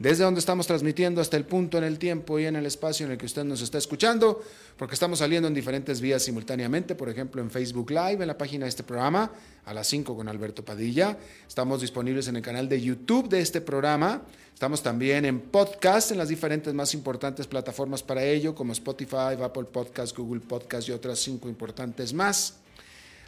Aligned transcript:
desde 0.00 0.24
donde 0.24 0.40
estamos 0.40 0.66
transmitiendo 0.66 1.20
hasta 1.20 1.36
el 1.36 1.44
punto 1.44 1.76
en 1.76 1.84
el 1.84 1.98
tiempo 1.98 2.38
y 2.38 2.46
en 2.46 2.56
el 2.56 2.64
espacio 2.64 3.04
en 3.04 3.12
el 3.12 3.18
que 3.18 3.26
usted 3.26 3.44
nos 3.44 3.60
está 3.60 3.76
escuchando, 3.76 4.42
porque 4.78 4.94
estamos 4.94 5.18
saliendo 5.18 5.46
en 5.46 5.52
diferentes 5.52 6.00
vías 6.00 6.22
simultáneamente, 6.22 6.94
por 6.94 7.10
ejemplo 7.10 7.42
en 7.42 7.50
Facebook 7.50 7.90
Live, 7.90 8.16
en 8.22 8.26
la 8.26 8.38
página 8.38 8.64
de 8.64 8.70
este 8.70 8.82
programa, 8.82 9.30
a 9.66 9.74
las 9.74 9.86
5 9.88 10.16
con 10.16 10.26
Alberto 10.26 10.64
Padilla. 10.64 11.18
Estamos 11.46 11.82
disponibles 11.82 12.28
en 12.28 12.36
el 12.36 12.42
canal 12.42 12.66
de 12.66 12.80
YouTube 12.80 13.28
de 13.28 13.40
este 13.40 13.60
programa. 13.60 14.22
Estamos 14.54 14.82
también 14.82 15.26
en 15.26 15.38
podcast 15.38 16.12
en 16.12 16.16
las 16.16 16.30
diferentes 16.30 16.72
más 16.72 16.94
importantes 16.94 17.46
plataformas 17.46 18.02
para 18.02 18.24
ello, 18.24 18.54
como 18.54 18.72
Spotify, 18.72 19.36
Apple 19.42 19.64
Podcast, 19.64 20.16
Google 20.16 20.40
Podcast 20.40 20.88
y 20.88 20.92
otras 20.92 21.18
cinco 21.18 21.46
importantes 21.50 22.14
más. 22.14 22.54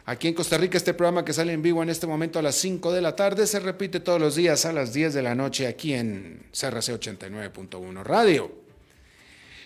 Aquí 0.05 0.27
en 0.27 0.33
Costa 0.33 0.57
Rica, 0.57 0.77
este 0.77 0.93
programa 0.93 1.23
que 1.23 1.31
sale 1.31 1.53
en 1.53 1.61
vivo 1.61 1.81
en 1.81 1.89
este 1.89 2.07
momento 2.07 2.37
a 2.37 2.41
las 2.41 2.55
5 2.55 2.91
de 2.91 3.01
la 3.01 3.15
tarde 3.15 3.47
se 3.47 3.61
repite 3.61 4.01
todos 4.01 4.19
los 4.19 4.35
días 4.35 4.65
a 4.65 4.73
las 4.73 4.91
10 4.91 5.13
de 5.13 5.21
la 5.21 5.33
noche 5.33 5.65
aquí 5.65 5.93
en 5.93 6.43
CRC 6.51 6.99
89.1 6.99 8.03
Radio. 8.03 8.51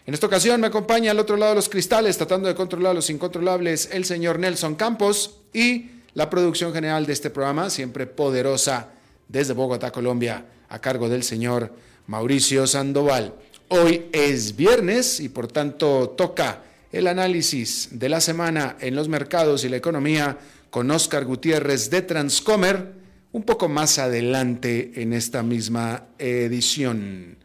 En 0.05 0.13
esta 0.13 0.27
ocasión 0.27 0.61
me 0.61 0.67
acompaña 0.67 1.09
al 1.09 1.19
otro 1.19 1.37
lado 1.37 1.53
de 1.53 1.55
los 1.55 1.69
cristales, 1.69 2.17
tratando 2.17 2.47
de 2.47 2.53
controlar 2.53 2.93
los 2.93 3.09
incontrolables, 3.09 3.89
el 3.91 4.05
señor 4.05 4.37
Nelson 4.37 4.75
Campos 4.75 5.39
y 5.53 5.89
la 6.13 6.29
producción 6.29 6.71
general 6.71 7.07
de 7.07 7.13
este 7.13 7.31
programa, 7.31 7.71
siempre 7.71 8.05
poderosa 8.05 8.89
desde 9.27 9.53
Bogotá, 9.53 9.91
Colombia 9.91 10.45
a 10.69 10.79
cargo 10.79 11.09
del 11.09 11.23
señor 11.23 11.73
Mauricio 12.05 12.67
Sandoval. 12.67 13.33
Hoy 13.69 14.05
es 14.11 14.55
viernes 14.55 15.19
y 15.19 15.29
por 15.29 15.47
tanto 15.47 16.09
toca 16.09 16.61
el 16.91 17.07
análisis 17.07 17.89
de 17.91 18.09
la 18.09 18.21
semana 18.21 18.77
en 18.79 18.95
los 18.95 19.07
mercados 19.07 19.63
y 19.63 19.69
la 19.69 19.77
economía 19.77 20.37
con 20.69 20.89
Oscar 20.91 21.25
Gutiérrez 21.25 21.89
de 21.89 22.01
Transcomer 22.01 22.93
un 23.31 23.43
poco 23.43 23.67
más 23.69 23.99
adelante 23.99 24.93
en 24.95 25.13
esta 25.13 25.43
misma 25.43 26.05
edición. 26.17 27.37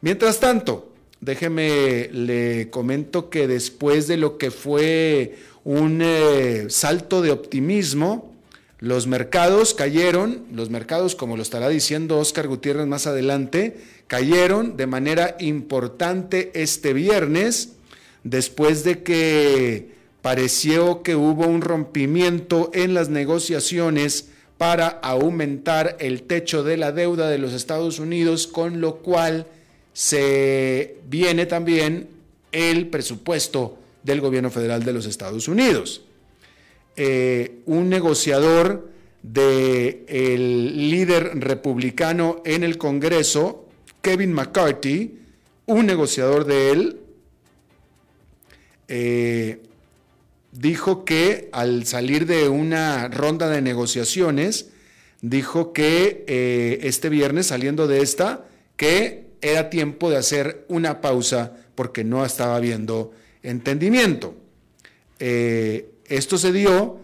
Mientras 0.00 0.40
tanto, 0.40 0.92
déjeme 1.20 2.08
le 2.12 2.70
comento 2.70 3.30
que 3.30 3.48
después 3.48 4.06
de 4.06 4.16
lo 4.16 4.38
que 4.38 4.50
fue 4.50 5.38
un 5.64 6.00
eh, 6.02 6.66
salto 6.68 7.20
de 7.20 7.32
optimismo 7.32 8.28
los 8.80 9.08
mercados 9.08 9.74
cayeron, 9.74 10.44
los 10.52 10.70
mercados, 10.70 11.16
como 11.16 11.36
lo 11.36 11.42
estará 11.42 11.68
diciendo 11.68 12.18
Oscar 12.18 12.46
Gutiérrez 12.46 12.86
más 12.86 13.08
adelante, 13.08 13.76
cayeron 14.06 14.76
de 14.76 14.86
manera 14.86 15.36
importante 15.40 16.52
este 16.54 16.92
viernes, 16.92 17.72
después 18.24 18.84
de 18.84 19.02
que 19.02 19.92
pareció 20.22 21.02
que 21.02 21.16
hubo 21.16 21.46
un 21.46 21.60
rompimiento 21.60 22.70
en 22.74 22.94
las 22.94 23.08
negociaciones 23.08 24.28
para 24.58 24.88
aumentar 24.88 25.96
el 26.00 26.22
techo 26.24 26.64
de 26.64 26.76
la 26.76 26.92
deuda 26.92 27.30
de 27.30 27.38
los 27.38 27.52
Estados 27.52 27.98
Unidos, 27.98 28.46
con 28.46 28.80
lo 28.80 28.96
cual 28.96 29.46
se 29.92 30.96
viene 31.08 31.46
también 31.46 32.08
el 32.52 32.88
presupuesto 32.88 33.78
del 34.02 34.20
gobierno 34.20 34.50
federal 34.50 34.84
de 34.84 34.92
los 34.92 35.06
Estados 35.06 35.48
Unidos. 35.48 36.02
Eh, 36.96 37.60
un 37.66 37.88
negociador 37.88 38.90
del 39.22 40.04
el 40.08 40.90
líder 40.90 41.38
republicano 41.38 42.42
en 42.44 42.64
el 42.64 42.78
Congreso, 42.78 43.66
Kevin 44.02 44.32
McCarthy, 44.32 45.18
un 45.66 45.86
negociador 45.86 46.44
de 46.44 46.70
él, 46.70 47.00
eh, 48.88 49.62
dijo 50.52 51.04
que 51.04 51.48
al 51.52 51.86
salir 51.86 52.26
de 52.26 52.48
una 52.48 53.08
ronda 53.08 53.48
de 53.48 53.62
negociaciones, 53.62 54.70
dijo 55.20 55.72
que 55.72 56.24
eh, 56.26 56.80
este 56.82 57.08
viernes, 57.08 57.46
saliendo 57.46 57.86
de 57.86 58.02
esta, 58.02 58.46
que 58.76 59.28
era 59.40 59.70
tiempo 59.70 60.10
de 60.10 60.16
hacer 60.16 60.64
una 60.68 61.00
pausa 61.00 61.52
porque 61.74 62.02
no 62.04 62.24
estaba 62.24 62.56
habiendo 62.56 63.12
entendimiento. 63.42 64.34
Esto 65.20 66.38
se 66.38 66.52
dio 66.52 66.98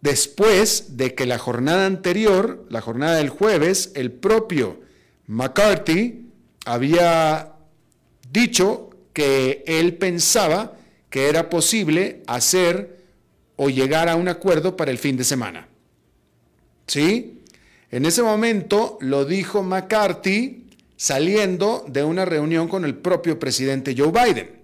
después 0.00 0.96
de 0.96 1.14
que 1.14 1.26
la 1.26 1.38
jornada 1.38 1.86
anterior, 1.86 2.64
la 2.70 2.80
jornada 2.80 3.16
del 3.16 3.28
jueves, 3.28 3.92
el 3.94 4.12
propio 4.12 4.80
McCarthy 5.26 6.26
había 6.64 7.54
dicho 8.30 8.90
que 9.12 9.64
él 9.66 9.94
pensaba 9.96 10.77
que 11.10 11.28
era 11.28 11.48
posible 11.50 12.22
hacer 12.26 12.98
o 13.56 13.70
llegar 13.70 14.08
a 14.08 14.16
un 14.16 14.28
acuerdo 14.28 14.76
para 14.76 14.90
el 14.90 14.98
fin 14.98 15.16
de 15.16 15.24
semana. 15.24 15.68
¿Sí? 16.86 17.42
En 17.90 18.04
ese 18.04 18.22
momento 18.22 18.98
lo 19.00 19.24
dijo 19.24 19.62
McCarthy 19.62 20.66
saliendo 20.96 21.84
de 21.88 22.04
una 22.04 22.24
reunión 22.24 22.68
con 22.68 22.84
el 22.84 22.94
propio 22.96 23.38
presidente 23.38 23.94
Joe 23.96 24.10
Biden. 24.12 24.58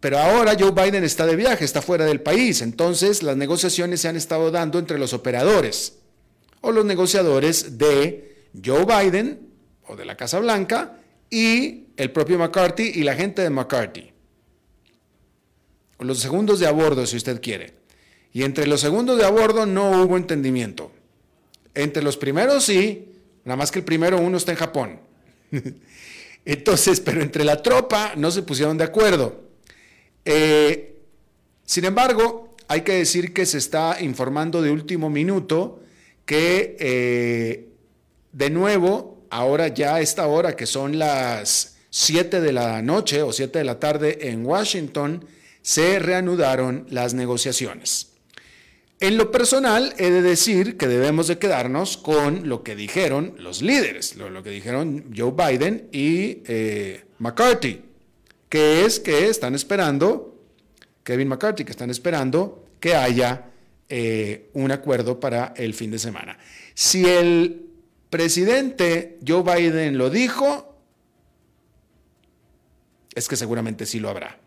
Pero 0.00 0.18
ahora 0.18 0.56
Joe 0.58 0.70
Biden 0.70 1.04
está 1.04 1.26
de 1.26 1.36
viaje, 1.36 1.64
está 1.64 1.82
fuera 1.82 2.04
del 2.04 2.20
país, 2.20 2.62
entonces 2.62 3.22
las 3.22 3.36
negociaciones 3.36 4.00
se 4.00 4.08
han 4.08 4.16
estado 4.16 4.50
dando 4.50 4.78
entre 4.78 4.98
los 4.98 5.12
operadores 5.12 5.98
o 6.60 6.70
los 6.70 6.84
negociadores 6.84 7.78
de 7.78 8.48
Joe 8.64 8.84
Biden 8.84 9.48
o 9.86 9.96
de 9.96 10.04
la 10.04 10.16
Casa 10.16 10.38
Blanca 10.38 11.00
y 11.30 11.86
el 11.96 12.10
propio 12.10 12.38
McCarthy 12.38 12.92
y 12.94 13.02
la 13.02 13.14
gente 13.14 13.42
de 13.42 13.50
McCarthy. 13.50 14.12
Los 15.98 16.20
segundos 16.20 16.60
de 16.60 16.66
a 16.66 16.72
bordo, 16.72 17.06
si 17.06 17.16
usted 17.16 17.40
quiere. 17.40 17.74
Y 18.32 18.42
entre 18.42 18.66
los 18.66 18.80
segundos 18.80 19.16
de 19.18 19.24
a 19.24 19.30
bordo 19.30 19.64
no 19.64 20.02
hubo 20.02 20.16
entendimiento. 20.16 20.92
Entre 21.74 22.02
los 22.02 22.16
primeros 22.16 22.64
sí, 22.64 23.12
nada 23.44 23.56
más 23.56 23.70
que 23.70 23.78
el 23.78 23.84
primero 23.84 24.18
uno 24.20 24.36
está 24.36 24.52
en 24.52 24.58
Japón. 24.58 25.00
Entonces, 26.44 27.00
pero 27.00 27.22
entre 27.22 27.44
la 27.44 27.62
tropa 27.62 28.12
no 28.16 28.30
se 28.30 28.42
pusieron 28.42 28.76
de 28.76 28.84
acuerdo. 28.84 29.42
Eh, 30.24 30.96
sin 31.64 31.84
embargo, 31.84 32.54
hay 32.68 32.82
que 32.82 32.92
decir 32.92 33.32
que 33.32 33.46
se 33.46 33.58
está 33.58 33.98
informando 34.00 34.62
de 34.62 34.70
último 34.70 35.08
minuto 35.08 35.80
que 36.24 36.76
eh, 36.78 37.68
de 38.32 38.50
nuevo, 38.50 39.15
ahora 39.36 39.68
ya 39.68 39.96
a 39.96 40.00
esta 40.00 40.26
hora 40.26 40.56
que 40.56 40.66
son 40.66 40.98
las 40.98 41.76
7 41.90 42.40
de 42.40 42.52
la 42.52 42.82
noche 42.82 43.22
o 43.22 43.32
7 43.32 43.58
de 43.58 43.64
la 43.64 43.78
tarde 43.78 44.28
en 44.28 44.44
Washington, 44.44 45.24
se 45.62 45.98
reanudaron 45.98 46.86
las 46.90 47.14
negociaciones. 47.14 48.12
En 48.98 49.18
lo 49.18 49.30
personal, 49.30 49.94
he 49.98 50.10
de 50.10 50.22
decir 50.22 50.76
que 50.76 50.88
debemos 50.88 51.26
de 51.26 51.38
quedarnos 51.38 51.96
con 51.96 52.48
lo 52.48 52.62
que 52.62 52.74
dijeron 52.74 53.34
los 53.38 53.60
líderes, 53.60 54.16
lo, 54.16 54.42
que 54.42 54.50
dijeron 54.50 55.12
Joe 55.14 55.32
Biden 55.32 55.88
y 55.92 56.42
eh, 56.46 57.04
McCarthy 57.18 57.86
que 58.48 58.84
es 58.84 59.00
que 59.00 59.28
están 59.28 59.54
esperando, 59.54 60.34
Kevin 61.02 61.28
McCarthy, 61.28 61.64
que 61.64 61.72
están 61.72 61.90
esperando 61.90 62.64
que 62.80 62.94
haya 62.94 63.50
eh, 63.88 64.50
un 64.54 64.70
acuerdo 64.70 65.20
para 65.20 65.52
el 65.56 65.74
fin 65.74 65.90
de 65.90 65.98
semana. 65.98 66.38
Si 66.74 67.04
el 67.04 67.65
presidente 68.16 69.18
Joe 69.26 69.42
Biden 69.42 69.98
lo 69.98 70.08
dijo, 70.08 70.74
es 73.14 73.28
que 73.28 73.36
seguramente 73.36 73.84
sí 73.84 74.00
lo 74.00 74.08
habrá. 74.08 74.38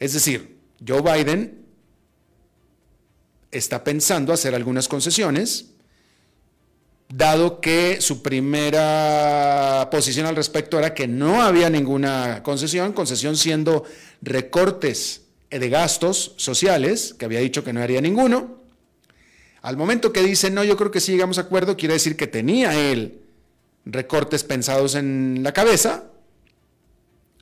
Es 0.00 0.14
decir, 0.14 0.58
Joe 0.84 1.00
Biden 1.00 1.64
está 3.52 3.84
pensando 3.84 4.32
hacer 4.32 4.56
algunas 4.56 4.88
concesiones 4.88 5.66
dado 7.08 7.60
que 7.60 8.00
su 8.00 8.20
primera 8.20 9.88
posición 9.88 10.26
al 10.26 10.34
respecto 10.34 10.76
era 10.76 10.92
que 10.92 11.06
no 11.06 11.40
había 11.40 11.70
ninguna 11.70 12.42
concesión, 12.42 12.94
concesión 12.94 13.36
siendo 13.36 13.84
recortes 14.22 15.20
de 15.50 15.68
gastos 15.68 16.34
sociales, 16.36 17.14
que 17.16 17.26
había 17.26 17.38
dicho 17.38 17.62
que 17.62 17.72
no 17.72 17.80
haría 17.80 18.00
ninguno. 18.00 18.61
Al 19.62 19.76
momento 19.76 20.12
que 20.12 20.22
dice, 20.22 20.50
no, 20.50 20.64
yo 20.64 20.76
creo 20.76 20.90
que 20.90 21.00
sí 21.00 21.12
llegamos 21.12 21.38
a 21.38 21.42
acuerdo, 21.42 21.76
quiere 21.76 21.94
decir 21.94 22.16
que 22.16 22.26
tenía 22.26 22.76
él 22.90 23.20
recortes 23.84 24.44
pensados 24.44 24.96
en 24.96 25.40
la 25.42 25.52
cabeza. 25.52 26.04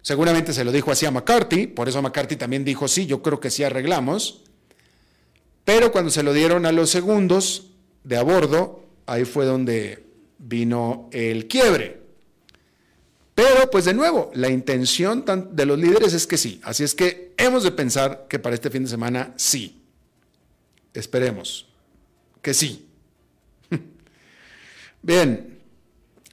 Seguramente 0.03 0.53
se 0.53 0.65
lo 0.65 0.73
dijo 0.73 0.91
así 0.91 1.07
a 1.07 1.11
McCarthy, 1.11 1.67
por 1.67 1.89
eso 1.89 2.01
McCarthy 2.01 2.37
también 2.37 2.65
dijo, 2.65 2.89
sí, 2.89 3.07
yo 3.07 3.23
creo 3.23 3.41
que 3.41 3.51
sí 3.51 3.65
arreglamos. 3.65 4.43
Pero 5.65 5.93
cuando 5.93 6.11
se 6.11 6.23
lo 6.23 6.33
dieron 6.33 6.67
a 6.67 6.73
los 6.73 6.91
segundos 6.91 7.71
de 8.05 8.17
a 8.17 8.23
bordo, 8.23 8.85
ahí 9.07 9.25
fue 9.25 9.47
donde 9.47 10.05
vino 10.39 11.09
el 11.13 11.49
quiebre. 11.49 12.01
Pero 13.35 13.71
pues 13.71 13.87
de 13.87 13.95
nuevo, 13.95 14.31
la 14.35 14.51
intención 14.51 15.25
de 15.53 15.67
los 15.67 15.79
líderes 15.79 16.13
es 16.13 16.27
que 16.27 16.37
sí. 16.37 16.61
Así 16.65 16.85
es 16.85 16.95
que 16.95 17.33
hemos 17.39 17.63
de 17.63 17.73
pensar 17.73 18.27
que 18.29 18.39
para 18.39 18.55
este 18.55 18.69
fin 18.69 18.85
de 18.85 18.91
semana 18.91 19.33
sí. 19.37 19.83
Esperemos 20.93 21.70
que 22.43 22.55
sí. 22.55 22.89
Bien, 25.03 25.59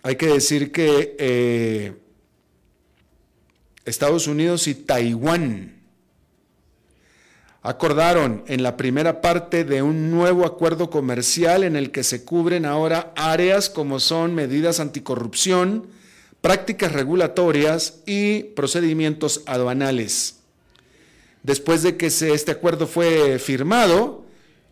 hay 0.04 0.16
que 0.16 0.28
decir 0.28 0.72
que 0.72 1.16
eh, 1.20 1.94
Estados 3.86 4.28
Unidos 4.28 4.68
y 4.68 4.76
Taiwán 4.76 5.78
acordaron 7.62 8.44
en 8.48 8.64
la 8.64 8.78
primera 8.78 9.20
parte 9.20 9.66
de 9.66 9.82
un 9.82 10.12
nuevo 10.12 10.46
acuerdo 10.46 10.90
comercial 10.90 11.64
en 11.64 11.76
el 11.76 11.92
que 11.92 12.04
se 12.04 12.24
cubren 12.24 12.66
ahora 12.66 13.12
áreas 13.18 13.70
como 13.70 14.00
son 14.00 14.34
medidas 14.34 14.80
anticorrupción, 14.80 15.88
prácticas 16.40 16.94
regulatorias 16.94 18.02
y 18.06 18.44
procedimientos 18.44 19.44
aduanales. 19.46 20.40
Después 21.44 21.84
de 21.84 21.98
que 21.98 22.08
este 22.08 22.52
acuerdo 22.52 22.88
fue 22.88 23.40
firmado, 23.40 24.27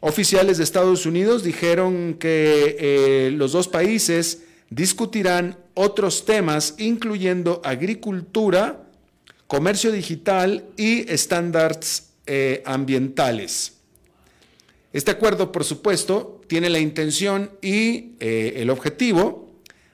oficiales 0.05 0.59
de 0.59 0.63
Estados 0.63 1.07
Unidos 1.07 1.43
dijeron 1.43 2.13
que 2.19 2.77
eh, 2.79 3.31
los 3.31 3.53
dos 3.53 3.67
países 3.67 4.43
discutirán 4.69 5.57
otros 5.73 6.25
temas, 6.25 6.75
incluyendo 6.77 7.59
agricultura, 7.63 8.83
comercio 9.47 9.91
digital 9.91 10.63
y 10.77 11.11
estándares 11.11 12.11
eh, 12.27 12.61
ambientales. 12.67 13.77
Este 14.93 15.09
acuerdo, 15.09 15.51
por 15.51 15.63
supuesto, 15.63 16.39
tiene 16.45 16.69
la 16.69 16.79
intención 16.79 17.49
y 17.63 18.11
eh, 18.19 18.53
el 18.57 18.69
objetivo 18.69 19.49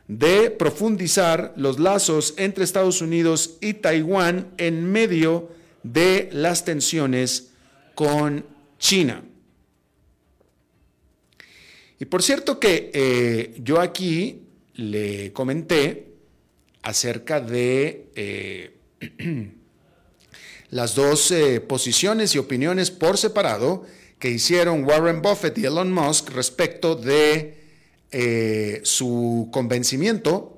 de 0.09 0.51
profundizar 0.51 1.53
los 1.55 1.79
lazos 1.79 2.33
entre 2.35 2.65
Estados 2.65 3.01
Unidos 3.01 3.57
y 3.61 3.75
Taiwán 3.75 4.51
en 4.57 4.91
medio 4.91 5.51
de 5.83 6.27
las 6.33 6.65
tensiones 6.65 7.51
con 7.95 8.45
China. 8.77 9.23
Y 12.01 12.05
por 12.05 12.23
cierto 12.23 12.59
que 12.59 12.89
eh, 12.95 13.53
yo 13.63 13.79
aquí 13.79 14.41
le 14.73 15.31
comenté 15.33 16.07
acerca 16.81 17.39
de 17.39 18.73
las 20.71 20.95
dos 20.95 21.29
eh, 21.29 21.61
posiciones 21.61 22.33
y 22.33 22.39
opiniones 22.39 22.89
por 22.89 23.19
separado 23.19 23.85
que 24.17 24.31
hicieron 24.31 24.83
Warren 24.83 25.21
Buffett 25.21 25.55
y 25.59 25.65
Elon 25.65 25.93
Musk 25.93 26.31
respecto 26.31 26.95
de 26.95 27.59
eh, 28.11 28.81
su 28.83 29.49
convencimiento 29.51 30.57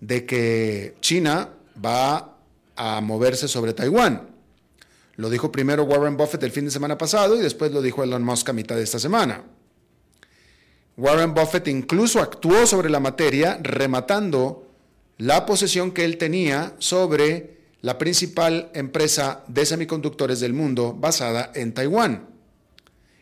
de 0.00 0.26
que 0.26 0.94
China 1.00 1.48
va 1.84 2.38
a 2.76 3.00
moverse 3.00 3.48
sobre 3.48 3.72
Taiwán. 3.72 4.28
Lo 5.16 5.28
dijo 5.28 5.50
primero 5.50 5.82
Warren 5.82 6.16
Buffett 6.16 6.44
el 6.44 6.52
fin 6.52 6.66
de 6.66 6.70
semana 6.70 6.96
pasado 6.96 7.34
y 7.34 7.40
después 7.40 7.72
lo 7.72 7.82
dijo 7.82 8.04
Elon 8.04 8.22
Musk 8.22 8.50
a 8.50 8.52
mitad 8.52 8.76
de 8.76 8.84
esta 8.84 9.00
semana. 9.00 9.42
Warren 10.96 11.34
Buffett 11.34 11.68
incluso 11.68 12.20
actuó 12.20 12.66
sobre 12.66 12.88
la 12.88 13.00
materia 13.00 13.58
rematando 13.62 14.66
la 15.18 15.44
posesión 15.44 15.92
que 15.92 16.04
él 16.04 16.16
tenía 16.16 16.74
sobre 16.78 17.56
la 17.82 17.98
principal 17.98 18.70
empresa 18.74 19.44
de 19.46 19.66
semiconductores 19.66 20.40
del 20.40 20.54
mundo 20.54 20.96
basada 20.98 21.52
en 21.54 21.74
Taiwán. 21.74 22.28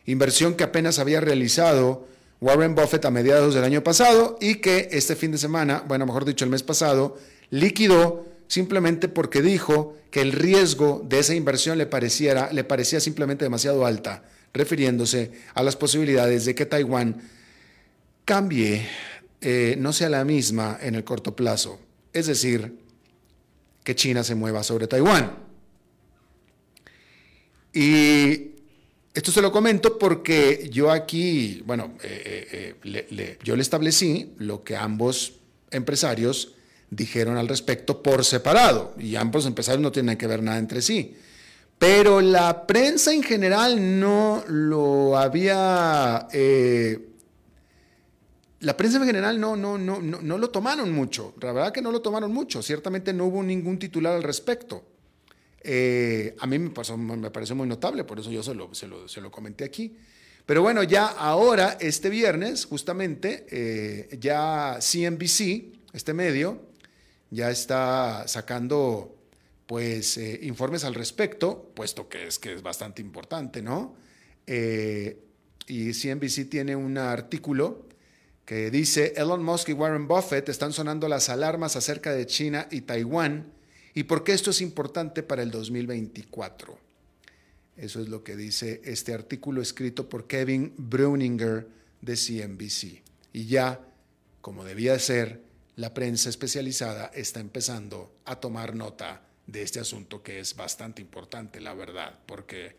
Inversión 0.05 0.55
que 0.55 0.63
apenas 0.63 0.99
había 0.99 1.19
realizado 1.19 2.07
Warren 2.39 2.75
Buffett 2.75 3.05
a 3.05 3.11
mediados 3.11 3.53
del 3.53 3.63
año 3.63 3.83
pasado 3.83 4.37
y 4.39 4.55
que 4.55 4.89
este 4.91 5.15
fin 5.15 5.31
de 5.31 5.37
semana, 5.37 5.83
bueno, 5.87 6.05
mejor 6.05 6.25
dicho, 6.25 6.45
el 6.45 6.51
mes 6.51 6.63
pasado, 6.63 7.17
liquidó 7.49 8.25
simplemente 8.47 9.09
porque 9.09 9.41
dijo 9.41 9.95
que 10.11 10.21
el 10.21 10.31
riesgo 10.31 11.01
de 11.05 11.19
esa 11.19 11.33
inversión 11.33 11.77
le, 11.77 11.87
pareciera, 11.87 12.51
le 12.53 12.63
parecía 12.63 12.99
simplemente 12.99 13.45
demasiado 13.45 13.85
alta, 13.85 14.23
refiriéndose 14.53 15.31
a 15.53 15.63
las 15.63 15.75
posibilidades 15.75 16.45
de 16.45 16.55
que 16.55 16.65
Taiwán 16.65 17.21
cambie, 18.25 18.87
eh, 19.39 19.75
no 19.77 19.93
sea 19.93 20.09
la 20.09 20.25
misma 20.25 20.79
en 20.81 20.95
el 20.95 21.03
corto 21.03 21.35
plazo. 21.35 21.79
Es 22.11 22.25
decir, 22.25 22.79
que 23.83 23.95
China 23.95 24.23
se 24.23 24.35
mueva 24.35 24.63
sobre 24.63 24.87
Taiwán. 24.87 25.37
Y 27.71 28.55
esto 29.13 29.31
se 29.31 29.41
lo 29.41 29.51
comento 29.51 29.99
porque 29.99 30.67
yo 30.71 30.91
aquí, 30.91 31.61
bueno, 31.65 31.93
eh, 32.03 32.75
eh, 32.83 33.37
yo 33.43 33.55
le 33.55 33.61
establecí 33.61 34.33
lo 34.39 34.63
que 34.63 34.75
ambos 34.75 35.33
empresarios 35.71 36.55
dijeron 36.89 37.37
al 37.37 37.47
respecto 37.47 38.01
por 38.01 38.23
separado, 38.23 38.95
y 38.97 39.15
ambos 39.15 39.45
empresarios 39.45 39.81
no 39.81 39.91
tienen 39.91 40.17
que 40.17 40.27
ver 40.27 40.41
nada 40.41 40.57
entre 40.57 40.81
sí. 40.81 41.15
Pero 41.77 42.21
la 42.21 42.65
prensa 42.65 43.13
en 43.13 43.21
general 43.21 43.99
no 43.99 44.43
lo 44.47 45.17
había 45.17 46.27
la 48.61 48.77
prensa 48.77 48.97
en 48.97 49.05
general 49.05 49.39
no, 49.39 49.55
no, 49.55 49.77
no, 49.77 49.99
no, 50.01 50.37
lo 50.37 50.49
tomaron 50.49 50.91
mucho, 50.91 51.33
la 51.41 51.51
verdad 51.51 51.73
que 51.73 51.81
no 51.81 51.91
lo 51.91 52.01
tomaron 52.01 52.31
mucho, 52.31 52.61
ciertamente 52.61 53.13
no 53.13 53.25
hubo 53.25 53.43
ningún 53.43 53.77
titular 53.77 54.13
al 54.13 54.23
respecto. 54.23 54.83
Eh, 55.61 56.35
a 56.39 56.47
mí 56.47 56.59
me, 56.59 56.69
pasó, 56.69 56.97
pareció 57.33 57.55
muy 57.55 57.67
notable, 57.67 58.03
por 58.03 58.19
eso 58.19 58.31
yo 58.31 58.43
se 58.43 58.53
lo, 58.53 58.73
se 58.73 58.87
lo, 58.87 59.31
comenté 59.31 59.63
aquí. 59.63 59.97
Pero 60.45 60.61
bueno, 60.61 60.83
ya 60.83 61.07
ahora, 61.07 61.77
este 61.81 62.09
viernes, 62.09 62.65
justamente, 62.65 63.45
eh, 63.49 64.17
ya 64.19 64.77
CNBC, 64.79 65.73
este 65.93 66.13
medio, 66.13 66.61
ya 67.31 67.49
está 67.49 68.27
sacando 68.27 69.17
pues 69.65 70.17
eh, 70.17 70.39
informes 70.43 70.83
al 70.83 70.93
respecto, 70.93 71.71
puesto 71.75 72.07
que 72.07 72.27
es 72.27 72.37
que 72.37 72.53
es 72.53 72.61
bastante 72.61 73.01
importante, 73.01 73.61
¿no? 73.61 73.95
y 74.47 75.93
CNBC 75.93 76.47
tiene 76.47 76.75
un 76.75 76.99
artículo 76.99 77.87
que 78.45 78.69
dice 78.69 79.13
Elon 79.17 79.43
Musk 79.43 79.69
y 79.69 79.73
Warren 79.73 80.07
Buffett 80.07 80.47
están 80.49 80.71
sonando 80.71 81.07
las 81.07 81.29
alarmas 81.29 81.75
acerca 81.75 82.13
de 82.13 82.27
China 82.27 82.67
y 82.69 82.81
Taiwán 82.81 83.51
y 83.95 84.03
por 84.03 84.23
qué 84.23 84.33
esto 84.33 84.51
es 84.51 84.61
importante 84.61 85.23
para 85.23 85.41
el 85.41 85.49
2024. 85.49 86.77
Eso 87.75 88.01
es 88.01 88.07
lo 88.07 88.23
que 88.23 88.35
dice 88.35 88.81
este 88.85 89.13
artículo 89.13 89.61
escrito 89.61 90.07
por 90.07 90.27
Kevin 90.27 90.73
Breuninger 90.77 91.67
de 92.01 92.15
CNBC. 92.15 93.03
Y 93.33 93.47
ya, 93.47 93.81
como 94.41 94.63
debía 94.63 94.97
ser, 94.99 95.41
la 95.75 95.93
prensa 95.93 96.29
especializada 96.29 97.07
está 97.13 97.39
empezando 97.39 98.15
a 98.25 98.39
tomar 98.39 98.75
nota 98.75 99.23
de 99.47 99.61
este 99.61 99.79
asunto 99.79 100.23
que 100.23 100.39
es 100.39 100.55
bastante 100.55 101.01
importante, 101.01 101.59
la 101.59 101.73
verdad, 101.73 102.17
porque 102.25 102.77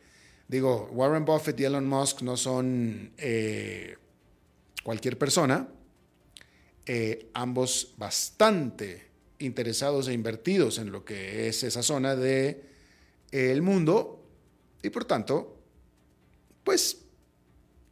digo, 0.49 0.89
Warren 0.93 1.25
Buffett 1.25 1.59
y 1.61 1.65
Elon 1.65 1.89
Musk 1.89 2.23
no 2.23 2.37
son... 2.37 3.13
Eh, 3.19 3.97
cualquier 4.87 5.19
persona, 5.19 5.67
eh, 6.87 7.29
ambos 7.35 7.95
bastante 7.97 9.09
interesados 9.41 10.07
e 10.07 10.13
invertidos 10.13 10.79
en 10.79 10.93
lo 10.93 11.05
que 11.05 11.49
es 11.49 11.65
esa 11.65 11.83
zona 11.83 12.15
del 12.15 12.63
el 13.33 13.63
mundo 13.63 14.23
y 14.85 14.91
por 14.91 15.05
tanto, 15.05 15.59
pues 16.63 16.99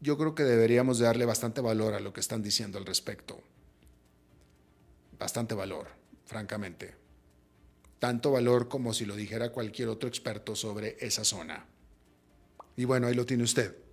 yo 0.01 0.17
creo 0.17 0.37
que 0.37 0.45
deberíamos 0.45 1.01
darle 1.01 1.25
bastante 1.25 1.61
valor 1.61 1.95
a 1.95 1.99
lo 1.99 2.13
que 2.13 2.21
están 2.21 2.45
diciendo 2.45 2.79
al 2.79 2.87
respecto. 2.87 3.43
Bastante 5.19 5.57
valor, 5.57 5.89
francamente. 6.27 6.95
Tanto 7.99 8.31
valor 8.31 8.69
como 8.69 8.95
si 8.95 9.05
lo 9.05 9.17
dijera 9.17 9.51
cualquier 9.51 9.89
otro 9.89 10.09
experto 10.09 10.55
sobre 10.55 10.97
esa 11.01 11.25
zona. 11.25 11.67
Y 12.77 12.85
bueno, 12.85 13.09
ahí 13.09 13.15
lo 13.15 13.27
tiene 13.27 13.43
usted. 13.43 13.84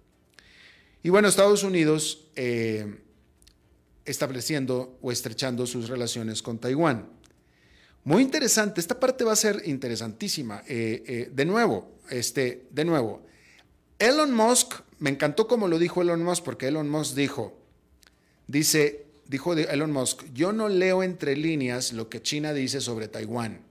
Y 1.03 1.09
bueno, 1.09 1.27
Estados 1.27 1.63
Unidos 1.63 2.27
eh, 2.35 2.99
estableciendo 4.05 4.97
o 5.01 5.11
estrechando 5.11 5.65
sus 5.65 5.89
relaciones 5.89 6.41
con 6.41 6.59
Taiwán. 6.59 7.09
Muy 8.03 8.23
interesante, 8.23 8.81
esta 8.81 8.99
parte 8.99 9.23
va 9.23 9.33
a 9.33 9.35
ser 9.35 9.61
interesantísima. 9.65 10.63
Eh, 10.67 11.03
eh, 11.07 11.29
de 11.31 11.45
nuevo, 11.45 11.91
este, 12.09 12.67
de 12.71 12.85
nuevo, 12.85 13.23
Elon 13.99 14.33
Musk, 14.33 14.73
me 14.99 15.11
encantó 15.11 15.47
como 15.47 15.67
lo 15.67 15.77
dijo 15.77 16.01
Elon 16.01 16.23
Musk, 16.23 16.43
porque 16.43 16.67
Elon 16.67 16.89
Musk 16.89 17.15
dijo, 17.15 17.57
dice, 18.47 19.05
dijo 19.27 19.53
Elon 19.53 19.91
Musk, 19.91 20.23
yo 20.33 20.51
no 20.51 20.67
leo 20.67 21.03
entre 21.03 21.35
líneas 21.35 21.93
lo 21.93 22.09
que 22.09 22.21
China 22.21 22.53
dice 22.53 22.81
sobre 22.81 23.07
Taiwán, 23.07 23.61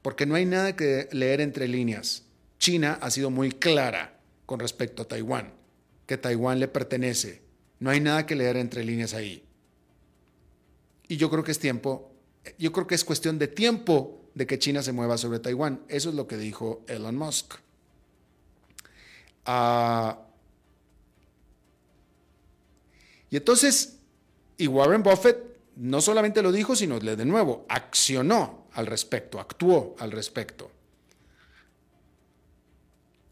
porque 0.00 0.24
no 0.24 0.34
hay 0.34 0.46
nada 0.46 0.74
que 0.74 1.08
leer 1.12 1.42
entre 1.42 1.68
líneas. 1.68 2.24
China 2.58 2.98
ha 3.02 3.10
sido 3.10 3.30
muy 3.30 3.52
clara 3.52 4.18
con 4.46 4.60
respecto 4.60 5.02
a 5.02 5.08
Taiwán, 5.08 5.52
que 6.12 6.18
Taiwán 6.18 6.60
le 6.60 6.68
pertenece. 6.68 7.40
No 7.80 7.88
hay 7.88 7.98
nada 7.98 8.26
que 8.26 8.34
leer 8.34 8.58
entre 8.58 8.84
líneas 8.84 9.14
ahí. 9.14 9.42
Y 11.08 11.16
yo 11.16 11.30
creo 11.30 11.42
que 11.42 11.52
es 11.52 11.58
tiempo, 11.58 12.12
yo 12.58 12.70
creo 12.70 12.86
que 12.86 12.94
es 12.94 13.02
cuestión 13.02 13.38
de 13.38 13.48
tiempo 13.48 14.28
de 14.34 14.46
que 14.46 14.58
China 14.58 14.82
se 14.82 14.92
mueva 14.92 15.16
sobre 15.16 15.38
Taiwán. 15.38 15.80
Eso 15.88 16.10
es 16.10 16.14
lo 16.14 16.26
que 16.26 16.36
dijo 16.36 16.84
Elon 16.86 17.16
Musk. 17.16 17.54
Ah, 19.46 20.20
y 23.30 23.38
entonces, 23.38 23.96
y 24.58 24.66
Warren 24.66 25.02
Buffett 25.02 25.38
no 25.76 26.02
solamente 26.02 26.42
lo 26.42 26.52
dijo, 26.52 26.76
sino 26.76 27.00
de 27.00 27.24
nuevo, 27.24 27.64
accionó 27.70 28.66
al 28.74 28.84
respecto, 28.84 29.40
actuó 29.40 29.96
al 29.98 30.12
respecto. 30.12 30.70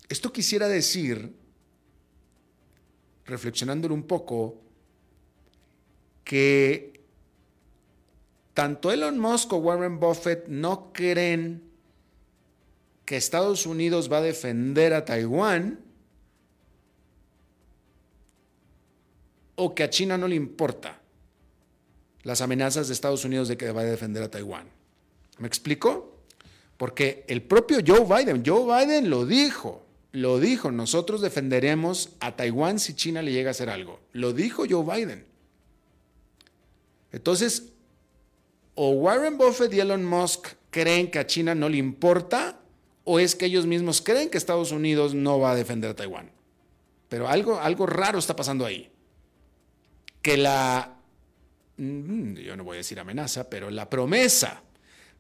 Esto 0.09 0.33
quisiera 0.33 0.67
decir, 0.67 1.40
reflexionándolo 3.31 3.95
un 3.95 4.03
poco, 4.03 4.61
que 6.25 7.01
tanto 8.55 8.93
Elon 8.93 9.19
Musk 9.19 9.53
o 9.53 9.57
Warren 9.57 9.99
Buffett 9.99 10.49
no 10.49 10.93
creen 10.93 11.63
que 13.05 13.17
Estados 13.17 13.67
Unidos 13.67 14.13
va 14.13 14.19
a 14.19 14.23
defender 14.23 14.93
a 14.93 15.05
Taiwán 15.05 15.81
o 19.57 19.75
que 19.75 19.83
a 19.83 19.91
China 19.91 20.17
no 20.17 20.29
le 20.29 20.37
importa 20.37 21.01
las 22.23 22.41
amenazas 22.41 22.89
de 22.89 22.95
Estados 22.95 23.25
Unidos 23.25 23.49
de 23.49 23.57
que 23.57 23.73
va 23.73 23.81
a 23.81 23.85
defender 23.85 24.23
a 24.23 24.31
Taiwán. 24.31 24.69
¿Me 25.39 25.49
explico? 25.49 26.19
Porque 26.77 27.25
el 27.29 27.43
propio 27.43 27.79
Joe 27.87 28.05
Biden, 28.05 28.43
Joe 28.45 28.65
Biden 28.65 29.11
lo 29.11 29.27
dijo, 29.27 29.85
lo 30.13 30.41
dijo, 30.41 30.71
nosotros 30.71 31.21
defenderemos 31.21 32.11
a 32.21 32.37
Taiwán 32.37 32.79
si 32.79 32.95
China 32.95 33.23
le 33.23 33.33
llega 33.33 33.51
a 33.51 33.53
hacer 33.53 33.71
algo. 33.71 34.01
Lo 34.13 34.33
dijo 34.33 34.65
Joe 34.69 34.85
Biden. 34.85 35.25
Entonces, 37.13 37.73
o 38.75 38.91
Warren 38.91 39.39
Buffett 39.39 39.73
y 39.75 39.81
Elon 39.81 40.05
Musk 40.05 40.49
creen 40.71 41.11
que 41.11 41.19
a 41.19 41.27
China 41.27 41.55
no 41.55 41.69
le 41.69 41.77
importa, 41.77 42.61
o 43.05 43.19
es 43.19 43.35
que 43.35 43.47
ellos 43.47 43.67
mismos 43.67 44.03
creen 44.03 44.31
que 44.31 44.39
Estados 44.39 44.73
Unidos 44.73 45.15
no 45.15 45.39
va 45.39 45.53
a 45.53 45.57
defender 45.57 45.91
a 45.91 45.97
Taiwán. 45.97 46.31
Pero 47.09 47.29
algo, 47.29 47.61
algo 47.61 47.87
raro 47.87 48.19
está 48.19 48.37
pasando 48.37 48.65
ahí 48.65 48.91
que 50.23 50.37
la, 50.37 50.97
mm, 51.77 52.35
yo 52.35 52.57
no 52.57 52.65
voy 52.65 52.77
a 52.77 52.79
decir 52.79 53.01
amenaza, 53.01 53.49
pero 53.49 53.71
la 53.71 53.89
promesa 53.89 54.63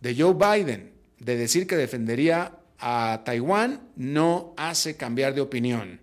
de 0.00 0.14
Joe 0.14 0.34
Biden 0.34 0.92
de 1.18 1.36
decir 1.36 1.66
que 1.66 1.76
defendería 1.76 2.59
a 2.80 3.22
Taiwán 3.24 3.88
no 3.96 4.54
hace 4.56 4.96
cambiar 4.96 5.34
de 5.34 5.40
opinión 5.40 6.00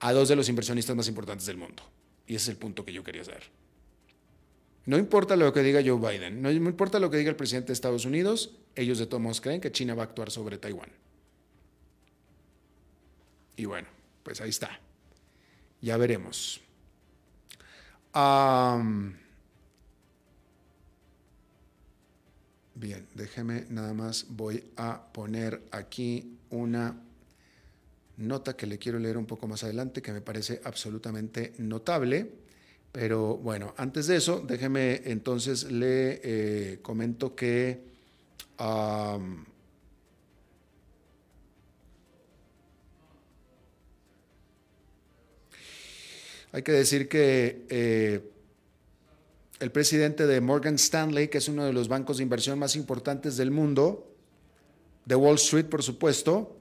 a 0.00 0.12
dos 0.12 0.28
de 0.28 0.36
los 0.36 0.48
inversionistas 0.48 0.94
más 0.94 1.08
importantes 1.08 1.46
del 1.46 1.56
mundo. 1.56 1.82
Y 2.26 2.34
ese 2.34 2.44
es 2.44 2.48
el 2.50 2.56
punto 2.56 2.84
que 2.84 2.92
yo 2.92 3.02
quería 3.02 3.22
hacer. 3.22 3.42
No 4.84 4.98
importa 4.98 5.34
lo 5.34 5.52
que 5.52 5.62
diga 5.62 5.82
Joe 5.84 5.98
Biden, 5.98 6.40
no 6.40 6.50
importa 6.50 7.00
lo 7.00 7.10
que 7.10 7.16
diga 7.16 7.30
el 7.30 7.36
presidente 7.36 7.68
de 7.68 7.72
Estados 7.72 8.04
Unidos, 8.04 8.54
ellos 8.76 8.98
de 8.98 9.06
todos 9.06 9.20
modos 9.20 9.40
creen 9.40 9.60
que 9.60 9.72
China 9.72 9.94
va 9.94 10.04
a 10.04 10.06
actuar 10.06 10.30
sobre 10.30 10.58
Taiwán. 10.58 10.90
Y 13.56 13.64
bueno, 13.64 13.88
pues 14.22 14.40
ahí 14.40 14.50
está. 14.50 14.80
Ya 15.80 15.96
veremos 15.96 16.60
bien, 22.76 23.06
déjeme 23.14 23.66
nada 23.70 23.92
más, 23.94 24.26
voy 24.28 24.62
a 24.76 25.12
poner 25.12 25.62
aquí 25.72 26.38
una 26.50 26.96
nota 28.18 28.56
que 28.56 28.66
le 28.66 28.78
quiero 28.78 28.98
leer 28.98 29.16
un 29.16 29.26
poco 29.26 29.48
más 29.48 29.64
adelante, 29.64 30.02
que 30.02 30.12
me 30.12 30.20
parece 30.20 30.60
absolutamente 30.64 31.54
notable. 31.58 32.30
Pero 32.92 33.36
bueno, 33.36 33.74
antes 33.76 34.06
de 34.06 34.16
eso, 34.16 34.40
déjeme 34.40 35.02
entonces 35.04 35.70
le 35.70 36.20
eh, 36.22 36.78
comento 36.80 37.34
que 37.34 37.96
Hay 46.52 46.62
que 46.62 46.72
decir 46.72 47.06
que 47.06 47.66
eh, 47.68 48.20
el 49.58 49.72
presidente 49.72 50.26
de 50.26 50.40
Morgan 50.40 50.74
Stanley, 50.74 51.28
que 51.28 51.38
es 51.38 51.48
uno 51.48 51.64
de 51.64 51.72
los 51.72 51.88
bancos 51.88 52.18
de 52.18 52.22
inversión 52.22 52.58
más 52.58 52.76
importantes 52.76 53.36
del 53.36 53.50
mundo, 53.50 54.12
de 55.04 55.14
Wall 55.14 55.36
Street, 55.36 55.66
por 55.66 55.82
supuesto, 55.82 56.58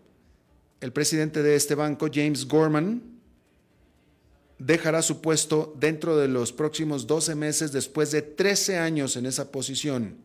el 0.79 0.93
presidente 0.93 1.43
de 1.43 1.55
este 1.55 1.75
banco, 1.75 2.07
James 2.13 2.47
Gorman, 2.47 3.01
dejará 4.59 5.01
su 5.01 5.21
puesto 5.21 5.73
dentro 5.77 6.15
de 6.17 6.27
los 6.27 6.53
próximos 6.53 7.07
12 7.07 7.35
meses 7.35 7.71
después 7.71 8.11
de 8.11 8.21
13 8.21 8.77
años 8.77 9.17
en 9.17 9.25
esa 9.25 9.51
posición. 9.51 10.17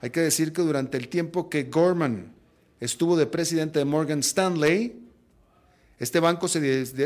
Hay 0.00 0.10
que 0.10 0.20
decir 0.20 0.52
que 0.52 0.62
durante 0.62 0.96
el 0.96 1.08
tiempo 1.08 1.48
que 1.48 1.64
Gorman 1.64 2.32
estuvo 2.80 3.16
de 3.16 3.26
presidente 3.26 3.78
de 3.78 3.84
Morgan 3.84 4.20
Stanley, 4.20 5.00
este 5.98 6.18
banco 6.20 6.48
se 6.48 6.60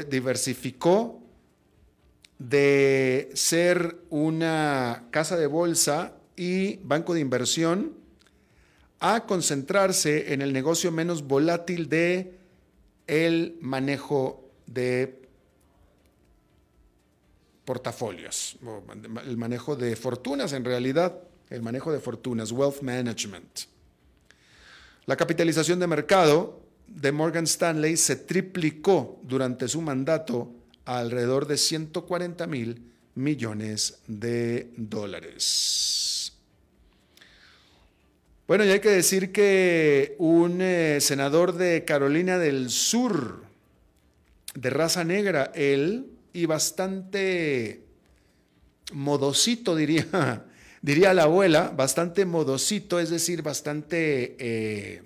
diversificó 0.04 1.22
de 2.38 3.30
ser 3.34 3.96
una 4.10 5.08
casa 5.10 5.36
de 5.36 5.46
bolsa 5.46 6.14
y 6.36 6.76
banco 6.76 7.14
de 7.14 7.20
inversión 7.20 7.94
a 9.00 9.26
concentrarse 9.26 10.32
en 10.32 10.42
el 10.42 10.52
negocio 10.52 10.92
menos 10.92 11.26
volátil 11.26 11.88
de 11.88 12.38
el 13.06 13.56
manejo 13.60 14.50
de 14.66 15.22
portafolios, 17.64 18.56
el 19.24 19.36
manejo 19.36 19.76
de 19.76 19.94
fortunas 19.96 20.52
en 20.52 20.64
realidad, 20.64 21.20
el 21.50 21.62
manejo 21.62 21.92
de 21.92 22.00
fortunas, 22.00 22.52
wealth 22.52 22.82
management. 22.82 23.60
La 25.06 25.16
capitalización 25.16 25.78
de 25.78 25.86
mercado 25.86 26.60
de 26.86 27.12
Morgan 27.12 27.44
Stanley 27.44 27.96
se 27.96 28.16
triplicó 28.16 29.20
durante 29.22 29.68
su 29.68 29.80
mandato 29.80 30.50
alrededor 30.96 31.46
de 31.46 31.58
140 31.58 32.46
mil 32.46 32.82
millones 33.14 33.98
de 34.06 34.70
dólares. 34.76 36.32
Bueno, 38.46 38.64
y 38.64 38.70
hay 38.70 38.80
que 38.80 38.88
decir 38.88 39.30
que 39.30 40.16
un 40.18 40.62
eh, 40.62 40.98
senador 41.02 41.52
de 41.52 41.84
Carolina 41.84 42.38
del 42.38 42.70
Sur, 42.70 43.44
de 44.54 44.70
raza 44.70 45.04
negra, 45.04 45.52
él, 45.54 46.06
y 46.32 46.46
bastante 46.46 47.82
modosito, 48.92 49.76
diría, 49.76 50.46
diría 50.80 51.12
la 51.12 51.24
abuela, 51.24 51.70
bastante 51.76 52.24
modosito, 52.24 52.98
es 52.98 53.10
decir, 53.10 53.42
bastante 53.42 54.36
eh, 54.38 55.02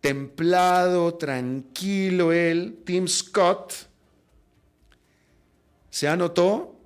templado, 0.00 1.16
tranquilo 1.16 2.32
él, 2.32 2.78
Tim 2.86 3.06
Scott, 3.06 3.87
se 5.90 6.08
anotó 6.08 6.76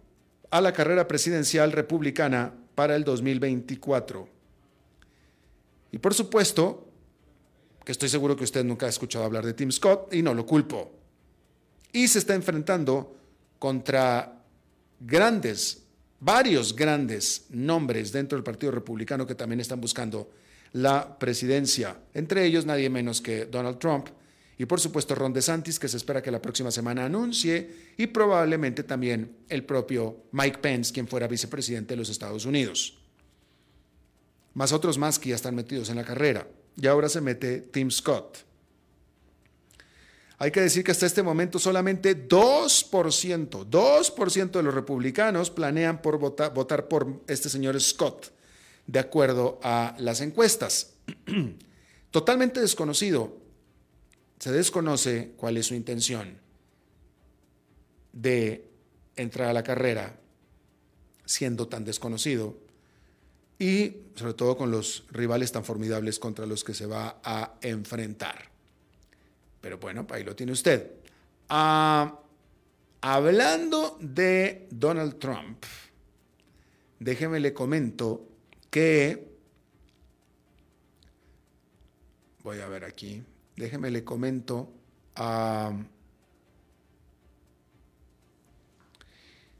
a 0.51 0.61
la 0.61 0.73
carrera 0.73 1.09
presidencial 1.09 1.73
republicana 1.73 2.55
para 2.75 2.97
el 2.97 3.05
2024. 3.05 4.29
Y 5.93 5.99
por 5.99 6.15
supuesto, 6.15 6.89
que 7.85 7.93
estoy 7.93 8.09
seguro 8.09 8.37
que 8.37 8.45
usted 8.45 8.65
nunca 8.65 8.87
ha 8.87 8.89
escuchado 8.89 9.25
hablar 9.25 9.45
de 9.45 9.55
Tim 9.55 9.71
Scott 9.71 10.13
y 10.15 10.23
no 10.23 10.35
lo 10.35 10.47
culpo. 10.47 10.93
Y 11.93 12.09
se 12.09 12.19
está 12.19 12.35
enfrentando 12.35 13.17
contra 13.59 14.43
grandes, 15.01 15.83
varios 16.21 16.75
grandes 16.75 17.47
nombres 17.51 18.13
dentro 18.13 18.37
del 18.37 18.45
Partido 18.45 18.73
Republicano 18.73 19.27
que 19.27 19.35
también 19.35 19.61
están 19.61 19.81
buscando 19.81 20.31
la 20.73 21.19
presidencia, 21.19 21.99
entre 22.15 22.47
ellos 22.47 22.65
nadie 22.65 22.89
menos 22.89 23.21
que 23.21 23.45
Donald 23.45 23.79
Trump, 23.79 24.09
y 24.59 24.67
por 24.67 24.81
supuesto 24.81 25.15
Ron 25.15 25.33
DeSantis, 25.33 25.79
que 25.79 25.89
se 25.89 25.97
espera 25.97 26.23
que 26.23 26.31
la 26.31 26.43
próxima 26.43 26.71
semana 26.71 27.05
anuncie, 27.05 27.93
y 27.97 28.07
probablemente 28.09 28.83
también 28.83 29.39
el 29.49 29.65
propio 29.65 30.25
Mike 30.33 30.59
Pence, 30.59 30.93
quien 30.93 31.09
fuera 31.09 31.27
vicepresidente 31.27 31.95
de 31.95 31.99
los 31.99 32.11
Estados 32.11 32.45
Unidos. 32.45 32.99
Más 34.55 34.73
otros 34.73 34.99
más 34.99 35.19
que 35.19 35.31
ya 35.31 35.37
están 35.37 35.55
metidos 35.55 35.89
en 35.89 35.97
la 35.97 36.05
carrera. 36.05 36.47
Y 36.77 36.87
ahora 36.87 37.09
se 37.09 37.21
mete 37.21 37.61
Tim 37.61 37.91
Scott. 37.91 38.39
Hay 40.39 40.51
que 40.51 40.61
decir 40.61 40.83
que 40.83 40.91
hasta 40.91 41.07
este 41.07 41.23
momento 41.23 41.59
solamente 41.59 42.29
2%, 42.29 43.71
2% 43.71 44.51
de 44.51 44.63
los 44.63 44.75
republicanos 44.75 45.51
planean 45.51 46.03
por 46.03 46.19
votar, 46.19 46.53
votar 46.53 46.89
por 46.89 47.23
este 47.29 47.49
señor 47.49 47.81
Scott, 47.81 48.33
de 48.87 48.99
acuerdo 48.99 49.61
a 49.63 49.95
las 49.99 50.21
encuestas. 50.21 50.95
Totalmente 52.11 52.61
desconocido 52.61 53.42
se 54.43 54.51
desconoce 54.51 55.35
cuál 55.37 55.57
es 55.57 55.67
su 55.67 55.75
intención 55.77 56.37
de 58.13 58.69
entrar 59.15 59.49
a 59.49 59.53
la 59.53 59.63
carrera 59.63 60.19
siendo 61.25 61.69
tan 61.69 61.85
desconocido 61.85 62.59
y 63.57 63.99
sobre 64.17 64.35
todo 64.35 64.57
con 64.57 64.73
los 64.73 65.05
rivales 65.13 65.53
tan 65.53 65.65
formidables 65.65 66.19
contra 66.19 66.45
los 66.45 66.65
que 66.65 66.75
se 66.75 66.87
va 66.87 67.21
a 67.23 67.55
enfrentar. 67.61 68.51
Pero 69.61 69.79
bueno, 69.79 70.09
ahí 70.11 70.25
lo 70.25 70.35
tiene 70.35 70.51
usted. 70.51 70.91
Ah, 71.49 72.19
hablando 73.01 73.97
de 74.01 74.67
Donald 74.73 75.21
Trump, 75.21 75.63
déjeme 76.99 77.39
le 77.39 77.55
comento 77.55 78.27
que, 78.71 79.25
voy 82.43 82.59
a 82.59 82.67
ver 82.67 82.85
aquí, 82.85 83.23
déjeme 83.63 83.93
le 83.93 84.03
comento 84.03 84.75
ah, 85.15 85.73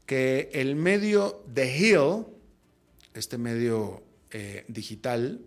que 0.05 0.49
el 0.53 0.75
medio 0.75 1.45
The 1.53 1.77
Hill, 1.77 2.25
este 3.13 3.37
medio 3.37 4.03
eh, 4.31 4.65
digital 4.67 5.39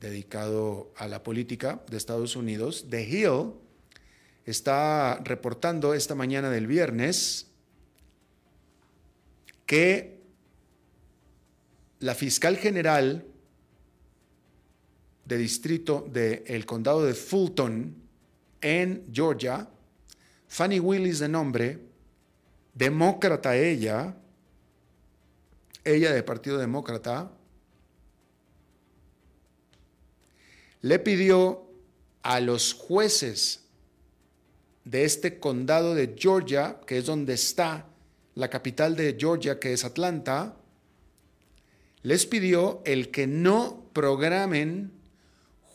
dedicado 0.00 0.90
a 0.96 1.06
la 1.06 1.22
política 1.22 1.82
de 1.90 1.98
Estados 1.98 2.34
Unidos, 2.34 2.86
The 2.88 3.06
Hill, 3.06 3.52
está 4.46 5.20
reportando 5.22 5.92
esta 5.92 6.14
mañana 6.14 6.48
del 6.48 6.66
viernes 6.66 7.48
que 9.66 10.18
la 11.98 12.14
fiscal 12.14 12.56
general 12.56 13.26
de 15.30 15.38
distrito 15.38 16.04
del 16.12 16.66
condado 16.66 17.04
de 17.04 17.14
Fulton 17.14 17.94
en 18.60 19.06
Georgia, 19.12 19.68
Fanny 20.48 20.80
Willis 20.80 21.20
de 21.20 21.28
nombre, 21.28 21.78
demócrata 22.74 23.56
ella, 23.56 24.16
ella 25.84 26.12
de 26.12 26.22
Partido 26.24 26.58
Demócrata, 26.58 27.30
le 30.82 30.98
pidió 30.98 31.64
a 32.22 32.40
los 32.40 32.74
jueces 32.74 33.60
de 34.84 35.04
este 35.04 35.38
condado 35.38 35.94
de 35.94 36.16
Georgia, 36.18 36.80
que 36.88 36.98
es 36.98 37.06
donde 37.06 37.34
está 37.34 37.86
la 38.34 38.50
capital 38.50 38.96
de 38.96 39.16
Georgia, 39.16 39.60
que 39.60 39.72
es 39.74 39.84
Atlanta, 39.84 40.56
les 42.02 42.26
pidió 42.26 42.82
el 42.84 43.12
que 43.12 43.28
no 43.28 43.84
programen 43.92 44.98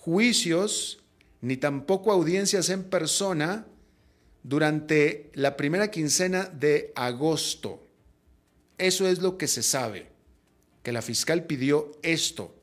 juicios 0.05 0.99
ni 1.41 1.57
tampoco 1.57 2.11
audiencias 2.11 2.69
en 2.69 2.83
persona 2.83 3.65
durante 4.43 5.31
la 5.33 5.57
primera 5.57 5.89
quincena 5.89 6.43
de 6.43 6.93
agosto. 6.95 7.87
Eso 8.77 9.07
es 9.07 9.23
lo 9.23 9.39
que 9.39 9.47
se 9.47 9.63
sabe, 9.63 10.07
que 10.83 10.91
la 10.91 11.01
fiscal 11.01 11.45
pidió 11.45 11.91
esto. 12.03 12.53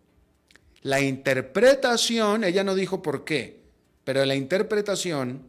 La 0.82 1.00
interpretación, 1.00 2.44
ella 2.44 2.62
no 2.62 2.76
dijo 2.76 3.02
por 3.02 3.24
qué, 3.24 3.58
pero 4.04 4.24
la 4.24 4.36
interpretación 4.36 5.42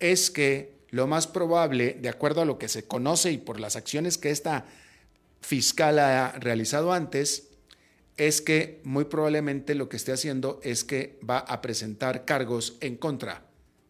es 0.00 0.30
que 0.30 0.74
lo 0.90 1.06
más 1.06 1.26
probable, 1.26 1.96
de 1.98 2.10
acuerdo 2.10 2.42
a 2.42 2.44
lo 2.46 2.58
que 2.58 2.68
se 2.68 2.84
conoce 2.84 3.32
y 3.32 3.38
por 3.38 3.58
las 3.58 3.76
acciones 3.76 4.18
que 4.18 4.30
esta 4.30 4.66
fiscal 5.40 5.98
ha 5.98 6.32
realizado 6.32 6.92
antes, 6.92 7.51
es 8.16 8.42
que 8.42 8.80
muy 8.84 9.04
probablemente 9.04 9.74
lo 9.74 9.88
que 9.88 9.96
esté 9.96 10.12
haciendo 10.12 10.60
es 10.62 10.84
que 10.84 11.18
va 11.28 11.38
a 11.38 11.62
presentar 11.62 12.24
cargos 12.24 12.76
en 12.80 12.96
contra 12.96 13.46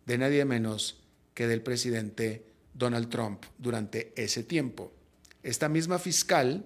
de 0.06 0.18
nadie 0.18 0.44
menos 0.44 1.02
que 1.34 1.46
del 1.46 1.62
presidente 1.62 2.44
Donald 2.74 3.08
Trump 3.08 3.44
durante 3.58 4.12
ese 4.16 4.42
tiempo. 4.42 4.92
Esta 5.42 5.68
misma 5.68 5.98
fiscal, 5.98 6.64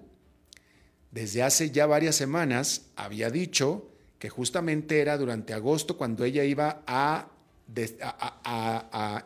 desde 1.11 1.43
hace 1.43 1.71
ya 1.71 1.85
varias 1.85 2.15
semanas, 2.15 2.87
había 2.95 3.29
dicho 3.29 3.89
que 4.19 4.29
justamente 4.29 4.99
era 4.99 5.17
durante 5.17 5.53
agosto 5.53 5.97
cuando 5.97 6.23
ella 6.23 6.43
iba 6.43 6.83
a, 6.85 7.31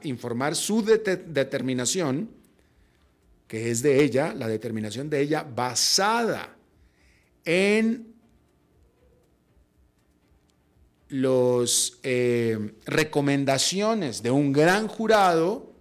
informar 0.03 0.55
su 0.55 0.83
determinación, 0.83 2.31
que 3.47 3.69
es 3.69 3.81
de 3.81 4.03
ella, 4.03 4.33
la 4.33 4.47
determinación 4.47 5.09
de 5.09 5.21
ella 5.21 5.43
basada 5.43 6.55
en 7.45 8.10
las 11.11 11.99
eh, 12.01 12.73
recomendaciones 12.85 14.23
de 14.23 14.31
un 14.31 14.51
gran 14.51 14.87
jurado, 14.87 15.73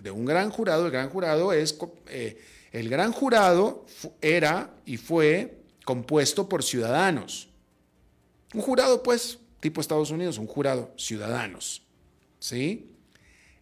de 0.00 0.10
un 0.10 0.24
gran 0.24 0.50
jurado, 0.50 0.86
el 0.86 0.92
gran 0.92 1.10
jurado 1.10 1.52
es, 1.52 1.76
eh, 2.08 2.40
el 2.70 2.88
gran 2.88 3.12
jurado 3.12 3.84
era 4.20 4.74
y 4.86 4.96
fue 4.96 5.58
compuesto 5.84 6.48
por 6.48 6.62
ciudadanos 6.62 7.48
un 8.54 8.62
jurado, 8.62 9.02
pues, 9.02 9.38
tipo 9.60 9.80
Estados 9.80 10.10
Unidos, 10.10 10.38
un 10.38 10.46
jurado, 10.46 10.92
ciudadanos. 10.96 11.82
¿Sí? 12.38 12.90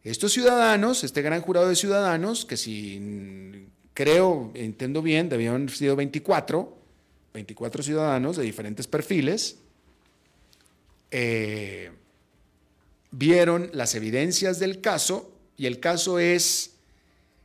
Estos 0.05 0.33
ciudadanos, 0.33 1.03
este 1.03 1.23
gran 1.23 1.41
jurado 1.41 1.69
de 1.69 1.77
ciudadanos, 1.77 2.45
que 2.45 2.57
si 2.57 3.67
creo, 3.95 4.51
entiendo 4.55 5.01
bien, 5.01 5.29
debían 5.29 5.55
haber 5.55 5.71
sido 5.71 5.97
24, 5.97 6.77
24 7.33 7.83
ciudadanos 7.83 8.37
de 8.37 8.43
diferentes 8.43 8.87
perfiles, 8.87 9.59
eh, 11.13 11.93
vieron 13.11 13.71
las 13.75 13.95
evidencias 13.95 14.59
del 14.59 14.81
caso 14.81 15.31
y 15.59 15.67
el 15.67 15.79
caso 15.79 16.19
es, 16.19 16.77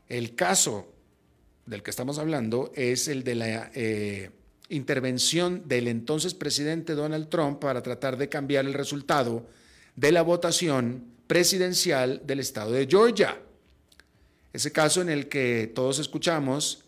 el 0.08 0.36
caso 0.36 0.88
del 1.66 1.84
que 1.84 1.92
estamos 1.92 2.18
hablando 2.18 2.72
es 2.76 3.10
el 3.10 3.26
de 3.26 3.36
la 3.36 3.72
eh, 3.76 4.32
intervención 4.70 5.68
del 5.68 5.90
entonces 5.90 6.34
presidente 6.34 6.94
Donald 6.94 7.28
Trump 7.28 7.60
para 7.60 7.84
tratar 7.84 8.18
de 8.18 8.30
cambiar 8.30 8.66
el 8.66 8.74
resultado 8.74 9.46
de 9.98 10.14
la 10.14 10.22
votación 10.22 11.04
presidencial 11.28 12.22
del 12.26 12.40
estado 12.40 12.72
de 12.72 12.88
Georgia. 12.88 13.38
Ese 14.54 14.72
caso 14.72 15.02
en 15.02 15.10
el 15.10 15.28
que 15.28 15.70
todos 15.76 16.00
escuchamos 16.00 16.86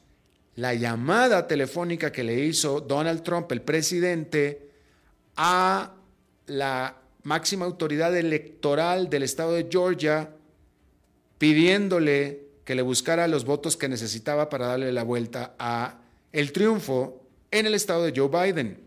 la 0.55 0.73
llamada 0.73 1.45
telefónica 1.45 2.09
que 2.11 2.23
le 2.23 2.45
hizo 2.45 2.79
Donald 2.79 3.21
Trump, 3.21 3.51
el 3.51 3.61
presidente, 3.61 4.69
a 5.35 5.98
la 6.49 6.97
máxima 7.23 7.65
autoridad 7.65 8.15
electoral 8.15 9.09
del 9.09 9.23
estado 9.23 9.53
de 9.53 9.67
Georgia, 9.69 10.31
pidiéndole 11.37 12.49
que 12.65 12.75
le 12.75 12.81
buscara 12.81 13.27
los 13.27 13.45
votos 13.45 13.77
que 13.77 13.87
necesitaba 13.87 14.49
para 14.49 14.67
darle 14.67 14.91
la 14.91 15.03
vuelta 15.03 15.55
a 15.57 15.99
el 16.31 16.51
triunfo 16.51 17.23
en 17.51 17.65
el 17.65 17.73
estado 17.73 18.03
de 18.03 18.13
Joe 18.15 18.29
Biden. 18.29 18.79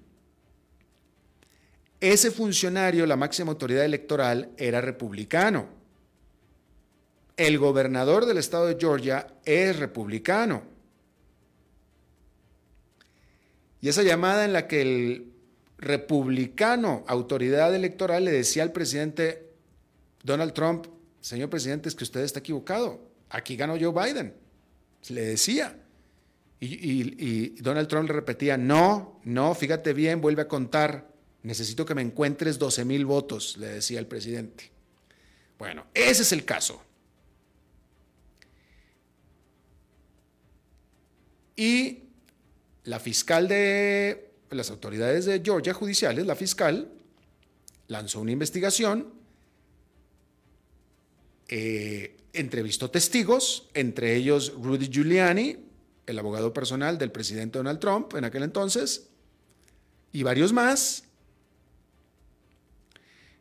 Ese 2.01 2.31
funcionario, 2.31 3.07
la 3.07 3.17
máxima 3.17 3.53
autoridad 3.53 3.85
electoral, 3.85 4.51
era 4.57 4.81
republicano. 4.81 5.69
El 7.37 7.59
gobernador 7.59 8.27
del 8.27 8.39
estado 8.39 8.67
de 8.67 8.77
Georgia 8.79 9.35
es 9.45 9.79
republicano. 9.79 10.63
Y 13.81 13.89
esa 13.89 14.03
llamada 14.03 14.45
en 14.45 14.53
la 14.53 14.69
que 14.69 14.83
el 14.83 15.32
republicano, 15.83 17.05
autoridad 17.09 17.75
electoral, 17.75 18.25
le 18.25 18.31
decía 18.31 18.63
al 18.63 18.73
presidente 18.73 19.51
Donald 20.23 20.53
Trump, 20.55 20.87
señor 21.21 21.51
presidente, 21.51 21.89
es 21.89 21.95
que 21.95 22.05
usted 22.05 22.21
está 22.21 22.39
equivocado, 22.39 23.01
aquí 23.29 23.57
ganó 23.57 23.77
Joe 23.79 23.93
Biden. 23.93 24.35
Le 25.09 25.23
decía. 25.23 25.79
Y, 26.61 27.61
Donald 27.61 27.89
Trump 27.89 28.09
le 28.09 28.15
repetía, 28.15 28.57
no, 28.57 29.21
no, 29.25 29.53
fíjate 29.53 29.93
bien, 29.93 30.21
vuelve 30.21 30.43
a 30.43 30.49
contar, 30.49 31.09
necesito 31.43 31.85
que 31.85 31.97
me 31.97 32.03
encuentres 32.03 32.57
12 32.57 32.85
mil 32.85 33.05
votos, 33.05 33.57
le 33.57 33.67
decía 33.67 33.99
el 33.99 34.07
presidente. 34.07 34.71
Bueno, 35.59 35.87
ese 35.93 36.23
es 36.23 36.31
el 36.31 36.45
caso. 36.45 36.81
Y 41.57 42.05
la 42.85 43.01
fiscal 43.01 43.49
de 43.49 44.32
las 44.55 44.71
autoridades 44.71 45.25
de 45.25 45.41
Georgia 45.45 45.75
judiciales, 45.75 46.27
la 46.27 46.37
fiscal, 46.37 46.91
lanzó 47.89 48.21
una 48.21 48.33
investigación, 48.33 49.13
eh, 51.49 52.17
entrevistó 52.33 52.91
testigos, 52.91 53.69
entre 53.75 54.17
ellos 54.17 54.55
Rudy 54.61 54.89
Giuliani, 54.89 55.59
el 56.07 56.19
abogado 56.19 56.53
personal 56.53 56.99
del 56.99 57.13
presidente 57.13 57.59
Donald 57.59 57.79
Trump 57.79 58.15
en 58.15 58.25
aquel 58.25 58.43
entonces, 58.43 59.09
y 60.13 60.23
varios 60.23 60.53
más, 60.53 61.05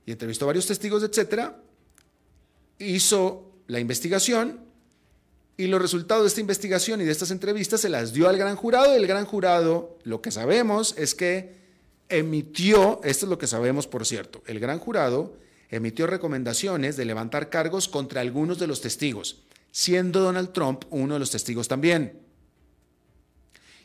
y 0.06 0.12
entrevistó 0.12 0.45
varios 0.45 0.67
testigos, 0.67 1.04
etcétera, 1.04 1.62
hizo 2.80 3.52
la 3.67 3.80
investigación 3.80 4.70
y 5.57 5.67
los 5.67 5.81
resultados 5.81 6.23
de 6.23 6.27
esta 6.29 6.41
investigación 6.41 7.01
y 7.01 7.05
de 7.05 7.11
estas 7.11 7.31
entrevistas 7.31 7.81
se 7.81 7.89
las 7.89 8.13
dio 8.13 8.27
al 8.27 8.37
gran 8.37 8.55
jurado 8.55 8.93
y 8.93 8.95
el 8.95 9.07
gran 9.07 9.25
jurado, 9.25 9.97
lo 10.03 10.21
que 10.21 10.31
sabemos 10.31 10.95
es 10.97 11.13
que 11.13 11.55
emitió, 12.09 12.99
esto 13.03 13.25
es 13.25 13.29
lo 13.29 13.37
que 13.37 13.47
sabemos 13.47 13.87
por 13.87 14.05
cierto, 14.05 14.41
el 14.47 14.59
gran 14.59 14.79
jurado 14.79 15.37
emitió 15.69 16.07
recomendaciones 16.07 16.97
de 16.97 17.05
levantar 17.05 17.49
cargos 17.49 17.87
contra 17.87 18.21
algunos 18.21 18.59
de 18.59 18.67
los 18.67 18.81
testigos, 18.81 19.43
siendo 19.71 20.19
Donald 20.19 20.51
Trump 20.51 20.83
uno 20.89 21.13
de 21.13 21.19
los 21.19 21.31
testigos 21.31 21.67
también. 21.67 22.19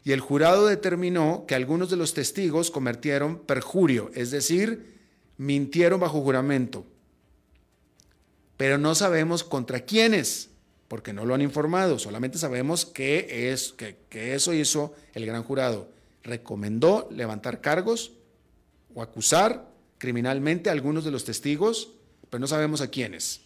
y 0.03 0.13
el 0.13 0.21
jurado 0.21 0.67
determinó 0.69 1.47
que 1.49 1.57
algunos 1.57 1.91
de 1.91 1.97
los 1.97 2.15
testigos 2.15 2.71
cometieron 2.71 3.41
perjurio, 3.41 4.11
es 4.15 4.31
decir, 4.31 4.95
mintieron 5.37 5.99
bajo 5.99 6.21
juramento. 6.23 6.87
Pero 8.57 8.79
no 8.79 8.95
sabemos 8.95 9.43
contra 9.43 9.81
quiénes, 9.81 10.51
porque 10.89 11.13
no 11.13 11.25
lo 11.25 11.35
han 11.35 11.43
informado, 11.43 11.99
solamente 11.99 12.39
sabemos 12.39 12.87
que, 12.87 13.51
es, 13.53 13.73
que, 13.73 14.35
eso 14.35 14.53
hizo 14.53 14.95
el 15.15 15.27
gran 15.27 15.43
jurado. 15.43 15.89
Recomendó 16.23 17.09
levantar 17.11 17.61
cargos 17.61 18.13
o 18.95 19.03
acusar 19.03 19.69
criminalmente 19.99 20.69
a 20.71 20.73
algunos 20.73 21.05
de 21.05 21.11
los 21.11 21.25
testigos, 21.25 21.91
pero 22.31 22.41
no 22.41 22.47
sabemos 22.47 22.81
a 22.81 22.89
quiénes. 22.89 23.41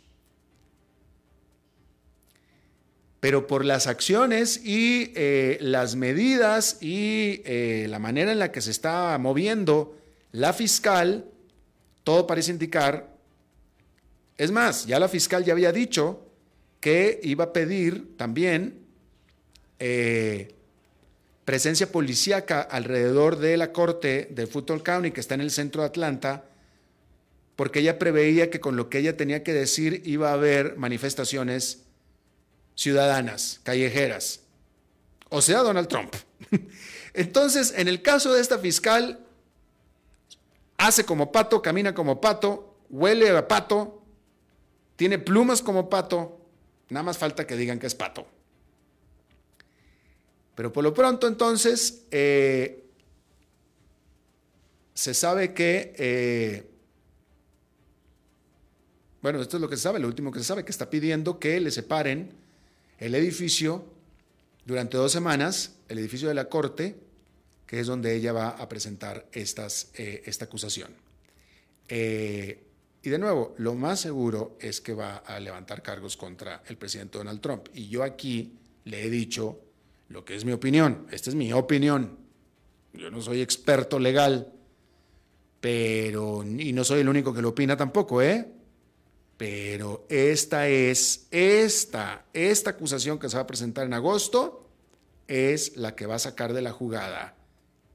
Pero 3.20 3.46
por 3.46 3.64
las 3.64 3.86
acciones 3.86 4.64
y 4.64 5.12
eh, 5.14 5.58
las 5.60 5.94
medidas 5.94 6.78
y 6.80 7.42
eh, 7.44 7.86
la 7.88 7.98
manera 7.98 8.32
en 8.32 8.38
la 8.38 8.52
que 8.52 8.62
se 8.62 8.70
está 8.70 9.16
moviendo 9.18 9.96
la 10.32 10.52
fiscal, 10.52 11.26
todo 12.02 12.26
parece 12.26 12.50
indicar, 12.50 13.14
es 14.38 14.50
más, 14.50 14.86
ya 14.86 14.98
la 14.98 15.08
fiscal 15.08 15.44
ya 15.44 15.52
había 15.52 15.72
dicho 15.72 16.29
que 16.80 17.20
iba 17.22 17.44
a 17.44 17.52
pedir 17.52 18.16
también 18.16 18.80
eh, 19.78 20.54
presencia 21.44 21.90
policíaca 21.90 22.60
alrededor 22.60 23.36
de 23.36 23.56
la 23.56 23.72
corte 23.72 24.28
de 24.30 24.46
Fulton 24.46 24.80
County, 24.80 25.10
que 25.10 25.20
está 25.20 25.34
en 25.34 25.42
el 25.42 25.50
centro 25.50 25.82
de 25.82 25.88
Atlanta, 25.88 26.44
porque 27.56 27.80
ella 27.80 27.98
preveía 27.98 28.50
que 28.50 28.60
con 28.60 28.76
lo 28.76 28.88
que 28.88 28.98
ella 28.98 29.16
tenía 29.16 29.42
que 29.42 29.52
decir 29.52 30.02
iba 30.06 30.30
a 30.30 30.34
haber 30.34 30.76
manifestaciones 30.76 31.82
ciudadanas, 32.74 33.60
callejeras. 33.62 34.40
O 35.28 35.42
sea, 35.42 35.58
Donald 35.58 35.88
Trump. 35.88 36.14
Entonces, 37.14 37.74
en 37.76 37.88
el 37.88 38.00
caso 38.00 38.32
de 38.32 38.40
esta 38.40 38.58
fiscal, 38.58 39.20
hace 40.78 41.04
como 41.04 41.30
pato, 41.30 41.60
camina 41.60 41.94
como 41.94 42.20
pato, 42.20 42.78
huele 42.88 43.28
a 43.30 43.46
pato, 43.46 44.02
tiene 44.96 45.18
plumas 45.18 45.60
como 45.60 45.90
pato, 45.90 46.39
nada 46.90 47.02
más 47.02 47.18
falta 47.18 47.46
que 47.46 47.56
digan 47.56 47.78
que 47.78 47.86
es 47.86 47.94
pato. 47.94 48.26
Pero 50.54 50.72
por 50.72 50.84
lo 50.84 50.92
pronto 50.92 51.26
entonces 51.26 52.02
eh, 52.10 52.84
se 54.94 55.14
sabe 55.14 55.54
que 55.54 55.94
eh, 55.96 56.70
bueno, 59.22 59.40
esto 59.42 59.58
es 59.58 59.60
lo 59.60 59.68
que 59.68 59.76
se 59.76 59.82
sabe, 59.82 59.98
lo 59.98 60.08
último 60.08 60.32
que 60.32 60.38
se 60.38 60.46
sabe, 60.46 60.64
que 60.64 60.70
está 60.70 60.88
pidiendo 60.88 61.38
que 61.38 61.60
le 61.60 61.70
separen 61.70 62.30
el 62.98 63.14
edificio 63.14 63.84
durante 64.64 64.96
dos 64.96 65.12
semanas, 65.12 65.72
el 65.88 65.98
edificio 65.98 66.28
de 66.28 66.34
la 66.34 66.48
Corte, 66.48 66.96
que 67.66 67.80
es 67.80 67.86
donde 67.86 68.14
ella 68.14 68.32
va 68.32 68.48
a 68.48 68.68
presentar 68.68 69.26
eh, 69.32 70.22
esta 70.24 70.44
acusación. 70.46 70.94
Y 73.02 73.08
de 73.08 73.18
nuevo, 73.18 73.54
lo 73.58 73.74
más 73.74 74.00
seguro 74.00 74.58
es 74.60 74.80
que 74.80 74.92
va 74.92 75.16
a 75.18 75.40
levantar 75.40 75.82
cargos 75.82 76.16
contra 76.16 76.62
el 76.66 76.76
presidente 76.76 77.18
Donald 77.18 77.40
Trump. 77.40 77.68
Y 77.72 77.88
yo 77.88 78.02
aquí 78.02 78.58
le 78.84 79.04
he 79.04 79.10
dicho 79.10 79.60
lo 80.08 80.24
que 80.24 80.36
es 80.36 80.44
mi 80.44 80.52
opinión. 80.52 81.06
Esta 81.10 81.30
es 81.30 81.36
mi 81.36 81.52
opinión. 81.52 82.18
Yo 82.92 83.10
no 83.10 83.22
soy 83.22 83.40
experto 83.40 83.98
legal, 83.98 84.52
pero 85.60 86.44
y 86.44 86.72
no 86.72 86.84
soy 86.84 87.00
el 87.00 87.08
único 87.08 87.32
que 87.32 87.40
lo 87.40 87.50
opina 87.50 87.76
tampoco, 87.76 88.20
¿eh? 88.20 88.46
Pero 89.38 90.04
esta 90.10 90.68
es, 90.68 91.26
esta, 91.30 92.26
esta 92.34 92.70
acusación 92.70 93.18
que 93.18 93.30
se 93.30 93.36
va 93.36 93.44
a 93.44 93.46
presentar 93.46 93.86
en 93.86 93.94
agosto 93.94 94.68
es 95.26 95.76
la 95.76 95.94
que 95.94 96.04
va 96.04 96.16
a 96.16 96.18
sacar 96.18 96.52
de 96.52 96.60
la 96.60 96.72
jugada 96.72 97.36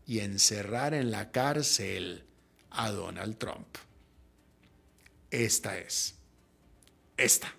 y 0.07 0.19
encerrar 0.19 0.95
en 0.95 1.11
la 1.11 1.31
cárcel 1.31 2.23
a 2.71 2.89
Donald 2.89 3.37
Trump. 3.37 3.67
Esta 5.35 5.77
es, 5.77 6.15
esta, 7.17 7.53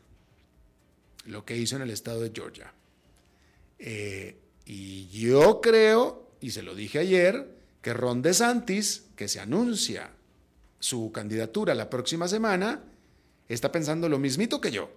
lo 1.26 1.44
que 1.44 1.58
hizo 1.58 1.76
en 1.76 1.82
el 1.82 1.90
estado 1.90 2.22
de 2.22 2.32
Georgia. 2.34 2.72
Eh, 3.78 4.34
y 4.64 5.08
yo 5.08 5.60
creo, 5.60 6.30
y 6.40 6.52
se 6.52 6.62
lo 6.62 6.74
dije 6.74 7.00
ayer, 7.00 7.54
que 7.82 7.92
Ron 7.92 8.22
DeSantis, 8.22 9.08
que 9.14 9.28
se 9.28 9.40
anuncia 9.40 10.10
su 10.78 11.12
candidatura 11.12 11.74
la 11.74 11.90
próxima 11.90 12.28
semana, 12.28 12.82
está 13.46 13.70
pensando 13.70 14.08
lo 14.08 14.18
mismito 14.18 14.58
que 14.58 14.70
yo. 14.70 14.90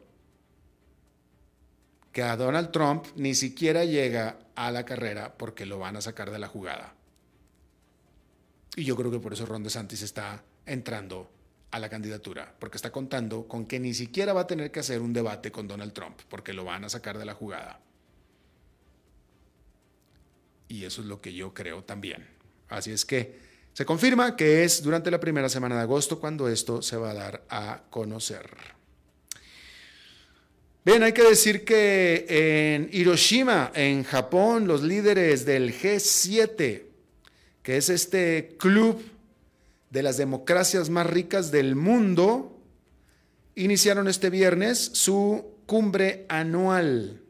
Que 2.13 2.24
a 2.24 2.38
Donald 2.38 2.72
Trump 2.72 3.08
ni 3.18 3.36
siquiera 3.36 3.84
llega 3.84 4.39
a 4.56 4.72
la 4.72 4.86
carrera 4.86 5.38
porque 5.38 5.65
lo 5.65 5.80
van 5.80 5.98
a 5.98 6.02
sacar 6.02 6.32
de 6.32 6.39
la 6.39 6.48
jugada. 6.48 6.96
Y 8.78 8.86
yo 8.86 8.96
creo 8.96 9.12
que 9.12 9.20
por 9.20 9.34
eso 9.34 9.46
Ron 9.46 9.63
DeSantis 9.63 10.02
está 10.02 10.46
entrando 10.65 11.30
a 11.71 11.79
la 11.79 11.89
candidatura, 11.89 12.55
porque 12.60 12.77
está 12.77 12.91
contando 12.91 13.47
con 13.47 13.65
que 13.65 13.79
ni 13.79 13.93
siquiera 13.93 14.34
va 14.34 14.41
a 14.41 14.47
tener 14.47 14.71
que 14.71 14.79
hacer 14.79 15.01
un 15.01 15.13
debate 15.13 15.51
con 15.51 15.67
Donald 15.67 15.93
Trump, 15.93 16.19
porque 16.29 16.53
lo 16.53 16.65
van 16.65 16.84
a 16.84 16.89
sacar 16.89 17.17
de 17.17 17.25
la 17.25 17.34
jugada. 17.34 17.79
Y 20.67 20.86
eso 20.86 21.01
es 21.01 21.08
lo 21.08 21.21
que 21.21 21.34
yo 21.34 21.53
creo 21.53 21.84
también. 21.84 22.27
Así 22.69 22.91
es 22.91 23.05
que 23.05 23.39
se 23.73 23.86
confirma 23.86 24.36
que 24.36 24.63
es 24.63 24.84
durante 24.84 25.12
la 25.12 25.19
primera 25.19 25.49
semana 25.49 25.75
de 25.75 25.82
agosto 25.82 26.19
cuando 26.19 26.47
esto 26.47 26.82
se 26.82 26.97
va 26.97 27.12
a 27.12 27.13
dar 27.13 27.43
a 27.49 27.84
conocer. 27.89 28.49
Bien, 30.86 31.03
hay 31.03 31.13
que 31.13 31.23
decir 31.23 31.65
que 31.65 32.25
en 32.27 32.89
Hiroshima, 32.91 33.71
en 33.75 34.03
Japón, 34.03 34.67
los 34.67 34.82
líderes 34.82 35.45
del 35.45 35.73
G7, 35.73 36.84
que 37.62 37.77
es 37.77 37.89
este 37.89 38.55
club 38.58 39.01
de 39.89 40.04
las 40.04 40.17
democracias 40.17 40.89
más 40.89 41.08
ricas 41.08 41.52
del 41.52 41.75
mundo, 41.75 42.62
iniciaron 43.56 44.08
este 44.08 44.30
viernes 44.30 44.78
su 44.93 45.45
cumbre 45.65 46.25
anual. 46.30 47.21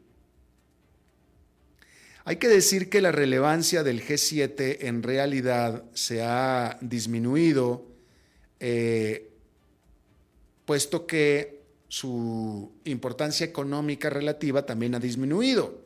Hay 2.24 2.36
que 2.36 2.48
decir 2.48 2.90
que 2.90 3.00
la 3.00 3.12
relevancia 3.12 3.82
del 3.82 4.06
G7 4.06 4.78
en 4.80 5.02
realidad 5.02 5.84
se 5.94 6.22
ha 6.22 6.78
disminuido, 6.80 7.86
eh, 8.60 9.32
puesto 10.66 11.06
que 11.06 11.60
su 11.88 12.72
importancia 12.84 13.44
económica 13.44 14.10
relativa 14.10 14.64
también 14.64 14.94
ha 14.94 15.00
disminuido. 15.00 15.79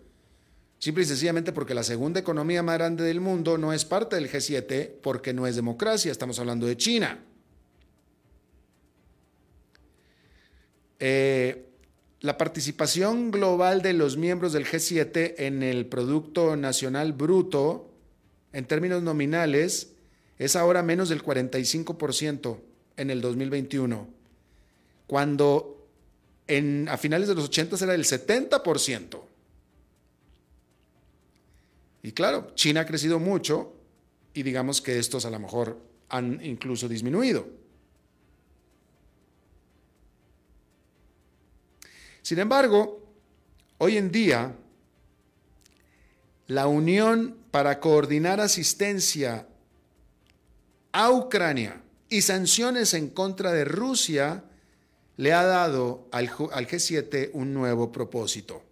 Simple 0.79 1.05
y 1.05 1.07
sencillamente 1.07 1.53
porque 1.53 1.75
la 1.75 1.83
segunda 1.83 2.21
economía 2.21 2.63
más 2.63 2.77
grande 2.77 3.05
del 3.05 3.21
mundo 3.21 3.57
no 3.57 3.73
es 3.73 3.85
parte 3.85 4.17
del 4.17 4.31
G7 4.31 4.93
porque 5.03 5.33
no 5.33 5.47
es 5.47 5.57
democracia, 5.57 6.13
estamos 6.13 6.39
hablando 6.39 6.67
de 6.67 6.77
China. 6.77 7.25
Eh, 10.99 11.67
la 12.21 12.39
participación 12.39 13.31
global 13.31 13.83
de 13.83 13.93
los 13.93 14.17
miembros 14.17 14.53
del 14.53 14.65
G7 14.65 15.35
en 15.39 15.63
el 15.63 15.87
Producto 15.87 16.57
Nacional 16.57 17.13
Bruto, 17.13 17.91
en 18.53 18.65
términos 18.65 19.03
nominales, 19.03 19.93
es 20.39 20.57
ahora 20.57 20.83
menos 20.83 21.09
del 21.09 21.23
45% 21.23 22.61
en 22.97 23.11
el 23.11 23.21
2021, 23.21 24.09
cuando 25.07 25.87
a 26.89 26.97
finales 26.97 27.29
de 27.29 27.35
los 27.35 27.45
80 27.45 27.77
era 27.77 27.93
del 27.93 28.05
70%. 28.05 29.21
Y 32.05 32.13
claro, 32.13 32.53
China 32.55 32.83
ha 32.83 32.87
crecido 32.87 33.19
mucho 33.19 33.73
y 34.35 34.43
digamos 34.43 34.83
que 34.83 34.99
estos 34.99 35.25
a 35.25 35.31
lo 35.31 35.41
mejor 35.41 35.81
han 36.11 36.39
incluso 36.45 36.87
disminuido. 36.87 37.49
Sin 42.21 42.39
embargo, 42.39 43.03
hoy 43.79 43.97
en 43.97 44.13
día, 44.13 44.55
la 46.49 46.67
Unión 46.67 47.39
para 47.51 47.81
coordinar 47.81 48.39
asistencia 48.39 49.49
a 50.93 51.11
Ucrania 51.11 51.81
y 52.11 52.21
sanciones 52.21 52.93
en 52.93 53.09
contra 53.09 53.51
de 53.51 53.65
Rusia 53.65 54.45
le 55.17 55.33
ha 55.33 55.45
dado 55.45 56.07
al, 56.13 56.29
G7 56.29 57.31
un 57.33 57.55
nuevo 57.55 57.91
propósito. 57.91 58.63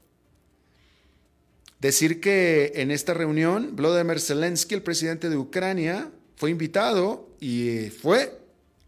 Decir 1.83 2.21
que 2.21 2.71
en 2.77 2.93
esta 2.93 3.13
reunión 3.13 3.75
Vladimir 3.75 4.21
Zelensky, 4.21 4.73
el 4.77 4.83
presidente 4.83 5.29
de 5.29 5.37
Ucrania, 5.37 6.13
fue 6.37 6.51
invitado 6.51 7.29
y 7.41 7.91
fue 7.91 8.39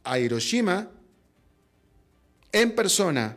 a 0.04 0.20
Hiroshima 0.20 0.92
en 2.52 2.72
persona 2.76 3.37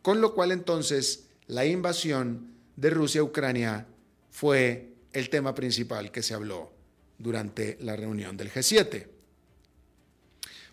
con 0.00 0.22
lo 0.22 0.32
cual 0.32 0.52
entonces 0.52 1.26
la 1.48 1.66
invasión 1.66 2.54
de 2.76 2.88
Rusia 2.88 3.20
a 3.20 3.24
Ucrania 3.24 3.86
fue 4.30 4.94
el 5.12 5.28
tema 5.28 5.54
principal 5.54 6.10
que 6.10 6.22
se 6.22 6.32
habló 6.32 6.72
durante 7.18 7.76
la 7.82 7.94
reunión 7.94 8.38
del 8.38 8.50
G7. 8.50 9.06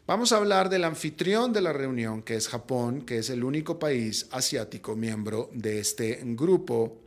Vamos 0.06 0.34
a 0.34 0.38
hablar 0.38 0.70
del 0.70 0.84
anfitrión 0.84 1.54
de 1.54 1.62
la 1.62 1.72
reunión, 1.72 2.24
que 2.24 2.36
es 2.36 2.50
Japón, 2.50 3.04
que 3.06 3.20
es 3.20 3.30
el 3.30 3.42
único 3.42 3.80
país 3.80 4.28
asiático 4.32 4.98
miembro 4.98 5.50
de 5.54 5.80
este 5.80 6.20
grupo. 6.26 6.98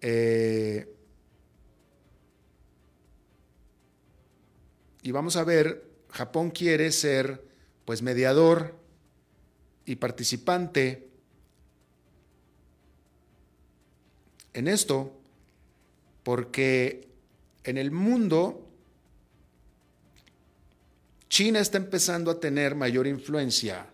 Eh, 0.00 0.92
y 5.02 5.12
vamos 5.12 5.36
a 5.36 5.44
ver, 5.44 5.84
Japón 6.10 6.50
quiere 6.50 6.90
ser 6.90 7.40
pues 7.84 8.02
mediador 8.02 8.74
y 9.86 9.94
participante 9.94 11.08
en 14.54 14.66
esto 14.66 15.12
porque 16.24 17.08
en 17.62 17.78
el 17.78 17.92
mundo 17.92 18.67
China 21.38 21.60
está 21.60 21.78
empezando 21.78 22.32
a 22.32 22.40
tener 22.40 22.74
mayor 22.74 23.06
influencia 23.06 23.86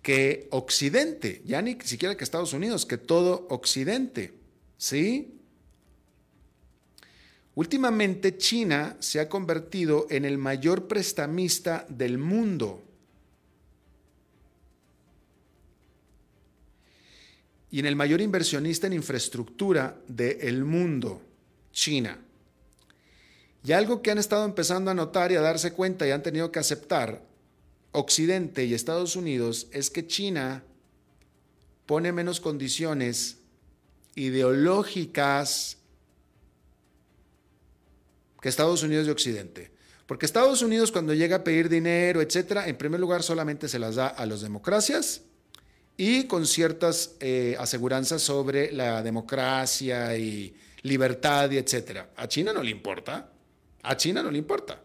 que 0.00 0.48
Occidente, 0.52 1.42
ya 1.44 1.60
ni 1.60 1.76
siquiera 1.82 2.16
que 2.16 2.24
Estados 2.24 2.54
Unidos, 2.54 2.86
que 2.86 2.96
todo 2.96 3.46
Occidente, 3.50 4.32
¿sí? 4.78 5.34
Últimamente 7.54 8.38
China 8.38 8.96
se 9.00 9.20
ha 9.20 9.28
convertido 9.28 10.06
en 10.08 10.24
el 10.24 10.38
mayor 10.38 10.88
prestamista 10.88 11.84
del 11.90 12.16
mundo. 12.16 12.82
Y 17.70 17.80
en 17.80 17.84
el 17.84 17.96
mayor 17.96 18.22
inversionista 18.22 18.86
en 18.86 18.94
infraestructura 18.94 20.00
del 20.08 20.64
mundo, 20.64 21.20
China. 21.70 22.18
Y 23.62 23.72
algo 23.72 24.02
que 24.02 24.10
han 24.10 24.18
estado 24.18 24.44
empezando 24.44 24.90
a 24.90 24.94
notar 24.94 25.32
y 25.32 25.36
a 25.36 25.40
darse 25.40 25.72
cuenta 25.72 26.06
y 26.06 26.10
han 26.10 26.22
tenido 26.22 26.50
que 26.50 26.58
aceptar 26.58 27.22
Occidente 27.92 28.64
y 28.64 28.74
Estados 28.74 29.16
Unidos 29.16 29.66
es 29.72 29.90
que 29.90 30.06
China 30.06 30.62
pone 31.86 32.12
menos 32.12 32.40
condiciones 32.40 33.38
ideológicas 34.14 35.78
que 38.40 38.48
Estados 38.48 38.82
Unidos 38.82 39.06
y 39.06 39.10
Occidente. 39.10 39.70
Porque 40.06 40.26
Estados 40.26 40.62
Unidos 40.62 40.90
cuando 40.90 41.14
llega 41.14 41.36
a 41.36 41.44
pedir 41.44 41.68
dinero, 41.68 42.20
etcétera, 42.20 42.68
en 42.68 42.76
primer 42.76 43.00
lugar 43.00 43.22
solamente 43.22 43.68
se 43.68 43.78
las 43.78 43.96
da 43.96 44.08
a 44.08 44.24
las 44.26 44.40
democracias 44.40 45.22
y 45.96 46.24
con 46.24 46.46
ciertas 46.46 47.16
eh, 47.20 47.56
aseguranzas 47.58 48.22
sobre 48.22 48.72
la 48.72 49.02
democracia 49.02 50.16
y 50.16 50.54
libertad 50.82 51.50
y 51.50 51.58
etcétera. 51.58 52.10
A 52.16 52.26
China 52.26 52.52
no 52.52 52.62
le 52.62 52.70
importa. 52.70 53.30
A 53.82 53.96
China 53.96 54.22
no 54.22 54.30
le 54.30 54.38
importa. 54.38 54.80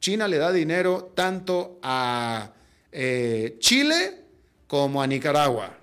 China 0.00 0.28
le 0.28 0.38
da 0.38 0.52
dinero 0.52 1.12
tanto 1.14 1.78
a 1.82 2.52
eh, 2.92 3.56
Chile 3.58 4.24
como 4.66 5.02
a 5.02 5.06
Nicaragua. 5.06 5.76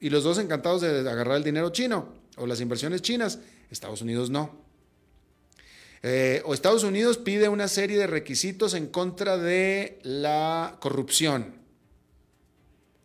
Y 0.00 0.10
los 0.10 0.24
dos 0.24 0.38
encantados 0.38 0.82
de 0.82 0.98
agarrar 1.08 1.36
el 1.36 1.44
dinero 1.44 1.70
chino 1.70 2.08
o 2.36 2.46
las 2.46 2.60
inversiones 2.60 3.00
chinas. 3.02 3.38
Estados 3.70 4.02
Unidos 4.02 4.30
no. 4.30 4.64
Eh, 6.02 6.42
o 6.44 6.52
Estados 6.52 6.84
Unidos 6.84 7.16
pide 7.16 7.48
una 7.48 7.66
serie 7.66 7.96
de 7.96 8.06
requisitos 8.06 8.74
en 8.74 8.88
contra 8.88 9.38
de 9.38 9.98
la 10.02 10.76
corrupción. 10.80 11.54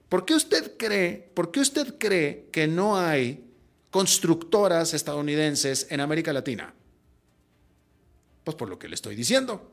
¿Por 0.09 0.25
qué 0.25 0.33
usted 0.33 0.75
cree, 0.75 1.31
por 1.33 1.51
qué 1.51 1.61
usted 1.61 1.95
cree 1.97 2.49
que 2.51 2.67
no 2.67 2.97
hay 2.97 3.45
constructoras 3.89 4.93
estadounidenses 4.93 5.87
en 5.91 6.01
América 6.01 6.33
Latina? 6.33 6.73
Pues 8.49 8.57
por 8.57 8.69
lo 8.69 8.79
que 8.79 8.87
le 8.87 8.95
estoy 8.95 9.15
diciendo. 9.15 9.71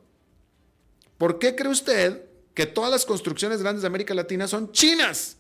¿Por 1.17 1.39
qué 1.39 1.57
cree 1.57 1.71
usted 1.71 2.27
que 2.53 2.67
todas 2.67 2.91
las 2.91 3.07
construcciones 3.07 3.63
grandes 3.63 3.81
de 3.81 3.87
América 3.87 4.13
Latina 4.13 4.47
son 4.47 4.71
chinas? 4.71 5.39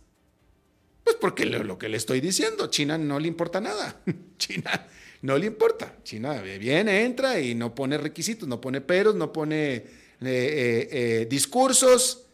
Pues 1.05 1.16
porque 1.20 1.44
lo, 1.44 1.77
que 1.77 1.90
le 1.90 1.99
estoy 1.99 2.22
diciendo, 2.22 2.68
China 2.68 2.96
no 2.96 3.20
le 3.20 3.29
importa 3.29 3.61
nada. 3.61 4.01
China 4.38 4.87
no 5.20 5.37
le 5.37 5.44
importa. 5.44 5.99
China 6.03 6.40
viene, 6.40 7.05
entra 7.05 7.38
y 7.38 7.55
no 7.55 7.75
pone 7.75 7.99
requisitos, 7.99 8.49
no 8.49 8.59
pone 8.59 8.81
peros, 8.81 9.14
no 9.14 9.35
pone 9.35 9.75
eh, 9.75 9.85
eh, 10.22 10.88
eh, 10.90 11.27
discursos, 11.29 12.25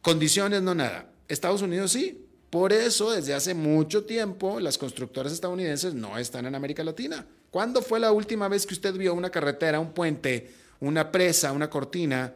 condiciones, 0.00 0.62
no 0.62 0.76
nada. 0.76 1.10
Estados 1.26 1.62
Unidos 1.62 1.90
sí. 1.90 2.24
Por 2.50 2.72
eso, 2.72 3.10
desde 3.10 3.34
hace 3.34 3.52
mucho 3.54 4.04
tiempo, 4.04 4.60
las 4.60 4.78
constructoras 4.78 5.32
estadounidenses 5.32 5.94
no 5.94 6.18
están 6.18 6.46
en 6.46 6.54
América 6.54 6.84
Latina. 6.84 7.26
¿Cuándo 7.52 7.82
fue 7.82 8.00
la 8.00 8.12
última 8.12 8.48
vez 8.48 8.66
que 8.66 8.72
usted 8.72 8.94
vio 8.94 9.12
una 9.12 9.28
carretera, 9.28 9.78
un 9.78 9.92
puente, 9.92 10.54
una 10.80 11.12
presa, 11.12 11.52
una 11.52 11.68
cortina, 11.68 12.32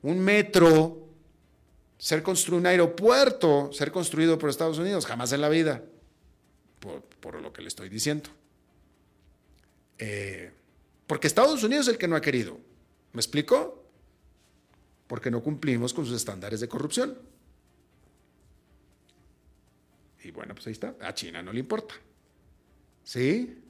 un 0.00 0.18
metro, 0.18 1.10
ser 1.98 2.22
construido, 2.22 2.60
un 2.60 2.66
aeropuerto, 2.66 3.70
ser 3.74 3.92
construido 3.92 4.38
por 4.38 4.48
Estados 4.48 4.78
Unidos? 4.78 5.04
Jamás 5.04 5.30
en 5.32 5.42
la 5.42 5.50
vida, 5.50 5.82
por, 7.20 7.42
lo 7.42 7.52
que 7.52 7.60
le 7.60 7.68
estoy 7.68 7.90
diciendo. 7.90 8.30
Eh, 9.98 10.50
porque 11.06 11.26
Estados 11.26 11.62
Unidos 11.62 11.88
es 11.88 11.92
el 11.92 11.98
que 11.98 12.08
no 12.08 12.16
ha 12.16 12.22
querido. 12.22 12.58
¿Me 13.12 13.20
explico? 13.20 13.84
Porque 15.06 15.30
no 15.30 15.42
cumplimos 15.42 15.92
con 15.92 16.06
sus 16.06 16.16
estándares 16.16 16.60
de 16.60 16.68
corrupción. 16.68 17.18
Y 20.24 20.30
bueno, 20.30 20.54
pues 20.54 20.66
ahí 20.66 20.72
está. 20.72 20.94
A 21.02 21.12
China 21.12 21.42
no 21.42 21.52
le 21.52 21.60
importa. 21.60 21.94
¿Sí? 23.04 23.64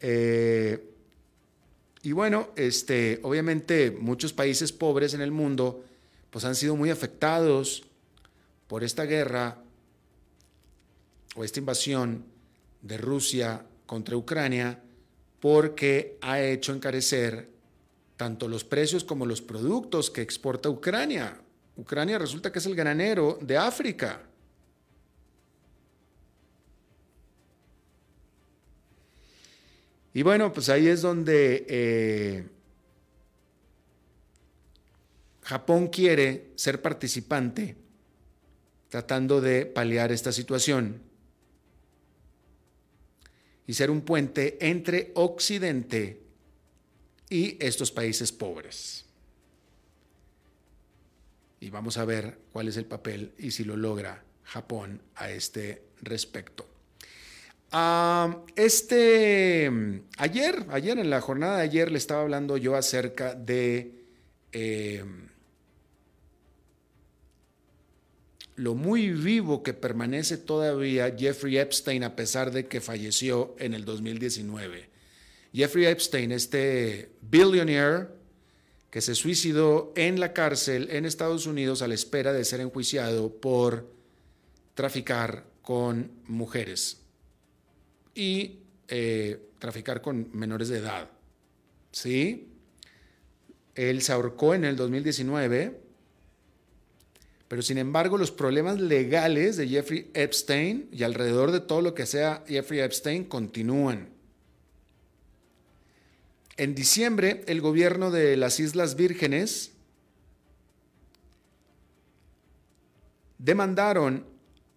Eh, 0.00 0.92
y 2.02 2.12
bueno, 2.12 2.50
este, 2.56 3.18
obviamente 3.22 3.90
muchos 3.90 4.32
países 4.32 4.72
pobres 4.72 5.14
en 5.14 5.20
el 5.20 5.32
mundo 5.32 5.84
pues 6.30 6.44
han 6.44 6.54
sido 6.54 6.76
muy 6.76 6.90
afectados 6.90 7.84
por 8.68 8.84
esta 8.84 9.04
guerra 9.04 9.58
o 11.34 11.44
esta 11.44 11.58
invasión 11.58 12.24
de 12.82 12.98
Rusia 12.98 13.64
contra 13.86 14.16
Ucrania 14.16 14.80
porque 15.40 16.18
ha 16.20 16.40
hecho 16.40 16.72
encarecer 16.72 17.48
tanto 18.16 18.48
los 18.48 18.64
precios 18.64 19.04
como 19.04 19.26
los 19.26 19.42
productos 19.42 20.10
que 20.10 20.22
exporta 20.22 20.70
Ucrania. 20.70 21.40
Ucrania 21.76 22.18
resulta 22.18 22.50
que 22.50 22.58
es 22.58 22.66
el 22.66 22.74
granero 22.74 23.38
de 23.40 23.56
África. 23.56 24.22
Y 30.16 30.22
bueno, 30.22 30.50
pues 30.50 30.70
ahí 30.70 30.88
es 30.88 31.02
donde 31.02 31.66
eh, 31.68 32.46
Japón 35.42 35.88
quiere 35.88 36.52
ser 36.54 36.80
participante 36.80 37.76
tratando 38.88 39.42
de 39.42 39.66
paliar 39.66 40.10
esta 40.12 40.32
situación 40.32 41.02
y 43.66 43.74
ser 43.74 43.90
un 43.90 44.00
puente 44.00 44.56
entre 44.66 45.12
Occidente 45.16 46.22
y 47.28 47.62
estos 47.62 47.92
países 47.92 48.32
pobres. 48.32 49.04
Y 51.60 51.68
vamos 51.68 51.98
a 51.98 52.06
ver 52.06 52.38
cuál 52.54 52.68
es 52.68 52.78
el 52.78 52.86
papel 52.86 53.34
y 53.36 53.50
si 53.50 53.64
lo 53.64 53.76
logra 53.76 54.24
Japón 54.44 55.02
a 55.14 55.30
este 55.30 55.82
respecto. 56.00 56.75
Este, 58.54 59.70
ayer, 60.16 60.64
ayer 60.70 60.98
en 60.98 61.10
la 61.10 61.20
jornada 61.20 61.58
de 61.58 61.64
ayer 61.64 61.92
le 61.92 61.98
estaba 61.98 62.22
hablando 62.22 62.56
yo 62.56 62.74
acerca 62.74 63.34
de 63.34 63.92
eh, 64.52 65.04
lo 68.54 68.74
muy 68.74 69.10
vivo 69.10 69.62
que 69.62 69.74
permanece 69.74 70.38
todavía 70.38 71.14
Jeffrey 71.18 71.58
Epstein 71.58 72.02
a 72.04 72.16
pesar 72.16 72.50
de 72.50 72.66
que 72.66 72.80
falleció 72.80 73.54
en 73.58 73.74
el 73.74 73.84
2019. 73.84 74.88
Jeffrey 75.52 75.84
Epstein, 75.84 76.32
este 76.32 77.10
billionaire 77.20 78.08
que 78.90 79.02
se 79.02 79.14
suicidó 79.14 79.92
en 79.96 80.18
la 80.18 80.32
cárcel 80.32 80.88
en 80.90 81.04
Estados 81.04 81.44
Unidos 81.46 81.82
a 81.82 81.88
la 81.88 81.94
espera 81.94 82.32
de 82.32 82.46
ser 82.46 82.60
enjuiciado 82.60 83.30
por 83.30 83.86
traficar 84.74 85.44
con 85.60 86.10
mujeres 86.26 87.05
y 88.16 88.60
eh, 88.88 89.50
traficar 89.58 90.00
con 90.00 90.28
menores 90.32 90.68
de 90.68 90.78
edad. 90.78 91.08
¿Sí? 91.92 92.48
Él 93.74 94.02
se 94.02 94.12
ahorcó 94.12 94.54
en 94.54 94.64
el 94.64 94.74
2019, 94.74 95.80
pero 97.46 97.62
sin 97.62 97.78
embargo 97.78 98.18
los 98.18 98.32
problemas 98.32 98.80
legales 98.80 99.56
de 99.56 99.68
Jeffrey 99.68 100.10
Epstein 100.14 100.88
y 100.90 101.02
alrededor 101.02 101.52
de 101.52 101.60
todo 101.60 101.82
lo 101.82 101.94
que 101.94 102.06
sea 102.06 102.42
Jeffrey 102.48 102.80
Epstein 102.80 103.24
continúan. 103.24 104.08
En 106.56 106.74
diciembre, 106.74 107.44
el 107.46 107.60
gobierno 107.60 108.10
de 108.10 108.36
las 108.38 108.58
Islas 108.60 108.96
Vírgenes 108.96 109.72
demandaron 113.36 114.24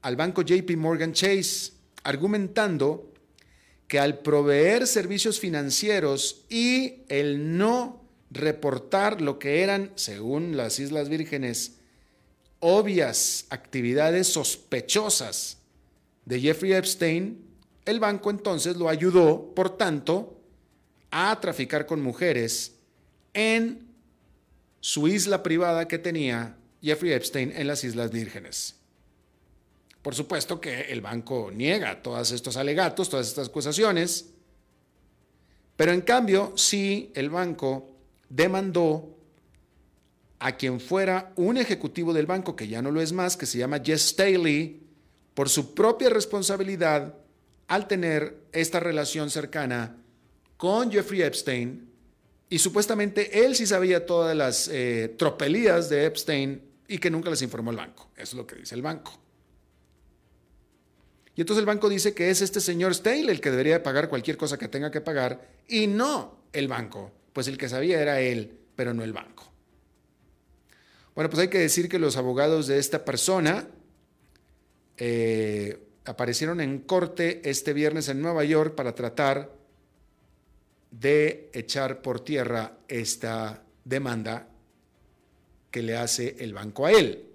al 0.02 0.17
banco 0.17 0.41
JP 0.41 0.69
Morgan 0.75 1.13
Chase 1.13 1.71
argumentando 2.04 3.09
que 3.89 3.99
al 3.99 4.19
proveer 4.19 4.86
servicios 4.86 5.39
financieros 5.39 6.45
y 6.47 7.02
el 7.10 7.58
no 7.58 8.02
reportar 8.30 9.19
lo 9.19 9.39
que 9.39 9.63
eran, 9.63 9.91
según 9.95 10.56
las 10.56 10.80
Islas 10.80 11.10
Vírgenes, 11.10 11.73
obvias 12.60 13.47
actividades 13.49 14.28
sospechosas 14.28 15.58
de 16.25 16.39
Jeffrey 16.39 16.73
Epstein, 16.73 17.43
el 17.86 17.99
banco 17.99 18.30
entonces 18.30 18.78
lo 18.78 18.89
ayudó, 18.89 19.56
por 19.56 19.75
tanto, 19.75 20.39
a 21.10 21.39
traficar 21.41 21.88
con 21.88 21.99
mujeres 22.04 22.73
en 23.34 23.88
su 24.82 25.08
isla 25.08 25.41
privada 25.41 25.88
que 25.88 25.97
tenía 25.97 26.56
Jeffrey 26.84 27.12
Epstein 27.12 27.52
en 27.56 27.65
las 27.65 27.84
Islas 27.84 28.12
Vírgenes. 28.12 28.79
Por 30.10 30.15
supuesto 30.15 30.60
que 30.60 30.91
el 30.91 31.02
banco 31.02 31.52
niega 31.54 32.02
todos 32.02 32.32
estos 32.32 32.58
alegatos, 32.58 33.10
todas 33.10 33.28
estas 33.28 33.50
acusaciones, 33.50 34.26
pero 35.76 35.91
en 35.91 36.02
cambio 36.02 36.52
sí 36.56 37.12
el 37.13 37.30
banco 37.30 37.91
demandó 38.28 39.15
a 40.39 40.58
quien 40.58 40.80
fuera 40.80 41.32
un 41.36 41.58
ejecutivo 41.58 42.12
del 42.12 42.26
banco, 42.26 42.56
que 42.56 42.67
ya 42.67 42.82
no 42.82 42.89
lo 42.89 43.02
es 43.02 43.13
más, 43.13 43.38
que 43.38 43.45
se 43.45 43.60
llama 43.60 43.82
Jess 43.86 44.08
Staley, 44.08 44.82
por 45.36 45.48
su 45.48 45.76
propia 45.76 46.10
responsabilidad 46.10 47.13
al 47.67 47.88
tener 47.88 48.45
esta 48.52 48.80
relación 48.80 49.30
cercana 49.30 49.95
con 50.58 50.91
Jeffrey 50.91 51.22
Epstein. 51.22 51.88
Y 52.50 52.58
supuestamente 52.58 53.45
él 53.45 53.56
sí 53.56 53.67
sabía 53.67 54.08
todas 54.08 54.36
las 54.36 54.69
eh, 54.69 55.13
tropelías 55.19 55.88
de 55.88 56.06
Epstein 56.08 56.63
y 56.88 56.98
que 56.98 57.12
nunca 57.12 57.30
les 57.30 57.43
informó 57.43 57.69
el 57.69 57.78
banco. 57.78 58.10
Eso 58.15 58.24
es 58.24 58.34
lo 58.34 58.48
que 58.48 58.56
dice 58.56 58.74
el 58.74 58.82
banco. 58.82 59.29
Y 61.39 61.41
entonces 61.41 61.62
el 61.62 61.67
banco 61.67 61.88
dice 61.88 62.13
que 62.13 62.30
es 62.30 62.41
este 62.41 62.60
señor 62.60 62.93
Staley 62.93 63.30
el 63.30 63.39
que 63.39 63.49
debería 63.49 63.82
pagar 63.82 64.10
cualquier 64.10 64.36
cosa 64.36 64.58
que 64.58 64.67
tenga 64.67 64.91
que 64.91 64.99
pagar 64.99 65.39
y 65.69 65.88
no 65.88 66.38
el 66.52 66.67
banco, 66.67 67.13
pues 67.32 67.47
el 67.47 67.58
que 67.58 67.69
sabía 67.69 68.02
era 68.02 68.19
él, 68.19 68.60
pero 68.75 68.93
no 68.93 69.06
el 69.06 69.13
banco. 69.13 69.49
Bueno, 71.15 71.30
pues 71.30 71.39
hay 71.39 71.47
que 71.47 71.60
decir 71.60 71.88
que 71.88 71.97
los 71.97 72.17
abogados 72.17 72.67
de 72.67 72.78
esta 72.78 73.06
persona 73.06 73.69
eh, 74.97 75.82
aparecieron 76.04 76.60
en 76.60 76.80
corte 76.80 77.39
este 77.49 77.71
viernes 77.71 78.10
en 78.10 78.21
Nueva 78.21 78.43
York 78.43 78.75
para 78.75 78.93
tratar 78.93 79.49
de 80.91 81.49
echar 81.54 82.02
por 82.02 82.19
tierra 82.19 82.80
esta 82.89 83.63
demanda 83.86 84.45
que 85.71 85.84
le 85.84 85.95
hace 85.95 86.36
el 86.39 86.54
banco 86.54 86.86
a 86.86 86.91
él. 86.91 87.29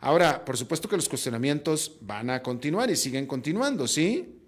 Ahora, 0.00 0.44
por 0.44 0.56
supuesto 0.56 0.88
que 0.88 0.96
los 0.96 1.08
cuestionamientos 1.08 1.96
van 2.00 2.30
a 2.30 2.42
continuar 2.42 2.90
y 2.90 2.96
siguen 2.96 3.26
continuando, 3.26 3.86
¿sí? 3.86 4.40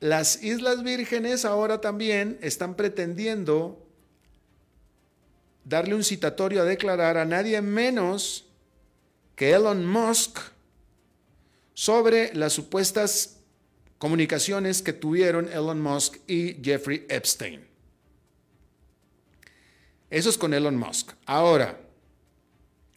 Las 0.00 0.42
Islas 0.42 0.82
Vírgenes 0.82 1.44
ahora 1.44 1.80
también 1.80 2.38
están 2.40 2.76
pretendiendo 2.76 3.86
darle 5.64 5.94
un 5.94 6.04
citatorio 6.04 6.62
a 6.62 6.64
declarar 6.64 7.18
a 7.18 7.24
nadie 7.24 7.60
menos 7.60 8.46
que 9.34 9.52
Elon 9.52 9.86
Musk 9.86 10.38
sobre 11.74 12.32
las 12.34 12.54
supuestas 12.54 13.40
comunicaciones 13.98 14.80
que 14.80 14.92
tuvieron 14.92 15.48
Elon 15.48 15.80
Musk 15.80 16.18
y 16.26 16.54
Jeffrey 16.62 17.04
Epstein. 17.08 17.75
Eso 20.10 20.30
es 20.30 20.38
con 20.38 20.54
Elon 20.54 20.76
Musk. 20.76 21.12
Ahora, 21.26 21.80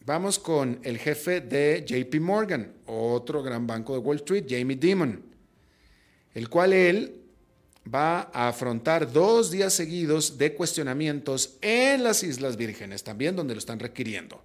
vamos 0.05 0.39
con 0.39 0.79
el 0.83 0.97
jefe 0.97 1.41
de 1.41 1.83
JP 1.85 2.21
Morgan, 2.21 2.73
otro 2.85 3.41
gran 3.43 3.65
banco 3.65 3.93
de 3.93 3.99
Wall 3.99 4.17
Street, 4.17 4.45
Jamie 4.47 4.77
Dimon 4.77 5.29
el 6.33 6.49
cual 6.49 6.73
él 6.73 7.15
va 7.93 8.29
a 8.33 8.49
afrontar 8.49 9.11
dos 9.11 9.51
días 9.51 9.73
seguidos 9.73 10.37
de 10.37 10.53
cuestionamientos 10.53 11.57
en 11.61 12.03
las 12.03 12.23
Islas 12.23 12.55
Vírgenes, 12.55 13.03
también 13.03 13.35
donde 13.35 13.55
lo 13.55 13.59
están 13.59 13.79
requiriendo. 13.79 14.41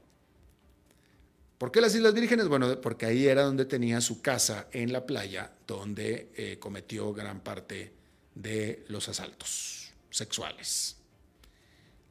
¿Por 1.59 1.70
qué 1.70 1.81
las 1.81 1.94
Islas 1.94 2.14
Vírgenes? 2.14 2.48
Bueno, 2.48 2.81
porque 2.81 3.07
ahí 3.07 3.27
era 3.27 3.42
donde 3.42 3.64
tenía 3.64 4.00
su 4.00 4.20
casa 4.22 4.68
en 4.72 4.92
la 4.92 5.07
playa, 5.07 5.53
donde 5.66 6.31
eh, 6.35 6.59
cometió 6.59 7.12
gran 7.12 7.40
parte 7.40 7.92
de 8.35 8.85
los 8.88 9.09
asaltos 9.09 9.92
sexuales, 10.11 10.96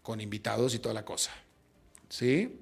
con 0.04 0.22
invitados 0.22 0.76
y 0.76 0.80
toda 0.80 0.94
la 0.94 1.04
cosa. 1.04 1.32
¿Sí? 2.10 2.60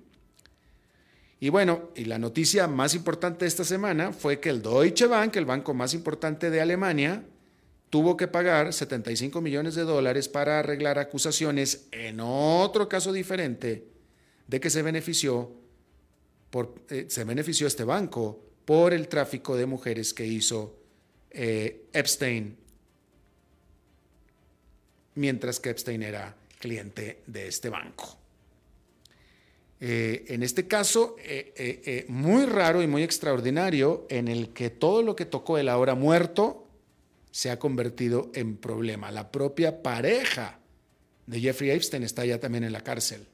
Y 1.41 1.49
bueno, 1.49 1.89
y 1.95 2.05
la 2.05 2.19
noticia 2.19 2.67
más 2.67 2.93
importante 2.93 3.45
de 3.45 3.49
esta 3.49 3.65
semana 3.65 4.13
fue 4.13 4.39
que 4.39 4.49
el 4.49 4.61
Deutsche 4.61 5.07
Bank, 5.07 5.35
el 5.35 5.45
banco 5.45 5.73
más 5.73 5.95
importante 5.95 6.51
de 6.51 6.61
Alemania, 6.61 7.25
tuvo 7.89 8.15
que 8.15 8.27
pagar 8.27 8.71
75 8.71 9.41
millones 9.41 9.73
de 9.73 9.81
dólares 9.81 10.29
para 10.29 10.59
arreglar 10.59 10.99
acusaciones 10.99 11.87
en 11.91 12.19
otro 12.21 12.87
caso 12.87 13.11
diferente 13.11 13.87
de 14.47 14.59
que 14.59 14.69
se 14.69 14.83
benefició, 14.83 15.51
por, 16.51 16.75
eh, 16.89 17.07
se 17.09 17.23
benefició 17.23 17.65
este 17.65 17.83
banco 17.83 18.39
por 18.63 18.93
el 18.93 19.07
tráfico 19.07 19.57
de 19.57 19.65
mujeres 19.65 20.13
que 20.13 20.27
hizo 20.27 20.77
eh, 21.31 21.87
Epstein, 21.91 22.55
mientras 25.15 25.59
que 25.59 25.71
Epstein 25.71 26.03
era 26.03 26.37
cliente 26.61 27.23
de 27.27 27.47
este 27.49 27.67
banco. 27.67 28.21
Eh, 29.83 30.25
en 30.27 30.43
este 30.43 30.67
caso, 30.67 31.15
eh, 31.17 31.53
eh, 31.57 32.05
muy 32.07 32.45
raro 32.45 32.83
y 32.83 32.87
muy 32.87 33.01
extraordinario, 33.01 34.05
en 34.09 34.27
el 34.27 34.53
que 34.53 34.69
todo 34.69 35.01
lo 35.01 35.15
que 35.15 35.25
tocó 35.25 35.57
el 35.57 35.67
ahora 35.67 35.95
muerto 35.95 36.67
se 37.31 37.49
ha 37.49 37.57
convertido 37.57 38.29
en 38.35 38.57
problema. 38.57 39.09
La 39.09 39.31
propia 39.31 39.81
pareja 39.81 40.59
de 41.25 41.39
Jeffrey 41.39 41.71
Epstein 41.71 42.03
está 42.03 42.23
ya 42.25 42.39
también 42.39 42.63
en 42.63 42.73
la 42.73 42.81
cárcel. 42.81 43.25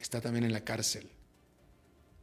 Está 0.00 0.20
también 0.20 0.44
en 0.44 0.52
la 0.52 0.64
cárcel. 0.64 1.08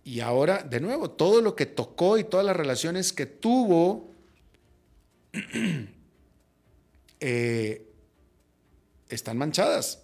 Y 0.04 0.20
ahora, 0.20 0.62
de 0.62 0.82
nuevo, 0.82 1.12
todo 1.12 1.42
lo 1.42 1.56
que 1.56 1.66
tocó 1.66 2.18
y 2.18 2.26
todas 2.26 2.46
las 2.46 2.58
relaciones 2.58 3.14
que 3.14 3.28
tuvo 3.28 4.12
están 9.14 9.38
manchadas 9.38 10.04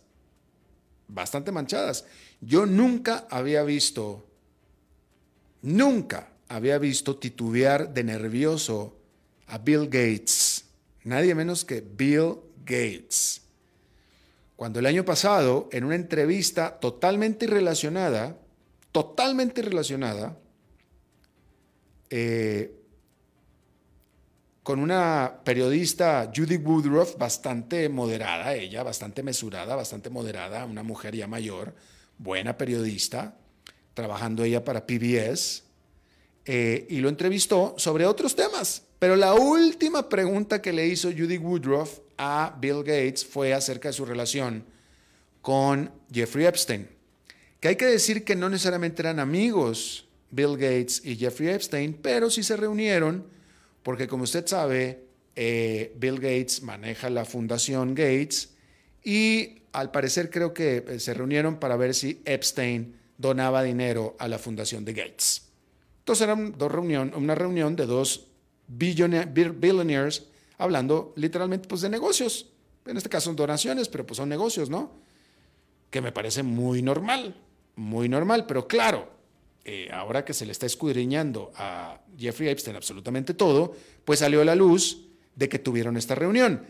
bastante 1.10 1.52
manchadas. 1.52 2.06
Yo 2.40 2.66
nunca 2.66 3.28
había 3.30 3.64
visto, 3.64 4.26
nunca 5.62 6.30
había 6.48 6.78
visto 6.78 7.18
titubear 7.18 7.94
de 7.94 8.04
nervioso 8.04 8.96
a 9.48 9.58
Bill 9.58 9.86
Gates, 9.86 10.66
nadie 11.04 11.36
menos 11.36 11.66
que 11.66 11.82
Bill 11.82 12.36
Gates. 12.64 13.42
Cuando 14.56 14.80
el 14.80 14.86
año 14.86 15.06
pasado, 15.06 15.70
en 15.72 15.86
una 15.86 15.96
entrevista 15.96 16.80
totalmente 16.80 17.46
irrelacionada, 17.46 18.38
totalmente 18.92 19.62
irrelacionada, 19.62 20.38
eh, 22.10 22.79
con 24.70 24.80
una 24.80 25.40
periodista, 25.44 26.32
Judy 26.32 26.58
Woodruff, 26.58 27.18
bastante 27.18 27.90
moderada, 27.90 28.54
ella, 28.54 28.84
bastante 28.84 29.24
mesurada, 29.24 29.76
bastante 29.76 30.12
moderada, 30.12 30.64
una 30.66 30.84
mujer 30.84 31.16
ya 31.16 31.26
mayor, 31.26 31.74
buena 32.20 32.56
periodista, 32.56 33.36
trabajando 33.96 34.44
ella 34.44 34.64
para 34.64 34.86
PBS, 34.86 35.64
eh, 36.46 36.86
y 36.88 37.00
lo 37.00 37.10
entrevistó 37.10 37.74
sobre 37.80 38.06
otros 38.06 38.36
temas. 38.36 38.84
Pero 39.00 39.16
la 39.16 39.34
última 39.34 40.08
pregunta 40.08 40.62
que 40.62 40.72
le 40.72 40.86
hizo 40.86 41.10
Judy 41.10 41.40
Woodruff 41.40 42.02
a 42.20 42.56
Bill 42.62 42.84
Gates 42.84 43.26
fue 43.26 43.56
acerca 43.56 43.90
de 43.90 43.94
su 43.94 44.06
relación 44.06 44.64
con 45.42 45.92
Jeffrey 46.14 46.46
Epstein. 46.46 46.88
Que 47.60 47.70
hay 47.70 47.76
que 47.76 47.88
decir 47.88 48.24
que 48.24 48.36
no 48.36 48.50
necesariamente 48.50 49.02
eran 49.02 49.20
amigos 49.20 50.08
Bill 50.30 50.56
Gates 50.56 51.02
y 51.04 51.16
Jeffrey 51.16 51.50
Epstein, 51.50 51.98
pero 52.00 52.30
sí 52.30 52.44
se 52.44 52.56
reunieron 52.56 53.39
porque 53.84 54.08
como 54.08 54.24
usted 54.24 54.46
sabe, 54.46 55.06
eh, 55.36 55.94
Bill 55.98 56.16
Gates 56.20 56.64
maneja 56.64 57.10
la 57.10 57.26
fundación 57.26 57.96
Gates 57.96 58.56
y 59.04 59.64
al 59.72 59.92
parecer 59.92 60.30
creo 60.30 60.54
que 60.54 60.84
eh, 60.88 61.00
se 61.00 61.14
reunieron 61.14 61.60
para 61.60 61.78
ver 61.78 61.94
si 61.94 62.22
Epstein 62.26 63.00
donaba 63.18 63.64
dinero 63.64 64.16
a 64.20 64.28
la 64.28 64.40
fundación 64.40 64.86
de 64.86 64.94
Gates. 64.94 65.50
Entonces 66.00 66.28
era 66.28 66.36
dos 66.36 66.72
reunión, 66.72 67.14
una 67.16 67.36
reunión 67.36 67.76
de 67.76 67.86
dos 67.86 68.28
billionaires 68.68 70.24
hablando 70.58 71.14
literalmente 71.16 71.68
pues, 71.68 71.82
de 71.82 71.90
negocios. 71.90 72.48
En 72.86 72.98
este 72.98 73.10
caso 73.10 73.26
son 73.26 73.36
donaciones, 73.36 73.88
pero 73.90 74.06
pues 74.06 74.18
son 74.18 74.30
negocios, 74.30 74.70
¿no? 74.70 74.92
Que 75.90 76.02
me 76.02 76.12
parece 76.12 76.44
muy 76.44 76.82
normal, 76.82 77.36
muy 77.76 78.10
normal, 78.10 78.46
pero 78.48 78.68
claro, 78.68 79.19
eh, 79.66 79.90
ahora 79.92 80.26
que 80.26 80.34
se 80.34 80.46
le 80.46 80.52
está 80.52 80.66
escudriñando 80.66 81.52
a 81.56 82.02
Jeffrey 82.18 82.50
Epstein 82.50 82.76
absolutamente 82.76 83.34
todo, 83.34 83.76
pues 84.06 84.20
salió 84.20 84.42
a 84.42 84.46
la 84.46 84.56
luz 84.56 85.06
de 85.36 85.50
que 85.50 85.60
tuvieron 85.60 85.98
esta 85.98 86.16
reunión. 86.16 86.66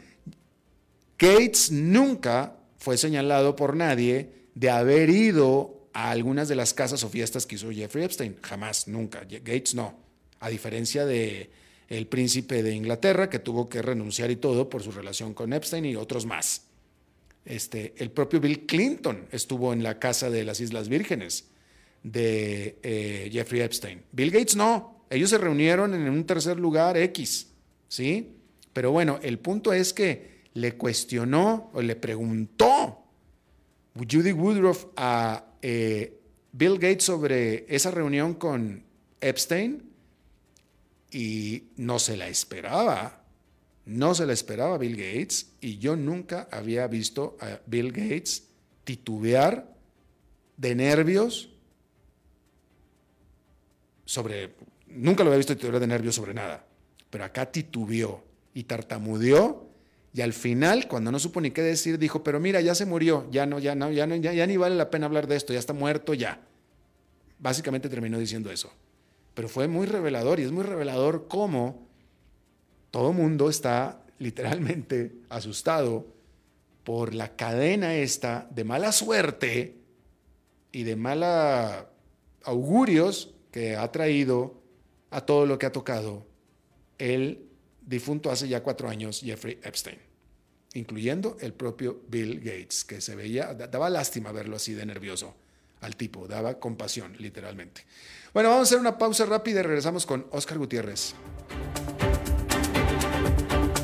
Gates 1.18 1.72
nunca 1.72 2.56
fue 2.78 2.98
señalado 2.98 3.56
por 3.56 3.76
nadie 3.76 4.48
de 4.56 4.70
haber 4.70 5.10
ido 5.10 5.88
a 5.94 6.12
algunas 6.12 6.48
de 6.48 6.56
las 6.56 6.74
casas 6.74 7.04
o 7.04 7.10
fiestas 7.10 7.46
que 7.46 7.56
hizo 7.56 7.72
Jeffrey 7.72 8.06
Epstein. 8.06 8.38
Jamás, 8.42 8.88
nunca. 8.88 9.22
Gates 9.22 9.76
no. 9.76 10.00
A 10.40 10.50
diferencia 10.50 11.06
de 11.06 11.52
el 11.90 12.08
príncipe 12.08 12.62
de 12.64 12.76
Inglaterra, 12.76 13.30
que 13.30 13.40
tuvo 13.40 13.68
que 13.68 13.82
renunciar 13.82 14.30
y 14.30 14.36
todo 14.36 14.70
por 14.70 14.84
su 14.84 14.92
relación 14.92 15.34
con 15.34 15.54
Epstein 15.54 15.86
y 15.86 15.96
otros 15.96 16.26
más. 16.26 16.64
Este, 17.46 17.96
el 17.98 18.12
propio 18.12 18.40
Bill 18.40 18.66
Clinton 18.66 19.28
estuvo 19.32 19.74
en 19.74 19.82
la 19.82 19.98
casa 19.98 20.30
de 20.30 20.44
las 20.44 20.60
Islas 20.60 20.88
Vírgenes 20.88 21.50
de 22.04 22.80
eh, 22.84 23.30
Jeffrey 23.32 23.62
Epstein. 23.62 24.04
Bill 24.12 24.32
Gates 24.32 24.56
no, 24.56 25.06
ellos 25.10 25.30
se 25.30 25.38
reunieron 25.38 25.94
en 25.94 26.10
un 26.10 26.26
tercer 26.26 26.60
lugar 26.60 26.98
X, 26.98 27.52
¿sí? 27.88 28.36
Pero 28.74 28.92
bueno, 28.92 29.20
el 29.22 29.40
punto 29.40 29.74
es 29.74 29.94
que 29.94 30.40
le 30.54 30.76
cuestionó 30.76 31.72
o 31.74 31.82
le 31.82 31.96
preguntó 31.96 33.04
Judy 33.96 34.32
Woodruff 34.32 34.86
a 34.96 35.46
eh, 35.62 36.20
Bill 36.52 36.80
Gates 36.80 37.04
sobre 37.04 37.66
esa 37.74 37.92
reunión 37.92 38.36
con 38.36 38.84
Epstein 39.22 39.90
y 41.12 41.64
no 41.78 42.00
se 42.00 42.18
la 42.18 42.28
esperaba. 42.28 43.24
No 43.86 44.14
se 44.14 44.26
la 44.26 44.34
esperaba 44.34 44.78
Bill 44.78 44.96
Gates 44.96 45.54
y 45.62 45.80
yo 45.80 45.96
nunca 45.96 46.48
había 46.52 46.86
visto 46.88 47.38
a 47.42 47.60
Bill 47.66 47.92
Gates 47.92 48.44
titubear 48.84 49.76
de 50.58 50.76
nervios 50.76 51.50
sobre, 54.10 54.56
nunca 54.88 55.24
lo 55.24 55.30
había 55.30 55.38
visto 55.38 55.56
titubear 55.56 55.80
de 55.80 55.86
nervios 55.86 56.16
sobre 56.16 56.34
nada, 56.34 56.66
pero 57.12 57.24
acá 57.26 57.52
titubeó 57.52 58.24
y 58.56 58.64
tartamudeó 58.64 59.70
y 60.16 60.22
al 60.22 60.34
final, 60.34 60.88
cuando 60.88 61.12
no 61.12 61.20
supo 61.20 61.40
ni 61.42 61.52
qué 61.52 61.62
decir, 61.62 62.00
dijo, 62.00 62.24
pero 62.24 62.40
mira, 62.40 62.60
ya 62.60 62.74
se 62.74 62.88
murió, 62.88 63.28
ya 63.30 63.46
no, 63.46 63.60
ya 63.60 63.76
no, 63.76 63.92
ya 63.92 64.08
no, 64.08 64.16
ya, 64.16 64.48
ni 64.48 64.58
vale 64.58 64.74
la 64.74 64.90
pena 64.90 65.06
hablar 65.06 65.28
de 65.28 65.36
esto, 65.36 65.54
ya 65.54 65.60
está 65.60 65.74
muerto, 65.74 66.16
ya. 66.16 66.42
Básicamente 67.38 67.88
terminó 67.88 68.18
diciendo 68.18 68.52
eso. 68.52 68.72
Pero 69.36 69.48
fue 69.48 69.68
muy 69.68 69.86
revelador 69.86 70.40
y 70.40 70.44
es 70.44 70.52
muy 70.52 70.64
revelador 70.64 71.28
cómo 71.28 71.88
todo 72.90 73.14
mundo 73.14 73.48
está 73.48 74.02
literalmente 74.18 75.12
asustado 75.30 76.08
por 76.84 77.14
la 77.14 77.36
cadena 77.36 77.94
esta 77.94 78.48
de 78.50 78.64
mala 78.64 78.92
suerte 78.92 79.76
y 80.72 80.82
de 80.82 80.96
mala 80.96 81.90
augurios 82.44 83.36
que 83.52 83.76
ha 83.76 83.92
traído 83.92 84.62
a 85.12 85.22
todo 85.22 85.46
lo 85.46 85.58
que 85.58 85.66
ha 85.66 85.72
tocado 85.72 86.26
el 86.98 87.50
difunto 87.82 88.30
hace 88.30 88.48
ya 88.48 88.62
cuatro 88.62 88.90
años 88.90 89.22
Jeffrey 89.22 89.60
Epstein, 89.64 89.98
incluyendo 90.74 91.38
el 91.40 91.54
propio 91.54 92.02
Bill 92.08 92.40
Gates, 92.40 92.84
que 92.84 93.02
se 93.02 93.16
veía, 93.16 93.54
daba 93.54 93.90
lástima 93.90 94.32
verlo 94.32 94.58
así 94.58 94.74
de 94.74 94.86
nervioso 94.86 95.36
al 95.82 95.96
tipo, 95.96 96.28
daba 96.28 96.60
compasión, 96.60 97.16
literalmente. 97.20 97.86
Bueno, 98.34 98.50
vamos 98.50 98.68
a 98.68 98.70
hacer 98.70 98.80
una 98.80 98.98
pausa 98.98 99.26
rápida 99.26 99.62
y 99.62 99.64
regresamos 99.64 100.06
con 100.06 100.28
Oscar 100.32 100.58
Gutiérrez. 100.58 101.16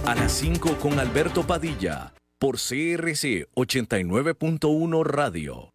A 0.05 0.13
las 0.13 0.34
5 0.34 0.78
con 0.78 0.99
Alberto 0.99 1.47
Padilla, 1.47 2.13
por 2.38 2.57
CRC 2.57 3.47
89.1 3.55 5.03
Radio. 5.03 5.74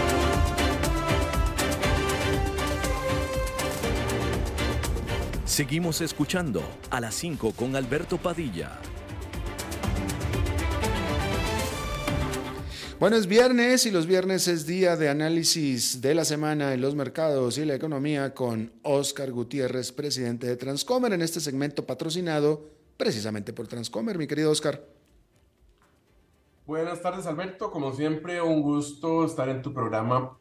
Seguimos 5.51 5.99
escuchando 5.99 6.63
a 6.91 7.01
las 7.01 7.13
5 7.15 7.51
con 7.51 7.75
Alberto 7.75 8.17
Padilla. 8.17 8.79
Bueno, 13.01 13.17
es 13.17 13.27
viernes 13.27 13.85
y 13.85 13.91
los 13.91 14.05
viernes 14.07 14.47
es 14.47 14.65
día 14.65 14.95
de 14.95 15.09
análisis 15.09 15.99
de 15.99 16.15
la 16.15 16.23
semana 16.23 16.73
en 16.73 16.79
los 16.79 16.95
mercados 16.95 17.57
y 17.57 17.65
la 17.65 17.75
economía 17.75 18.33
con 18.33 18.71
Oscar 18.83 19.33
Gutiérrez, 19.33 19.91
presidente 19.91 20.47
de 20.47 20.55
Transcomer, 20.55 21.11
en 21.11 21.21
este 21.21 21.41
segmento 21.41 21.85
patrocinado 21.85 22.69
precisamente 22.95 23.51
por 23.51 23.67
Transcomer. 23.67 24.17
Mi 24.17 24.27
querido 24.27 24.51
Oscar. 24.51 24.81
Buenas 26.65 27.01
tardes, 27.01 27.25
Alberto. 27.25 27.71
Como 27.71 27.91
siempre, 27.91 28.41
un 28.41 28.61
gusto 28.61 29.25
estar 29.25 29.49
en 29.49 29.61
tu 29.61 29.73
programa 29.73 30.37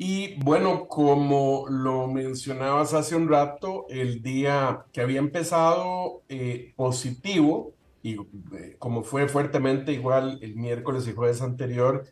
y 0.00 0.36
bueno, 0.44 0.86
como 0.86 1.66
lo 1.68 2.06
mencionabas 2.06 2.94
hace 2.94 3.16
un 3.16 3.28
rato, 3.28 3.86
el 3.90 4.22
día 4.22 4.84
que 4.92 5.00
había 5.00 5.18
empezado 5.18 6.22
eh, 6.28 6.72
positivo, 6.76 7.74
y 8.00 8.14
eh, 8.14 8.76
como 8.78 9.02
fue 9.02 9.26
fuertemente 9.28 9.92
igual 9.92 10.38
el 10.40 10.54
miércoles 10.54 11.08
y 11.08 11.14
jueves 11.14 11.42
anterior, 11.42 12.04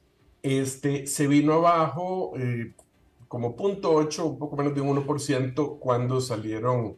este, 0.43 1.07
se 1.07 1.29
vino 1.29 1.53
abajo 1.55 2.33
eh, 2.37 2.75
como 3.29 3.55
punto 3.55 3.93
8, 3.93 4.27
un 4.27 4.39
poco 4.41 4.57
menos 4.57 4.75
de 4.75 4.81
un 4.81 4.89
1%, 5.07 5.79
cuando 5.79 6.21
salieron 6.21 6.97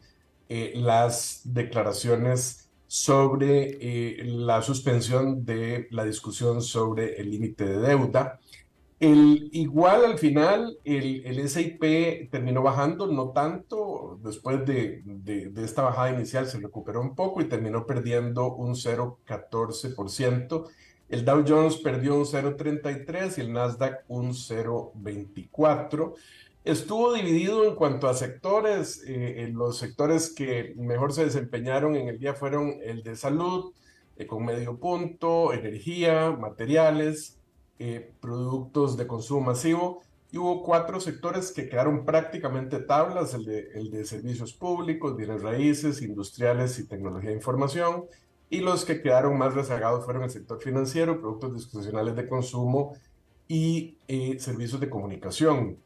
las 0.49 1.41
declaraciones 1.43 2.71
sobre 2.87 4.23
la 4.23 4.63
suspensión 4.63 5.45
de 5.45 5.87
la 5.91 6.03
discusión 6.05 6.63
sobre 6.63 7.21
el 7.21 7.29
límite 7.29 7.65
de 7.65 7.77
deuda. 7.77 8.38
El, 8.99 9.49
igual 9.53 10.03
al 10.03 10.17
final 10.17 10.77
el, 10.83 11.25
el 11.25 11.47
SIP 11.47 12.29
terminó 12.29 12.61
bajando, 12.61 13.07
no 13.07 13.29
tanto, 13.31 14.19
después 14.21 14.65
de, 14.65 15.03
esta 15.55 15.83
bajada 15.83 16.11
inicial 16.11 16.47
se 16.47 16.59
recuperó 16.59 16.99
un 16.99 17.15
poco 17.15 17.39
y 17.39 17.45
terminó 17.45 17.85
perdiendo 17.85 18.53
un 18.53 18.75
0,14%. 18.75 20.69
El 21.07 21.23
Dow 21.23 21.45
Jones 21.47 21.77
perdió 21.77 22.15
un 22.15 22.25
0,33 22.25 23.37
y 23.37 23.41
el 23.41 23.53
Nasdaq 23.53 24.03
un 24.09 24.31
0,24. 24.33 26.13
Estuvo 26.65 27.13
dividido 27.13 27.63
en 27.65 27.75
cuanto 27.75 28.09
a 28.09 28.13
sectores. 28.13 29.01
Eh, 29.07 29.49
los 29.53 29.77
sectores 29.77 30.29
que 30.29 30.73
mejor 30.75 31.13
se 31.13 31.23
desempeñaron 31.23 31.95
en 31.95 32.09
el 32.09 32.19
día 32.19 32.33
fueron 32.33 32.75
el 32.83 33.01
de 33.01 33.15
salud, 33.15 33.71
eh, 34.17 34.27
con 34.27 34.43
medio 34.43 34.77
punto, 34.77 35.53
energía, 35.53 36.31
materiales, 36.31 37.38
eh, 37.81 38.11
productos 38.19 38.97
de 38.97 39.07
consumo 39.07 39.39
masivo 39.39 40.01
y 40.31 40.37
hubo 40.37 40.63
cuatro 40.63 40.99
sectores 40.99 41.53
que 41.53 41.69
quedaron 41.69 42.03
prácticamente 42.03 42.79
tablas, 42.79 43.33
el 43.33 43.45
de, 43.45 43.71
el 43.73 43.89
de 43.89 44.03
servicios 44.03 44.51
públicos, 44.53 45.15
bienes 45.15 45.41
raíces, 45.41 46.01
industriales 46.01 46.77
y 46.77 46.87
tecnología 46.87 47.29
de 47.29 47.37
información, 47.37 48.05
y 48.49 48.59
los 48.59 48.83
que 48.83 49.01
quedaron 49.01 49.37
más 49.37 49.53
rezagados 49.53 50.03
fueron 50.03 50.23
el 50.23 50.29
sector 50.29 50.61
financiero, 50.61 51.21
productos 51.21 51.53
discrecionales 51.53 52.17
de 52.17 52.27
consumo 52.27 52.97
y 53.47 53.97
eh, 54.09 54.37
servicios 54.39 54.81
de 54.81 54.89
comunicación. 54.89 55.77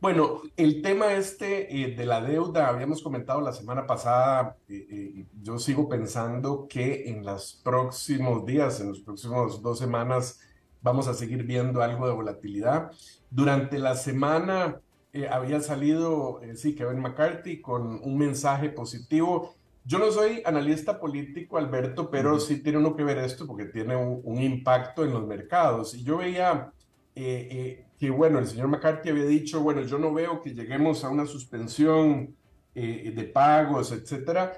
Bueno, 0.00 0.42
el 0.56 0.80
tema 0.80 1.14
este 1.14 1.82
eh, 1.82 1.96
de 1.96 2.06
la 2.06 2.20
deuda, 2.20 2.68
habíamos 2.68 3.02
comentado 3.02 3.40
la 3.40 3.52
semana 3.52 3.84
pasada, 3.84 4.56
yo 5.42 5.58
sigo 5.58 5.88
pensando 5.88 6.68
que 6.68 7.08
en 7.10 7.24
los 7.24 7.60
próximos 7.64 8.46
días, 8.46 8.80
en 8.80 8.90
los 8.90 9.00
próximos 9.00 9.60
dos 9.60 9.78
semanas, 9.78 10.40
vamos 10.84 11.08
a 11.08 11.14
seguir 11.14 11.42
viendo 11.44 11.82
algo 11.82 12.06
de 12.06 12.12
volatilidad. 12.12 12.92
Durante 13.30 13.78
la 13.78 13.96
semana 13.96 14.80
había 15.30 15.60
salido, 15.60 16.40
sí, 16.54 16.74
Kevin 16.74 17.00
McCarthy 17.00 17.60
con 17.60 18.00
un 18.02 18.18
mensaje 18.18 18.68
positivo. 18.68 19.54
Yo 19.84 19.98
no 19.98 20.10
soy 20.12 20.42
analista 20.44 21.00
político, 21.00 21.56
Alberto, 21.56 22.10
pero 22.10 22.38
sí 22.38 22.62
tiene 22.62 22.78
uno 22.78 22.94
que 22.94 23.02
ver 23.02 23.18
esto 23.18 23.46
porque 23.46 23.64
tiene 23.64 23.96
un, 23.96 24.42
impacto 24.42 25.04
en 25.04 25.12
los 25.12 25.26
mercados. 25.26 25.94
Y 25.94 26.04
yo 26.04 26.18
veía 26.18 26.70
que, 27.14 28.10
bueno, 28.14 28.38
el 28.38 28.46
señor 28.46 28.68
McCarthy 28.68 29.08
había 29.08 29.24
dicho, 29.24 29.60
bueno, 29.60 29.82
yo 29.82 29.98
no 29.98 30.12
veo 30.12 30.42
que 30.42 30.52
lleguemos 30.52 31.02
a 31.02 31.08
una 31.08 31.24
suspensión 31.24 32.36
de 32.74 33.30
pagos, 33.32 33.90
etcétera. 33.90 34.52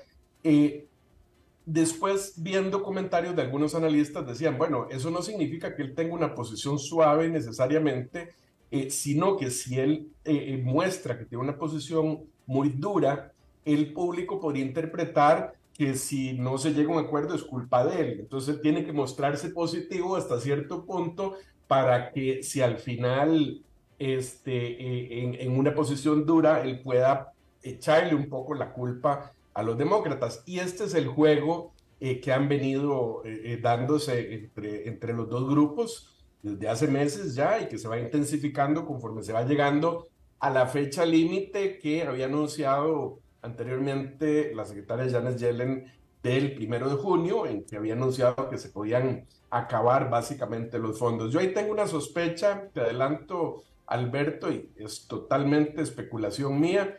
Después, 1.67 2.35
viendo 2.37 2.85
comentarios 2.85 3.35
de 3.35 3.43
algunos 3.43 3.75
analistas, 3.75 4.25
decían, 4.25 4.57
bueno, 4.57 4.87
eso 4.89 5.11
no 5.11 5.21
significa 5.21 5.75
que 5.75 5.83
él 5.83 5.97
tenga 5.97 6.15
una 6.15 6.33
posición 6.33 6.79
suave 6.79 7.29
necesariamente, 7.29 8.29
eh, 8.71 8.89
sino 8.89 9.37
que 9.37 9.51
si 9.51 9.81
él 9.81 10.13
eh, 10.25 10.55
eh, 10.55 10.61
muestra 10.63 11.19
que 11.19 11.25
tiene 11.25 11.43
una 11.43 11.59
posición 11.59 12.21
muy 12.47 12.69
dura, 12.69 13.33
el 13.65 13.93
público 13.93 14.39
podría 14.39 14.65
interpretar 14.65 15.55
que 15.75 15.97
si 15.97 16.35
no 16.35 16.57
se 16.57 16.73
llega 16.73 16.89
a 16.89 16.99
un 16.99 17.05
acuerdo 17.05 17.35
es 17.35 17.43
culpa 17.43 17.85
de 17.85 18.01
él. 18.01 18.21
Entonces 18.21 18.63
tiene 18.63 18.85
que 18.85 18.93
mostrarse 18.93 19.49
positivo 19.51 20.15
hasta 20.15 20.39
cierto 20.39 20.85
punto 20.85 21.35
para 21.67 22.13
que 22.13 22.45
si 22.45 22.61
al 22.61 22.79
final 22.79 23.61
este, 23.99 25.25
en, 25.25 25.35
en 25.35 25.59
una 25.59 25.75
posición 25.75 26.25
dura, 26.27 26.63
él 26.63 26.81
pueda 26.81 27.33
echarle 27.65 28.15
un 28.15 28.29
poco 28.29 28.55
la 28.55 28.73
culpa 28.73 29.33
a 29.57 29.63
los 29.63 29.79
demócratas. 29.79 30.43
Y 30.47 30.59
este 30.59 30.85
es 30.85 30.95
el 30.95 31.09
juego 31.09 31.73
eh, 31.99 32.21
que 32.21 32.31
han 32.31 32.47
venido 32.47 33.23
eh, 33.25 33.41
eh, 33.45 33.61
dándose 33.61 34.35
entre, 34.35 34.87
entre 34.87 35.15
los 35.15 35.29
dos 35.31 35.49
grupos 35.49 36.15
desde 36.43 36.69
hace 36.69 36.87
meses 36.87 37.35
ya 37.35 37.61
y 37.61 37.67
que 37.67 37.79
se 37.79 37.89
va 37.89 37.99
intensificando 37.99 38.85
conforme 38.85 39.23
se 39.23 39.33
va 39.33 39.45
llegando 39.45 40.09
a 40.39 40.51
la 40.51 40.67
fecha 40.67 41.07
límite 41.07 41.79
que 41.79 42.03
había 42.03 42.27
anunciado 42.27 43.21
anteriormente 43.41 44.55
la 44.55 44.67
secretaria 44.67 45.11
Janet 45.11 45.39
Yellen 45.39 45.91
del 46.23 46.55
primero 46.55 46.91
de 46.91 46.97
junio, 46.97 47.47
en 47.47 47.65
que 47.65 47.77
había 47.77 47.95
anunciado 47.95 48.51
que 48.51 48.59
se 48.59 48.69
podían 48.69 49.27
acabar 49.49 50.11
básicamente 50.11 50.79
los 50.79 50.99
fondos. 50.99 51.33
Yo 51.33 51.41
ahí 51.41 51.55
tengo 51.55 51.73
una 51.73 51.87
sospecha, 51.87 52.69
te 52.75 52.81
adelanto, 52.81 53.63
Alberto, 53.87 54.51
y 54.53 54.71
es 54.77 55.07
totalmente 55.07 55.81
especulación 55.81 56.61
mía, 56.61 56.99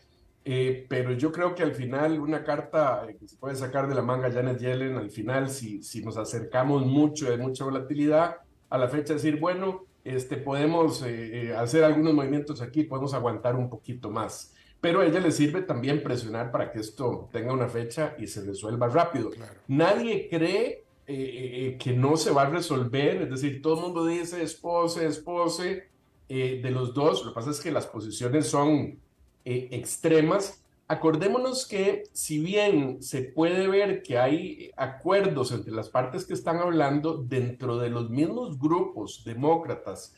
eh, 0.50 0.86
pero 0.88 1.12
yo 1.12 1.30
creo 1.34 1.54
que 1.54 1.62
al 1.62 1.76
final 1.76 2.22
una 2.22 2.42
carta 2.42 3.06
eh, 3.06 3.18
que 3.20 3.28
se 3.28 3.36
puede 3.36 3.58
sacar 3.58 3.90
de 3.90 3.94
la 3.94 4.02
manga 4.02 4.32
Janet 4.32 4.60
Yellen, 4.60 4.96
al 4.96 5.12
final 5.12 5.50
si, 5.50 5.84
si 5.84 6.02
nos 6.02 6.16
acercamos 6.16 6.86
mucho, 6.86 7.30
de 7.30 7.36
mucha 7.36 7.66
volatilidad, 7.66 8.38
a 8.70 8.78
la 8.78 8.88
fecha 8.88 9.12
decir, 9.12 9.42
bueno, 9.42 9.84
este, 10.06 10.38
podemos 10.38 11.04
eh, 11.06 11.54
hacer 11.54 11.84
algunos 11.84 12.14
movimientos 12.14 12.62
aquí, 12.62 12.84
podemos 12.84 13.14
aguantar 13.14 13.58
un 13.58 13.70
poquito 13.70 14.10
más. 14.10 14.54
Pero 14.80 15.02
a 15.02 15.06
ella 15.06 15.20
le 15.20 15.34
sirve 15.34 15.64
también 15.64 16.02
presionar 16.02 16.50
para 16.50 16.72
que 16.72 16.80
esto 16.80 17.28
tenga 17.30 17.52
una 17.52 17.68
fecha 17.68 18.16
y 18.18 18.28
se 18.28 18.42
resuelva 18.46 18.88
rápido. 18.88 19.32
Nadie 19.68 20.30
cree 20.30 20.86
que 21.06 21.94
no 21.94 22.16
se 22.16 22.32
va 22.32 22.44
a 22.44 22.50
resolver, 22.50 23.24
es 23.24 23.30
decir, 23.30 23.62
todo 23.62 23.76
el 23.76 23.82
mundo 23.82 24.06
dice 24.06 24.44
espose, 24.44 25.06
espose 25.08 25.90
de 26.30 26.72
los 26.72 26.94
dos, 26.94 27.26
lo 27.26 27.32
que 27.32 27.36
pasa 27.36 27.52
es 27.52 27.60
que 27.60 27.72
las 27.72 27.88
posiciones 27.88 28.48
son 28.48 29.00
eh, 29.50 29.70
extremas. 29.72 30.62
Acordémonos 30.90 31.66
que 31.66 32.04
si 32.12 32.38
bien 32.38 33.02
se 33.02 33.22
puede 33.22 33.70
ver 33.70 34.04
que 34.04 34.18
hay 34.18 34.72
acuerdos 34.76 35.54
entre 35.54 35.72
las 35.72 35.88
partes 35.88 36.26
que 36.26 36.34
están 36.34 36.58
hablando 36.58 37.16
dentro 37.16 37.78
de 37.78 37.90
los 37.90 38.10
mismos 38.10 38.60
grupos 38.60 39.24
demócratas 39.24 40.14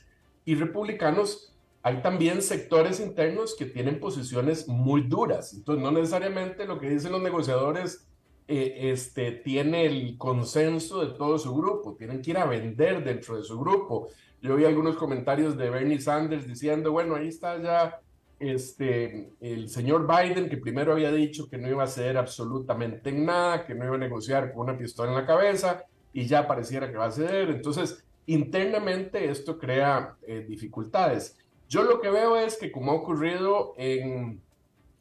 y 0.46 0.56
republicanos, 0.56 1.54
hay 1.84 2.02
también 2.02 2.42
sectores 2.42 3.00
internos 3.00 3.56
que 3.56 3.66
tienen 3.66 4.00
posiciones 4.00 4.68
muy 4.68 5.02
duras. 5.02 5.54
Entonces, 5.54 5.84
no 5.84 5.92
necesariamente 5.92 6.66
lo 6.66 6.80
que 6.80 6.90
dicen 6.90 7.12
los 7.12 7.22
negociadores 7.22 8.08
eh, 8.48 8.92
este, 8.92 9.32
tiene 9.32 9.86
el 9.86 10.18
consenso 10.18 11.06
de 11.06 11.14
todo 11.14 11.38
su 11.38 11.56
grupo, 11.56 11.94
tienen 11.94 12.24
que 12.24 12.32
ir 12.32 12.40
a 12.40 12.46
vender 12.48 13.04
dentro 13.04 13.38
de 13.38 13.44
su 13.44 13.60
grupo. 13.60 14.08
Yo 14.42 14.56
vi 14.56 14.66
algunos 14.66 14.98
comentarios 14.98 15.56
de 15.56 15.70
Bernie 15.70 16.02
Sanders 16.02 16.48
diciendo, 16.48 16.92
bueno, 16.92 17.14
ahí 17.14 17.28
está 17.28 17.62
ya 17.62 18.02
este, 18.40 19.34
el 19.42 19.70
señor 19.70 20.08
Biden, 20.08 20.50
que 20.50 20.58
primero 20.58 20.94
había 20.94 21.12
dicho 21.12 21.50
que 21.50 21.58
no 21.58 21.68
iba 21.68 21.84
a 21.84 21.86
hacer 21.86 22.18
absolutamente 22.18 23.12
nada, 23.12 23.66
que 23.66 23.76
no 23.76 23.86
iba 23.86 23.96
a 23.96 24.00
negociar 24.00 24.54
con 24.54 24.70
una 24.70 24.78
pistola 24.78 25.12
en 25.12 25.18
la 25.18 25.26
cabeza, 25.26 25.84
y 26.14 26.26
ya 26.26 26.48
pareciera 26.48 26.90
que 26.90 26.98
va 26.98 27.06
a 27.06 27.12
ceder. 27.12 27.50
Entonces, 27.50 28.04
internamente 28.26 29.30
esto 29.30 29.58
crea 29.58 30.16
eh, 30.26 30.46
dificultades. 30.48 31.38
Yo 31.68 31.84
lo 31.84 32.02
que 32.02 32.10
veo 32.10 32.38
es 32.38 32.58
que 32.58 32.72
como 32.72 32.92
ha 32.92 32.96
ocurrido 32.96 33.74
en, 33.78 34.42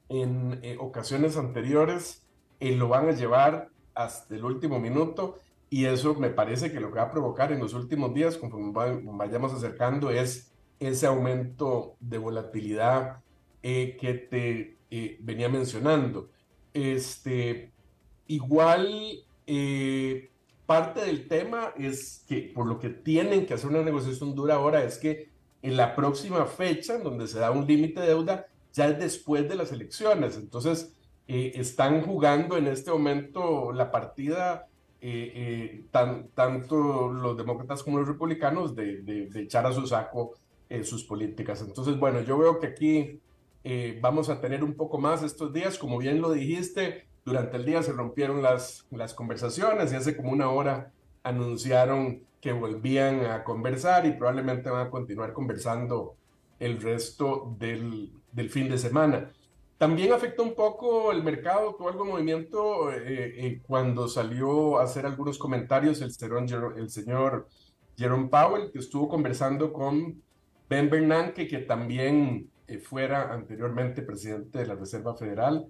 en 0.08 0.58
eh, 0.62 0.76
ocasiones 0.78 1.36
anteriores, 1.36 2.24
eh, 2.60 2.74
lo 2.76 2.88
van 2.88 3.08
a 3.08 3.12
llevar 3.12 3.70
hasta 3.94 4.34
el 4.34 4.44
último 4.44 4.78
minuto 4.78 5.38
y 5.70 5.84
eso 5.84 6.14
me 6.14 6.30
parece 6.30 6.72
que 6.72 6.80
lo 6.80 6.90
que 6.90 6.98
va 6.98 7.04
a 7.04 7.10
provocar 7.10 7.52
en 7.52 7.60
los 7.60 7.74
últimos 7.74 8.14
días, 8.14 8.36
conforme 8.36 8.72
vayamos 9.04 9.52
acercando, 9.52 10.10
es 10.10 10.52
ese 10.80 11.06
aumento 11.06 11.96
de 12.00 12.18
volatilidad 12.18 13.20
eh, 13.70 13.98
que 14.00 14.14
te 14.14 14.78
eh, 14.90 15.18
venía 15.20 15.50
mencionando. 15.50 16.30
Este, 16.72 17.70
igual, 18.26 19.22
eh, 19.46 20.30
parte 20.64 21.02
del 21.02 21.28
tema 21.28 21.74
es 21.76 22.24
que 22.26 22.50
por 22.54 22.64
lo 22.64 22.78
que 22.78 22.88
tienen 22.88 23.44
que 23.44 23.52
hacer 23.52 23.68
una 23.68 23.82
negociación 23.82 24.34
dura 24.34 24.54
ahora 24.54 24.82
es 24.84 24.96
que 24.96 25.28
en 25.60 25.76
la 25.76 25.94
próxima 25.94 26.46
fecha, 26.46 26.96
donde 26.96 27.26
se 27.26 27.40
da 27.40 27.50
un 27.50 27.66
límite 27.66 28.00
de 28.00 28.06
deuda, 28.06 28.46
ya 28.72 28.88
es 28.88 28.98
después 28.98 29.46
de 29.46 29.56
las 29.56 29.70
elecciones. 29.70 30.38
Entonces, 30.38 30.94
están 31.26 32.00
jugando 32.00 32.56
en 32.56 32.68
este 32.68 32.90
momento 32.90 33.70
la 33.72 33.90
partida 33.90 34.66
tan, 35.90 36.28
tanto 36.28 37.12
los 37.12 37.36
demócratas 37.36 37.82
como 37.82 37.98
los 37.98 38.08
republicanos 38.08 38.74
de, 38.74 39.02
de 39.02 39.42
echar 39.42 39.66
a 39.66 39.72
su 39.72 39.86
saco 39.86 40.36
sus 40.84 41.04
políticas. 41.04 41.60
Entonces, 41.60 41.98
bueno, 41.98 42.22
yo 42.22 42.38
veo 42.38 42.60
que 42.60 42.68
aquí 42.68 43.20
eh, 43.70 43.98
vamos 44.00 44.30
a 44.30 44.40
tener 44.40 44.64
un 44.64 44.74
poco 44.74 44.96
más 44.96 45.22
estos 45.22 45.52
días. 45.52 45.76
Como 45.76 45.98
bien 45.98 46.22
lo 46.22 46.32
dijiste, 46.32 47.06
durante 47.22 47.58
el 47.58 47.66
día 47.66 47.82
se 47.82 47.92
rompieron 47.92 48.42
las, 48.42 48.86
las 48.90 49.12
conversaciones 49.12 49.92
y 49.92 49.96
hace 49.96 50.16
como 50.16 50.32
una 50.32 50.48
hora 50.48 50.90
anunciaron 51.22 52.22
que 52.40 52.52
volvían 52.52 53.26
a 53.26 53.44
conversar 53.44 54.06
y 54.06 54.12
probablemente 54.12 54.70
van 54.70 54.86
a 54.86 54.90
continuar 54.90 55.34
conversando 55.34 56.16
el 56.58 56.80
resto 56.80 57.54
del, 57.58 58.10
del 58.32 58.48
fin 58.48 58.70
de 58.70 58.78
semana. 58.78 59.32
También 59.76 60.14
afectó 60.14 60.44
un 60.44 60.54
poco 60.54 61.12
el 61.12 61.22
mercado, 61.22 61.74
tuvo 61.74 61.90
algo 61.90 62.06
movimiento 62.06 62.90
eh, 62.90 62.98
eh, 63.04 63.60
cuando 63.66 64.08
salió 64.08 64.78
a 64.78 64.84
hacer 64.84 65.04
algunos 65.04 65.36
comentarios 65.36 66.00
el, 66.00 66.10
el 66.78 66.88
señor 66.88 67.48
Jerome 67.98 68.28
Powell, 68.28 68.70
que 68.72 68.78
estuvo 68.78 69.10
conversando 69.10 69.74
con 69.74 70.22
Ben 70.70 70.88
Bernanke, 70.88 71.46
que 71.46 71.58
también 71.58 72.48
eh, 72.68 72.78
fuera 72.78 73.32
anteriormente 73.32 74.02
presidente 74.02 74.58
de 74.58 74.66
la 74.66 74.74
Reserva 74.74 75.16
Federal. 75.16 75.66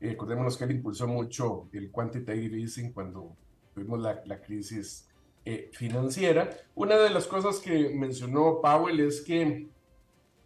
Eh, 0.00 0.10
recordémonos 0.10 0.56
que 0.56 0.64
él 0.64 0.72
impulsó 0.72 1.06
mucho 1.06 1.68
el 1.72 1.92
quantitative 1.92 2.60
easing 2.60 2.92
cuando 2.92 3.36
tuvimos 3.72 4.00
la, 4.00 4.20
la 4.26 4.40
crisis 4.40 5.08
eh, 5.44 5.70
financiera. 5.72 6.50
Una 6.74 6.96
de 6.96 7.10
las 7.10 7.28
cosas 7.28 7.60
que 7.60 7.90
mencionó 7.90 8.60
Powell 8.60 8.98
es 8.98 9.20
que, 9.20 9.68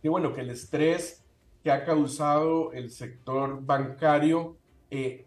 que, 0.03 0.09
bueno, 0.11 0.35
que 0.35 0.43
el 0.43 0.51
estrés 0.51 1.25
que 1.63 1.71
ha 1.71 1.87
causado 1.87 2.73
el 2.73 2.91
sector 2.91 3.65
bancario 3.65 4.59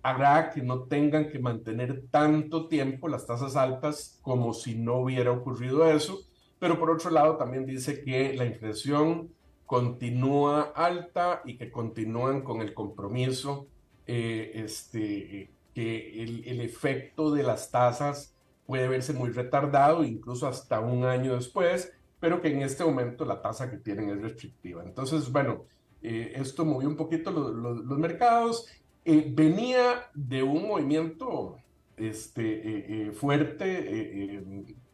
hará 0.01 0.49
que 0.49 0.61
no 0.61 0.83
tengan 0.83 1.29
que 1.29 1.39
mantener 1.39 2.05
tanto 2.09 2.69
tiempo 2.69 3.09
las 3.09 3.27
tasas 3.27 3.57
altas 3.57 4.17
como 4.21 4.53
si 4.53 4.75
no 4.75 4.99
hubiera 4.99 5.31
ocurrido 5.31 5.85
eso. 5.91 6.21
Pero 6.57 6.79
por 6.79 6.89
otro 6.89 7.11
lado, 7.11 7.35
también 7.35 7.65
dice 7.65 8.01
que 8.01 8.33
la 8.33 8.45
inflación 8.45 9.29
continúa 9.67 10.71
alta 10.75 11.41
y 11.45 11.57
que 11.57 11.69
continúan 11.69 12.41
con 12.41 12.61
el 12.61 12.73
compromiso 12.73 13.67
eh, 14.07 14.51
este, 14.55 15.51
que 15.75 16.23
el, 16.23 16.61
efecto 16.61 17.31
de 17.31 17.43
las 17.43 17.69
tasas 17.69 18.33
puede 18.65 18.87
verse 18.87 19.11
muy 19.11 19.29
retardado, 19.29 20.03
incluso 20.03 20.47
hasta 20.47 20.79
un 20.79 21.03
año 21.03 21.35
después, 21.35 21.93
pero 22.19 22.41
que 22.41 22.47
en 22.47 22.61
este 22.61 22.85
momento 22.85 23.25
la 23.25 23.41
tasa 23.41 23.69
que 23.69 23.77
tienen 23.77 24.09
es 24.09 24.21
restrictiva. 24.21 24.83
Entonces, 24.83 25.29
bueno, 25.31 25.65
eh, 26.01 26.31
esto 26.35 26.63
movió 26.63 26.87
un 26.87 26.95
poquito 26.95 27.31
los 27.31 27.99
mercados. 27.99 28.67
Eh, 29.03 29.29
venía 29.29 30.09
de 30.13 30.43
un 30.43 30.65
movimiento 30.67 31.57
este, 31.97 33.11
fuerte 33.13 34.43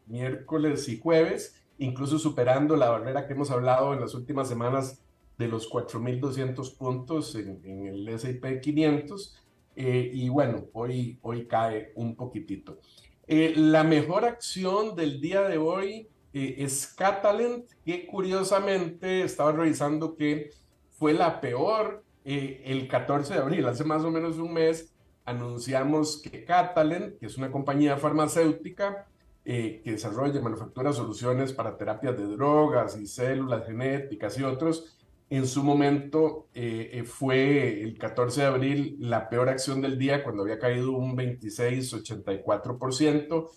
miércoles 0.06 0.88
y 0.88 0.98
jueves, 0.98 1.63
incluso 1.78 2.18
superando 2.18 2.76
la 2.76 2.90
barrera 2.90 3.26
que 3.26 3.34
hemos 3.34 3.50
hablado 3.50 3.94
en 3.94 4.00
las 4.00 4.14
últimas 4.14 4.48
semanas 4.48 5.02
de 5.38 5.48
los 5.48 5.68
4.200 5.70 6.76
puntos 6.76 7.34
en, 7.34 7.86
el 7.86 8.08
S&P 8.08 8.60
500. 8.60 9.40
Eh, 9.76 10.10
y 10.12 10.28
bueno, 10.28 10.66
hoy, 10.72 11.18
hoy 11.22 11.46
cae 11.46 11.92
un 11.96 12.14
poquitito. 12.14 12.78
Eh, 13.26 13.54
la 13.56 13.84
mejor 13.84 14.24
acción 14.24 14.94
del 14.94 15.20
día 15.20 15.42
de 15.42 15.58
hoy 15.58 16.08
eh, 16.34 16.56
es 16.58 16.86
Catalent, 16.88 17.64
que 17.84 18.06
curiosamente 18.06 19.22
estaba 19.22 19.52
revisando 19.52 20.16
que 20.16 20.50
fue 20.90 21.14
la 21.14 21.40
peor. 21.40 22.04
Eh, 22.24 22.62
el 22.66 22.88
14 22.88 23.34
de 23.34 23.40
abril, 23.40 23.66
hace 23.66 23.84
más 23.84 24.02
o 24.02 24.10
menos 24.10 24.38
un 24.38 24.52
mes, 24.52 24.94
anunciamos 25.24 26.20
que 26.22 26.44
Catalent, 26.44 27.18
que 27.18 27.26
es 27.26 27.36
una 27.36 27.50
compañía 27.50 27.96
farmacéutica 27.98 29.06
eh, 29.44 29.80
que 29.84 29.92
desarrolla 29.92 30.38
y 30.38 30.42
manufactura 30.42 30.92
soluciones 30.92 31.52
para 31.52 31.76
terapias 31.76 32.16
de 32.16 32.26
drogas 32.26 32.96
y 32.96 33.06
células 33.06 33.66
genéticas 33.66 34.38
y 34.38 34.42
otros, 34.42 34.96
en 35.30 35.46
su 35.46 35.62
momento 35.62 36.48
eh, 36.54 37.04
fue 37.06 37.82
el 37.82 37.96
14 37.98 38.42
de 38.42 38.46
abril 38.46 38.96
la 39.00 39.28
peor 39.28 39.48
acción 39.48 39.80
del 39.80 39.98
día 39.98 40.22
cuando 40.22 40.42
había 40.42 40.58
caído 40.58 40.92
un 40.92 41.16
26-84%, 41.16 43.48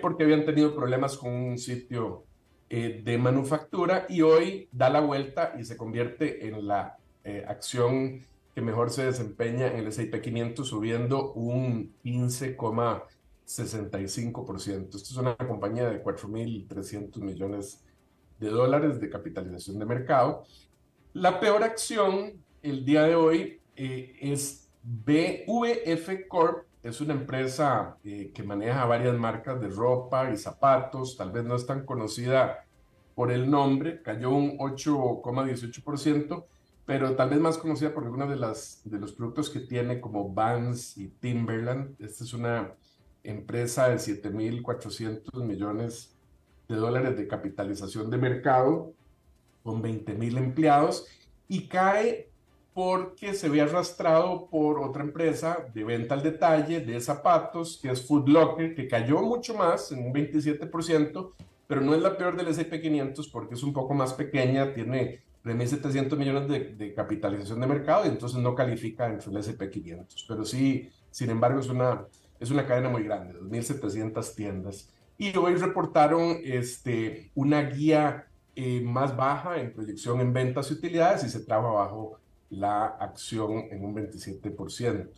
porque 0.00 0.22
habían 0.22 0.44
tenido 0.44 0.72
problemas 0.74 1.16
con 1.16 1.32
un 1.32 1.58
sitio 1.58 2.22
de 2.68 3.18
manufactura 3.18 4.06
y 4.08 4.22
hoy 4.22 4.68
da 4.70 4.88
la 4.88 5.00
vuelta 5.00 5.54
y 5.58 5.64
se 5.64 5.76
convierte 5.76 6.46
en 6.46 6.68
la 6.68 7.00
eh, 7.22 7.44
acción 7.46 8.24
que 8.54 8.62
mejor 8.62 8.90
se 8.90 9.04
desempeña 9.04 9.66
en 9.66 9.76
el 9.76 9.88
S&P 9.88 10.22
500 10.22 10.66
subiendo 10.66 11.34
un 11.34 11.92
15,65%. 13.50 14.96
Esto 14.96 14.98
es 14.98 15.16
una 15.16 15.36
compañía 15.36 15.90
de 15.90 16.02
4.300 16.02 17.16
millones 17.18 17.84
de 18.38 18.48
dólares 18.48 19.00
de 19.00 19.10
capitalización 19.10 19.78
de 19.78 19.86
mercado. 19.86 20.44
La 21.12 21.40
peor 21.40 21.64
acción 21.64 22.44
el 22.62 22.84
día 22.84 23.02
de 23.02 23.14
hoy 23.16 23.60
eh, 23.74 24.16
es 24.20 24.68
BVF 24.82 26.28
Corp, 26.28 26.66
es 26.82 27.00
una 27.00 27.14
empresa 27.14 27.98
eh, 28.04 28.30
que 28.32 28.42
maneja 28.42 28.84
varias 28.86 29.18
marcas 29.18 29.60
de 29.60 29.68
ropa 29.68 30.30
y 30.30 30.36
zapatos, 30.36 31.16
tal 31.16 31.32
vez 31.32 31.44
no 31.44 31.56
es 31.56 31.66
tan 31.66 31.84
conocida 31.84 32.64
por 33.14 33.32
el 33.32 33.50
nombre, 33.50 34.00
cayó 34.02 34.30
un 34.30 34.56
8,18%, 34.58 36.44
pero 36.86 37.16
tal 37.16 37.30
vez 37.30 37.40
más 37.40 37.58
conocida 37.58 37.92
por 37.92 38.04
algunos 38.04 38.30
de, 38.30 38.36
las, 38.36 38.80
de 38.84 38.98
los 38.98 39.12
productos 39.12 39.50
que 39.50 39.60
tiene 39.60 40.00
como 40.00 40.32
Vans 40.32 40.96
y 40.96 41.08
Timberland. 41.08 41.96
Esta 42.00 42.24
es 42.24 42.32
una 42.32 42.72
empresa 43.24 43.88
de 43.88 43.96
7.400 43.96 45.44
millones 45.44 46.16
de 46.68 46.76
dólares 46.76 47.16
de 47.16 47.26
capitalización 47.26 48.10
de 48.10 48.18
mercado 48.18 48.92
con 49.62 49.82
20.000 49.82 50.38
empleados 50.38 51.06
y 51.48 51.68
cae 51.68 52.30
porque 52.72 53.34
se 53.34 53.48
ve 53.48 53.60
arrastrado 53.60 54.48
por 54.48 54.78
otra 54.78 55.02
empresa 55.02 55.66
de 55.74 55.84
venta 55.84 56.14
al 56.14 56.22
detalle 56.22 56.80
de 56.80 57.00
zapatos, 57.00 57.78
que 57.82 57.90
es 57.90 58.06
Food 58.06 58.28
Locker, 58.28 58.74
que 58.74 58.86
cayó 58.86 59.20
mucho 59.20 59.54
más, 59.54 59.90
en 59.92 60.06
un 60.06 60.14
27%, 60.14 61.32
pero 61.66 61.80
no 61.80 61.94
es 61.94 62.00
la 62.00 62.16
peor 62.16 62.36
del 62.36 62.48
S&P 62.48 62.80
500 62.80 63.28
porque 63.28 63.54
es 63.54 63.62
un 63.62 63.72
poco 63.72 63.92
más 63.92 64.14
pequeña, 64.14 64.72
tiene 64.72 65.22
de 65.42 65.54
1.700 65.54 66.16
millones 66.16 66.48
de, 66.48 66.74
de, 66.74 66.94
capitalización 66.94 67.60
de 67.60 67.66
mercado 67.66 68.04
y 68.04 68.08
entonces 68.08 68.38
no 68.38 68.54
califica 68.54 69.06
entre 69.06 69.30
el 69.30 69.36
SP500. 69.36 70.24
Pero 70.28 70.44
sí, 70.44 70.88
sin 71.10 71.30
embargo, 71.30 71.60
es 71.60 71.68
una, 71.68 72.06
es 72.40 72.50
una 72.50 72.66
cadena 72.66 72.88
muy 72.88 73.04
grande, 73.04 73.38
2.700 73.38 74.34
tiendas. 74.34 74.90
Y 75.18 75.36
hoy 75.36 75.54
reportaron 75.56 76.38
este, 76.42 77.30
una 77.34 77.62
guía 77.62 78.26
eh, 78.56 78.80
más 78.80 79.14
baja 79.14 79.60
en 79.60 79.72
proyección 79.72 80.20
en 80.20 80.32
ventas 80.32 80.70
y 80.70 80.74
utilidades 80.74 81.22
y 81.24 81.28
se 81.28 81.40
traba 81.40 81.70
bajo 81.70 82.18
la 82.48 82.86
acción 82.86 83.66
en 83.70 83.84
un 83.84 83.94
27%. 83.94 85.10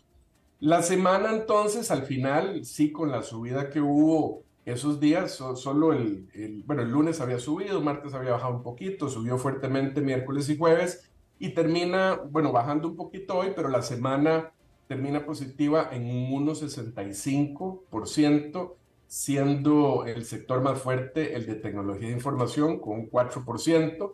La 0.58 0.82
semana 0.82 1.32
entonces, 1.32 1.90
al 1.90 2.02
final, 2.02 2.64
sí, 2.64 2.92
con 2.92 3.10
la 3.10 3.22
subida 3.22 3.70
que 3.70 3.80
hubo 3.80 4.42
esos 4.64 5.00
días, 5.00 5.32
solo 5.32 5.92
el, 5.92 6.62
bueno, 6.66 6.82
el 6.82 6.90
lunes 6.90 7.20
había 7.20 7.38
subido, 7.38 7.80
martes 7.80 8.14
había 8.14 8.32
bajado 8.32 8.56
un 8.56 8.62
poquito, 8.62 9.08
subió 9.08 9.38
fuertemente 9.38 10.00
miércoles 10.00 10.48
y 10.48 10.56
jueves 10.56 11.10
y 11.38 11.50
termina, 11.50 12.20
bueno, 12.30 12.52
bajando 12.52 12.86
un 12.86 12.96
poquito 12.96 13.38
hoy, 13.38 13.52
pero 13.56 13.68
la 13.68 13.82
semana 13.82 14.52
termina 14.92 15.24
positiva 15.24 15.88
en 15.90 16.04
un 16.04 16.46
1,65%, 16.46 18.74
siendo 19.06 20.04
el 20.04 20.26
sector 20.26 20.60
más 20.60 20.82
fuerte 20.82 21.34
el 21.34 21.46
de 21.46 21.54
tecnología 21.54 22.08
de 22.08 22.14
información 22.14 22.78
con 22.78 23.00
un 23.00 23.10
4%, 23.10 24.12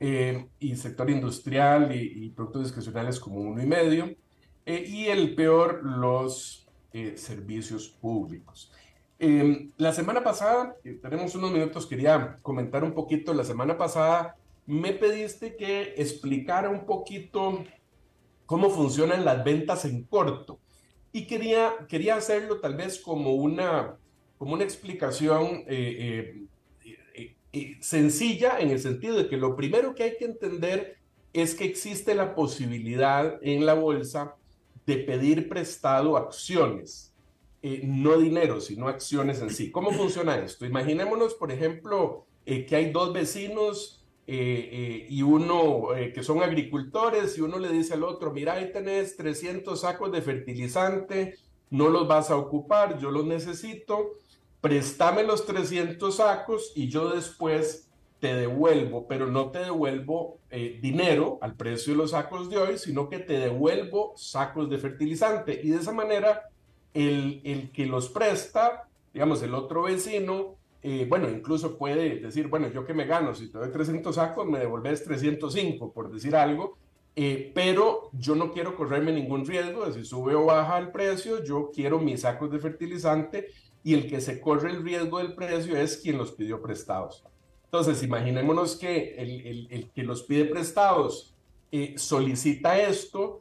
eh, 0.00 0.48
y 0.58 0.76
sector 0.76 1.10
industrial 1.10 1.94
y, 1.94 2.30
productos 2.30 2.62
discrecionales 2.62 3.20
como 3.20 3.42
1,5%, 3.42 4.16
eh, 4.64 4.84
y 4.88 5.08
el 5.08 5.34
peor 5.34 5.84
los 5.84 6.66
eh, 6.94 7.18
servicios 7.18 7.90
públicos. 7.90 8.72
Em, 9.18 9.72
la 9.76 9.92
semana 9.92 10.24
pasada, 10.24 10.74
tenemos 11.02 11.34
unos 11.34 11.52
minutos, 11.52 11.86
quería 11.86 12.38
comentar 12.40 12.82
un 12.82 12.94
poquito. 12.94 13.34
La 13.34 13.44
semana 13.44 13.76
pasada 13.76 14.36
me 14.64 14.94
pediste 14.94 15.56
que 15.56 15.92
explicara 15.98 16.70
un 16.70 16.86
poquito 16.86 17.62
cómo 18.54 18.70
funcionan 18.70 19.24
las 19.24 19.42
ventas 19.42 19.84
en 19.84 20.04
corto. 20.04 20.60
Y 21.10 21.26
quería, 21.26 21.72
quería 21.88 22.14
hacerlo 22.14 22.60
tal 22.60 22.76
vez 22.76 23.00
como 23.00 23.34
una, 23.34 23.96
como 24.38 24.54
una 24.54 24.62
explicación 24.62 25.64
eh, 25.66 26.46
eh, 26.86 27.34
eh, 27.52 27.76
sencilla 27.80 28.60
en 28.60 28.70
el 28.70 28.78
sentido 28.78 29.16
de 29.16 29.26
que 29.26 29.36
lo 29.36 29.56
primero 29.56 29.92
que 29.96 30.04
hay 30.04 30.16
que 30.16 30.26
entender 30.26 30.98
es 31.32 31.56
que 31.56 31.64
existe 31.64 32.14
la 32.14 32.36
posibilidad 32.36 33.40
en 33.42 33.66
la 33.66 33.74
bolsa 33.74 34.36
de 34.86 34.98
pedir 34.98 35.48
prestado 35.48 36.16
acciones. 36.16 37.12
Eh, 37.60 37.80
no 37.82 38.18
dinero, 38.18 38.60
sino 38.60 38.86
acciones 38.86 39.42
en 39.42 39.50
sí. 39.50 39.72
¿Cómo 39.72 39.90
funciona 39.90 40.36
esto? 40.36 40.64
Imaginémonos, 40.64 41.34
por 41.34 41.50
ejemplo, 41.50 42.24
eh, 42.46 42.66
que 42.66 42.76
hay 42.76 42.92
dos 42.92 43.12
vecinos 43.12 44.03
eh, 44.26 45.06
y 45.08 45.22
uno 45.22 45.88
que 46.14 46.22
son 46.22 46.42
agricultores 46.42 47.36
y 47.36 47.40
uno 47.40 47.58
le 47.58 47.70
dice 47.70 47.94
al 47.94 48.04
otro, 48.04 48.32
mira, 48.32 48.54
ahí 48.54 48.72
tenés 48.72 49.16
300 49.16 49.80
sacos 49.80 50.10
de 50.12 50.22
fertilizante, 50.22 51.36
no 51.70 51.88
los 51.88 52.08
vas 52.08 52.30
a 52.30 52.36
ocupar, 52.36 52.98
yo 52.98 53.10
los 53.10 53.24
necesito, 53.24 54.12
préstame 54.60 55.24
los 55.24 55.44
300 55.46 56.16
sacos 56.16 56.72
y 56.74 56.88
yo 56.88 57.10
después 57.10 57.88
te 58.20 58.34
devuelvo, 58.34 59.06
pero 59.06 59.26
no 59.26 59.50
te 59.50 59.58
devuelvo 59.58 60.38
dinero 60.80 61.38
al 61.42 61.56
precio 61.56 61.92
de 61.92 61.98
los 61.98 62.12
sacos 62.12 62.48
de 62.48 62.56
hoy, 62.56 62.78
sino 62.78 63.10
que 63.10 63.18
te 63.18 63.38
devuelvo 63.38 64.14
sacos 64.16 64.70
de 64.70 64.78
fertilizante. 64.78 65.60
Y 65.62 65.70
de 65.70 65.78
esa 65.80 65.92
manera 65.92 66.48
el, 66.94 67.70
que 67.72 67.86
los 67.86 68.08
presta, 68.08 68.88
digamos, 69.12 69.42
el 69.42 69.54
otro 69.54 69.82
vecino, 69.82 70.56
eh, 70.86 71.06
bueno, 71.08 71.30
incluso 71.30 71.78
puede 71.78 72.20
decir, 72.20 72.48
bueno, 72.48 72.70
yo 72.70 72.84
que 72.84 72.92
me 72.92 73.06
gano, 73.06 73.34
si 73.34 73.48
te 73.48 73.56
doy 73.56 73.72
300 73.72 74.14
sacos, 74.14 74.46
me 74.46 74.58
devolves 74.58 75.02
305, 75.02 75.94
por 75.94 76.12
decir 76.12 76.36
algo, 76.36 76.76
eh, 77.16 77.50
pero 77.54 78.10
yo 78.12 78.34
no 78.34 78.52
quiero 78.52 78.76
correrme 78.76 79.10
ningún 79.10 79.46
riesgo 79.46 79.86
de 79.86 79.94
si 79.94 80.04
sube 80.04 80.34
o 80.34 80.44
baja 80.44 80.76
el 80.76 80.90
precio, 80.90 81.42
yo 81.42 81.70
quiero 81.74 82.00
mis 82.00 82.20
sacos 82.20 82.50
de 82.50 82.58
fertilizante 82.58 83.48
y 83.82 83.94
el 83.94 84.06
que 84.06 84.20
se 84.20 84.42
corre 84.42 84.72
el 84.72 84.82
riesgo 84.82 85.20
del 85.20 85.34
precio 85.34 85.74
es 85.74 85.96
quien 85.96 86.18
los 86.18 86.32
pidió 86.32 86.60
prestados. 86.60 87.24
Entonces, 87.64 88.02
imaginémonos 88.02 88.76
que 88.76 89.14
el, 89.16 89.66
el, 89.70 89.90
que 89.90 90.02
los 90.02 90.24
pide 90.24 90.44
prestados 90.44 91.34
eh, 91.72 91.94
solicita 91.96 92.78
esto 92.78 93.40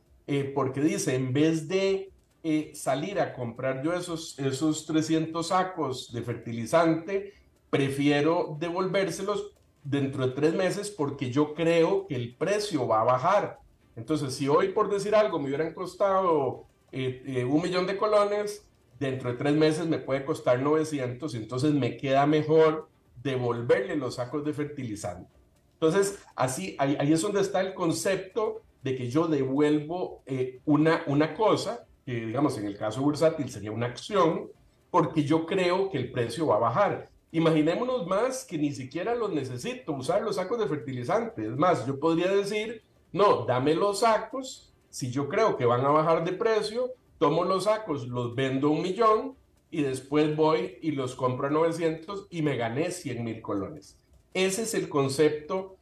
porque 0.56 0.80
dice, 0.80 1.14
en 1.14 1.34
vez 1.34 1.68
de 1.68 2.10
eh, 2.46 2.74
salir 2.76 3.22
a 3.22 3.34
comprar 3.34 3.82
yo 3.82 3.94
esos, 3.94 4.38
esos 4.38 4.86
300 4.86 5.48
sacos 5.48 6.12
de 6.12 6.22
fertilizante, 6.24 7.34
prefiero 7.70 8.58
devolvérselos 8.60 9.54
dentro 9.82 10.28
de 10.28 10.34
tres 10.34 10.54
meses 10.54 10.92
porque 10.92 11.32
yo 11.32 11.54
creo 11.54 12.06
que 12.06 12.16
el 12.16 12.36
precio 12.36 12.86
va 12.86 13.00
a 13.00 13.06
bajar. 13.06 13.60
Entonces, 13.96 14.36
si 14.36 14.50
hoy, 14.50 14.74
por 14.74 14.90
decir 14.90 15.16
algo, 15.16 15.40
me 15.40 15.48
hubieran 15.48 15.74
costado 15.74 16.66
eh, 16.92 17.24
eh, 17.26 17.46
un 17.46 17.62
millón 17.62 17.88
de 17.88 17.96
colones, 17.96 18.68
dentro 19.00 19.32
de 19.32 19.38
tres 19.38 19.56
meses 19.56 19.88
me 19.88 20.00
puede 20.00 20.26
costar 20.26 20.60
900, 20.60 21.36
entonces 21.36 21.74
me 21.74 21.96
queda 21.96 22.26
mejor 22.26 22.90
devolverle 23.24 23.96
los 23.96 24.16
sacos 24.16 24.44
de 24.44 24.52
fertilizante. 24.52 25.32
Entonces, 25.76 26.20
así, 26.36 26.76
ahí, 26.78 26.98
es 27.00 27.22
donde 27.22 27.40
está 27.40 27.62
el 27.62 27.74
concepto 27.74 28.64
de 28.82 28.98
que 28.98 29.10
yo 29.10 29.30
devuelvo 29.30 30.24
una, 30.66 31.04
una 31.08 31.36
cosa 31.36 31.86
que 32.06 32.26
digamos 32.26 32.58
en 32.58 32.66
el 32.66 32.78
caso 32.78 33.02
bursátil 33.02 33.50
sería 33.50 33.72
una 33.72 33.88
acción, 33.88 34.50
porque 34.92 35.24
yo 35.24 35.46
creo 35.46 35.90
que 35.90 35.98
el 35.98 36.12
precio 36.12 36.48
va 36.48 36.58
a 36.58 36.60
bajar. 36.60 37.10
Imaginémonos 37.32 38.06
más 38.06 38.46
que 38.46 38.58
ni 38.58 38.72
siquiera 38.72 39.16
los 39.16 39.32
necesito 39.32 39.94
usar 39.94 40.22
los 40.22 40.36
sacos 40.36 40.60
de 40.60 40.68
fertilizante. 40.68 41.46
Es 41.46 41.58
más, 41.58 41.88
yo 41.88 42.00
podría 42.00 42.32
decir, 42.32 42.84
no, 43.12 43.46
dame 43.46 43.74
los 43.74 44.02
sacos, 44.02 44.72
si 44.90 45.10
yo 45.10 45.28
creo 45.28 45.58
que 45.58 45.66
van 45.66 45.84
a 45.84 45.90
bajar 45.90 46.24
de 46.24 46.34
precio, 46.34 46.92
tomo 47.18 47.44
los 47.44 47.64
sacos, 47.64 48.08
los 48.08 48.36
vendo 48.36 48.70
un 48.70 48.84
millón 48.84 49.36
y 49.72 49.82
después 49.82 50.36
voy 50.36 50.78
y 50.82 50.92
los 50.92 51.16
compro 51.16 51.48
a 51.48 51.50
900 51.50 52.28
y 52.30 52.44
me 52.44 52.58
gané 52.58 52.92
100 52.92 53.24
mil 53.24 53.42
colones. 53.42 53.98
Ese 54.36 54.62
es 54.62 54.76
el 54.76 54.90
concepto 54.90 55.78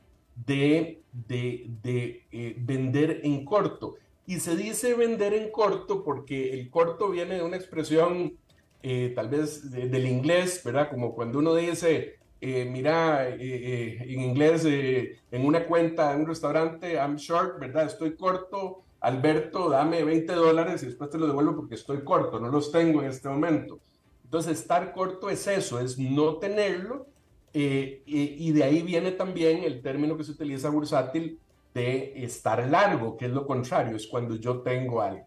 de, 0.45 1.01
de, 1.11 1.65
de 1.83 2.25
eh, 2.31 2.55
vender 2.57 3.19
en 3.23 3.43
corto. 3.43 3.95
Y 4.31 4.39
se 4.39 4.55
dice 4.55 4.93
vender 4.93 5.33
en 5.33 5.51
corto 5.51 6.05
porque 6.05 6.53
el 6.53 6.69
corto 6.69 7.09
viene 7.09 7.35
de 7.35 7.43
una 7.43 7.57
expresión 7.57 8.37
eh, 8.81 9.11
tal 9.13 9.27
vez 9.27 9.69
del 9.69 10.07
inglés, 10.07 10.61
¿verdad? 10.63 10.89
Como 10.89 11.13
cuando 11.13 11.39
uno 11.39 11.53
dice, 11.53 12.15
eh, 12.39 12.63
mira, 12.63 13.27
eh, 13.27 13.97
en 13.99 14.21
inglés, 14.21 14.63
en 14.63 15.45
una 15.45 15.65
cuenta, 15.65 16.13
en 16.13 16.21
un 16.21 16.27
restaurante, 16.27 16.93
I'm 16.93 17.17
short, 17.17 17.59
¿verdad? 17.59 17.87
Estoy 17.87 18.15
corto, 18.15 18.83
Alberto, 19.01 19.69
dame 19.69 20.01
20 20.01 20.31
dólares 20.31 20.81
y 20.83 20.85
después 20.85 21.09
te 21.09 21.17
lo 21.17 21.27
devuelvo 21.27 21.57
porque 21.57 21.75
estoy 21.75 22.01
corto, 22.05 22.39
no 22.39 22.47
los 22.47 22.71
tengo 22.71 23.01
en 23.01 23.09
este 23.09 23.27
momento. 23.27 23.81
Entonces, 24.23 24.61
estar 24.61 24.93
corto 24.93 25.29
es 25.29 25.45
eso, 25.45 25.77
es 25.77 25.99
no 25.99 26.37
tenerlo. 26.37 27.05
y 27.53 28.51
de 28.53 28.63
ahí 28.63 28.81
viene 28.81 29.11
también 29.11 29.65
el 29.65 29.81
término 29.81 30.15
que 30.15 30.23
se 30.23 30.31
utiliza 30.31 30.69
bursátil 30.69 31.37
de 31.73 32.23
estar 32.23 32.67
largo, 32.67 33.17
que 33.17 33.25
es 33.25 33.31
lo 33.31 33.45
contrario, 33.45 33.95
es 33.95 34.07
cuando 34.07 34.35
yo 34.35 34.61
tengo 34.61 35.01
algo. 35.01 35.25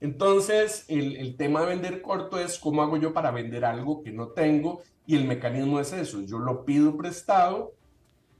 Entonces, 0.00 0.84
el, 0.88 1.16
el, 1.16 1.36
tema 1.36 1.60
de 1.60 1.68
vender 1.68 2.02
corto 2.02 2.38
es 2.38 2.58
cómo 2.58 2.82
hago 2.82 2.98
yo 2.98 3.14
para 3.14 3.30
vender 3.30 3.64
algo 3.64 4.02
que 4.02 4.12
no 4.12 4.28
tengo 4.28 4.82
y 5.06 5.16
el 5.16 5.24
mecanismo 5.24 5.80
es 5.80 5.92
eso, 5.92 6.20
yo 6.22 6.38
lo 6.38 6.64
pido 6.64 6.96
prestado, 6.96 7.72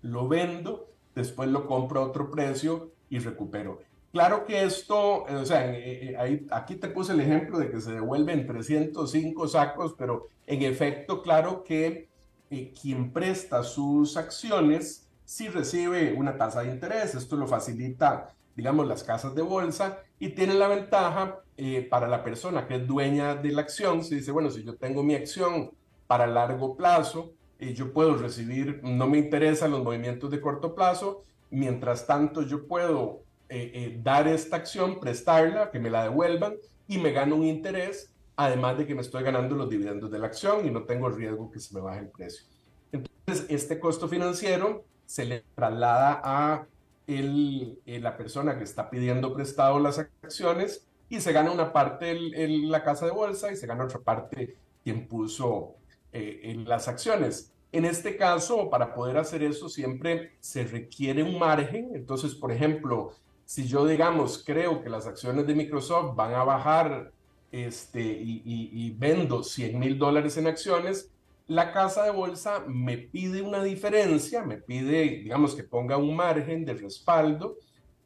lo 0.03 0.29
vendo, 0.29 0.91
después 1.15 1.49
lo 1.49 1.67
compro 1.67 2.01
a 2.01 2.05
otro 2.05 2.31
precio 2.31 2.93
y 3.09 3.19
recupero. 3.21 3.81
Claro 4.13 4.47
que 4.47 4.65
esto, 4.65 5.25
o 5.25 5.45
sea, 5.45 5.71
eh, 5.75 6.11
eh, 6.11 6.17
ahí, 6.17 6.47
aquí 6.51 6.77
te 6.77 6.89
puse 6.89 7.13
el 7.13 7.21
ejemplo 7.21 7.59
de 7.59 7.71
que 7.71 7.81
se 7.81 7.93
devuelven 7.93 8.47
305 8.47 9.49
sacos, 9.49 9.95
pero 9.97 10.29
en 10.47 10.63
efecto, 10.63 11.23
claro 11.23 11.63
que 11.65 12.09
eh, 12.51 12.73
quien 12.81 13.13
presta 13.13 13.63
sus 13.63 14.17
acciones 14.17 15.06
sí 15.27 15.49
recibe 15.49 16.15
una 16.15 16.39
tasa 16.39 16.63
de 16.63 16.71
interés, 16.71 17.15
esto 17.15 17.37
lo 17.37 17.47
facilita, 17.47 18.33
digamos, 18.55 18.87
las 18.87 19.03
casas 19.03 19.35
de 19.35 19.43
bolsa 19.43 19.99
y 20.19 20.31
tiene 20.31 20.55
la 20.55 20.69
ventaja 20.69 21.41
eh, 21.59 21.87
para 21.91 22.07
la 22.07 22.23
persona 22.23 22.67
que 22.67 22.77
es 22.77 22.87
dueña 22.87 23.35
de 23.35 23.51
la 23.51 23.63
acción, 23.63 24.03
si 24.05 24.15
dice, 24.15 24.31
bueno, 24.31 24.51
si 24.51 24.63
yo 24.63 24.77
tengo 24.77 25.03
mi 25.03 25.15
acción 25.15 25.73
para 26.07 26.27
largo 26.27 26.77
plazo, 26.77 27.33
eh, 27.59 27.75
yo 27.75 27.93
puedo 27.93 28.17
recibir, 28.17 28.81
no 28.85 29.09
me 29.09 29.19
interesan 29.19 29.73
los 29.73 29.83
movimientos 29.83 30.31
de 30.31 30.41
corto 30.41 30.75
plazo, 30.75 31.25
mientras 31.51 32.07
tanto 32.07 32.43
yo 32.43 32.67
puedo 32.67 33.23
eh, 33.49 33.99
dar 34.03 34.29
esta 34.29 34.57
acción, 34.57 35.01
prestarla, 35.01 35.71
que 35.73 35.81
me 35.81 35.91
la 35.91 36.05
devuelvan 36.05 36.55
y 36.87 36.99
me 36.99 37.11
gano 37.11 37.35
un 37.35 37.45
interés, 37.45 38.13
además 38.37 38.79
de 38.79 38.87
que 38.87 38.95
me 38.95 39.01
estoy 39.01 39.25
ganando 39.25 39.57
los 39.57 39.69
dividendos 39.69 40.11
de 40.11 40.21
la 40.21 40.27
acción 40.29 40.67
y 40.67 40.71
no 40.71 40.85
tengo 40.85 41.09
riesgo 41.09 41.51
que 41.51 41.59
se 41.59 41.75
me 41.75 41.81
baje 41.81 42.01
el 42.01 42.11
precio. 42.11 42.47
Entonces, 42.93 43.47
este 43.49 43.81
costo 43.81 44.07
financiero 44.09 44.85
se 45.07 45.25
le 45.25 45.45
traslada 45.55 46.21
a 46.23 46.67
el, 47.07 47.81
la 47.87 48.17
persona 48.17 48.59
que 48.59 48.65
está 48.65 48.91
pidiendo 48.91 49.33
prestado 49.33 49.79
las 49.79 49.99
acciones 49.99 50.87
y 51.09 51.21
se 51.21 51.33
gana 51.33 51.53
una 51.53 51.73
parte 51.73 52.11
en 52.11 52.71
la 52.71 52.83
casa 52.83 53.07
de 53.07 53.13
bolsa 53.13 53.53
y 53.53 53.57
se 53.57 53.67
gana 53.67 53.85
otra 53.85 54.01
parte 54.01 54.57
quien 54.83 55.07
puso 55.07 55.77
eh, 56.13 56.41
en 56.45 56.69
las 56.69 56.89
acciones. 56.89 57.53
En 57.73 57.85
este 57.85 58.17
caso, 58.17 58.71
para 58.71 58.95
poder 58.95 59.19
hacer 59.19 59.43
eso 59.43 59.69
siempre 59.69 60.33
se 60.41 60.65
requiere 60.65 61.23
un 61.23 61.39
margen. 61.39 61.91
Entonces, 61.95 62.35
por 62.35 62.51
ejemplo, 62.51 63.13
si 63.45 63.67
yo, 63.67 63.87
digamos, 63.87 64.43
creo 64.45 64.83
que 64.83 64.89
las 64.89 65.07
acciones 65.07 65.47
de 65.47 65.55
Microsoft 65.55 66.17
van 66.17 66.35
a 66.35 66.43
bajar 66.43 67.13
este, 67.53 68.01
y, 68.01 68.43
y 68.45 68.91
vendo 68.91 69.43
100 69.43 69.79
mil 69.79 69.99
dólares 69.99 70.37
en 70.37 70.47
acciones, 70.47 71.11
la 71.47 71.73
casa 71.73 72.05
de 72.05 72.11
bolsa 72.11 72.65
me 72.67 72.99
pide 72.99 73.43
una 73.43 73.63
diferencia, 73.63 74.43
me 74.43 74.57
pide, 74.57 75.21
digamos, 75.23 75.55
que 75.55 75.63
ponga 75.63 75.97
un 75.97 76.17
margen 76.17 76.65
de 76.65 76.75
respaldo, 76.75 77.57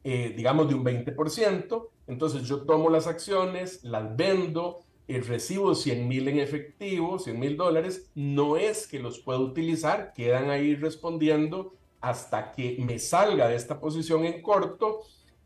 eh, 0.03 0.33
digamos, 0.35 0.67
de 0.67 0.75
un 0.75 0.83
20%, 0.83 1.89
entonces 2.07 2.43
yo 2.43 2.63
tomo 2.65 2.89
las 2.89 3.07
acciones, 3.07 3.83
las 3.83 4.15
vendo, 4.15 4.81
el 5.07 5.25
recibo 5.25 5.75
100 5.75 6.07
mil 6.07 6.27
en 6.27 6.39
efectivo, 6.39 7.19
100 7.19 7.39
mil 7.39 7.57
dólares, 7.57 8.11
no 8.15 8.57
es 8.57 8.87
que 8.87 8.99
los 8.99 9.19
pueda 9.19 9.39
utilizar, 9.39 10.13
quedan 10.13 10.49
ahí 10.49 10.75
respondiendo 10.75 11.73
hasta 11.99 12.51
que 12.51 12.77
me 12.79 12.99
salga 12.99 13.47
de 13.47 13.55
esta 13.55 13.79
posición 13.79 14.25
en 14.25 14.41
corto. 14.41 15.01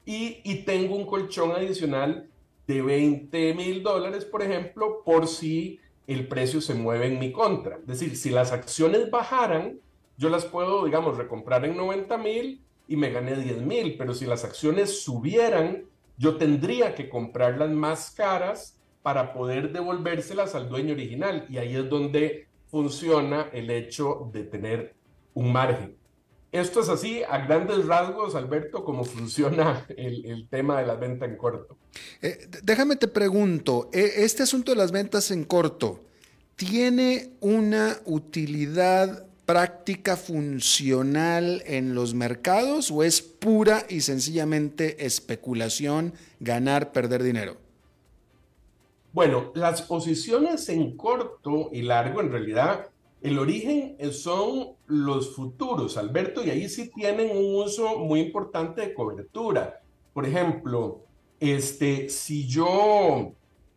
Y 0.08 0.64
tengo 0.66 0.96
un 0.96 1.08
colchón 1.08 1.52
adicional 1.54 2.30
de 2.68 2.82
20 2.82 3.54
mil 3.56 3.82
dólares, 3.82 4.24
por 4.24 4.44
ejemplo, 4.44 5.02
por 5.04 5.28
si 5.28 5.80
el 6.08 6.28
precio 6.28 6.62
se 6.62 6.76
mueve 6.76 7.08
en 7.08 7.20
mi 7.20 7.32
contra. 7.32 7.78
Es 7.78 7.88
decir, 7.88 8.16
si 8.18 8.30
las 8.30 8.52
acciones 8.52 9.10
bajaran, 9.10 9.80
yo 10.18 10.30
las 10.30 10.46
puedo, 10.46 10.86
digamos, 10.86 11.18
recomprar 11.18 11.66
en 11.66 11.76
90 11.76 12.18
mil 12.18 12.62
y 12.88 12.96
me 12.96 13.10
gané 13.12 13.36
10 13.36 13.62
mil, 13.62 13.98
pero 13.98 14.14
si 14.14 14.26
las 14.26 14.44
acciones 14.46 15.04
subieran, 15.04 15.86
yo 16.18 16.38
tendría 16.38 16.96
que 16.96 17.10
comprarlas 17.10 17.72
más 17.72 18.12
caras 18.12 18.80
para 19.02 19.34
poder 19.34 19.72
devolvérselas 19.72 20.56
al 20.56 20.70
dueño 20.70 20.94
original. 20.94 21.46
Y 21.50 21.58
ahí 21.58 21.76
es 21.76 21.90
donde 21.90 22.48
funciona 22.68 23.50
el 23.54 23.70
hecho 23.70 24.30
de 24.32 24.44
tener 24.44 24.96
un 25.34 25.52
margen. 25.52 25.98
Esto 26.56 26.80
es 26.80 26.88
así, 26.88 27.22
a 27.22 27.40
grandes 27.40 27.86
rasgos, 27.86 28.34
Alberto, 28.34 28.86
cómo 28.86 29.04
funciona 29.04 29.86
el, 29.90 30.48
tema 30.50 30.80
de 30.80 30.88
la 30.88 30.96
venta 30.96 31.26
en 31.26 31.36
corto. 31.36 31.78
Eh, 32.22 32.48
déjame 32.64 32.96
te 32.96 33.10
pregunto, 33.10 33.90
e, 33.92 34.24
este 34.24 34.44
asunto 34.44 34.72
de 34.72 34.78
las 34.78 34.94
ventas 34.94 35.32
en 35.32 35.44
corto, 35.44 36.06
¿tiene 36.56 37.32
una 37.42 37.98
utilidad 38.06 39.26
práctica 39.46 40.16
funcional 40.16 41.62
en 41.66 41.94
los 41.94 42.14
mercados 42.14 42.90
o 42.90 43.04
es 43.04 43.22
pura 43.22 43.86
y 43.90 44.00
sencillamente 44.00 45.06
especulación, 45.06 46.14
ganar, 46.40 46.94
perder 46.94 47.22
dinero? 47.22 47.58
Bueno, 49.12 49.52
las 49.56 49.82
posiciones 49.82 50.70
en 50.70 50.96
corto 50.96 51.70
y 51.74 51.82
largo 51.82 52.22
en 52.22 52.32
realidad 52.32 52.92
el 53.22 53.40
origen 53.40 53.98
son 54.12 54.76
los 54.88 55.36
futuros, 55.36 55.98
Alberto, 55.98 56.44
y 56.44 56.50
ahí 56.52 56.70
sí 56.70 56.92
tienen 56.94 57.36
un 57.36 57.56
uso 57.56 57.98
muy 58.00 58.20
importante 58.20 58.82
de 58.82 58.94
cobertura. 58.94 59.82
Por 60.14 60.26
ejemplo, 60.26 61.02
este, 61.40 62.10
si 62.10 62.48
yo, 62.48 63.34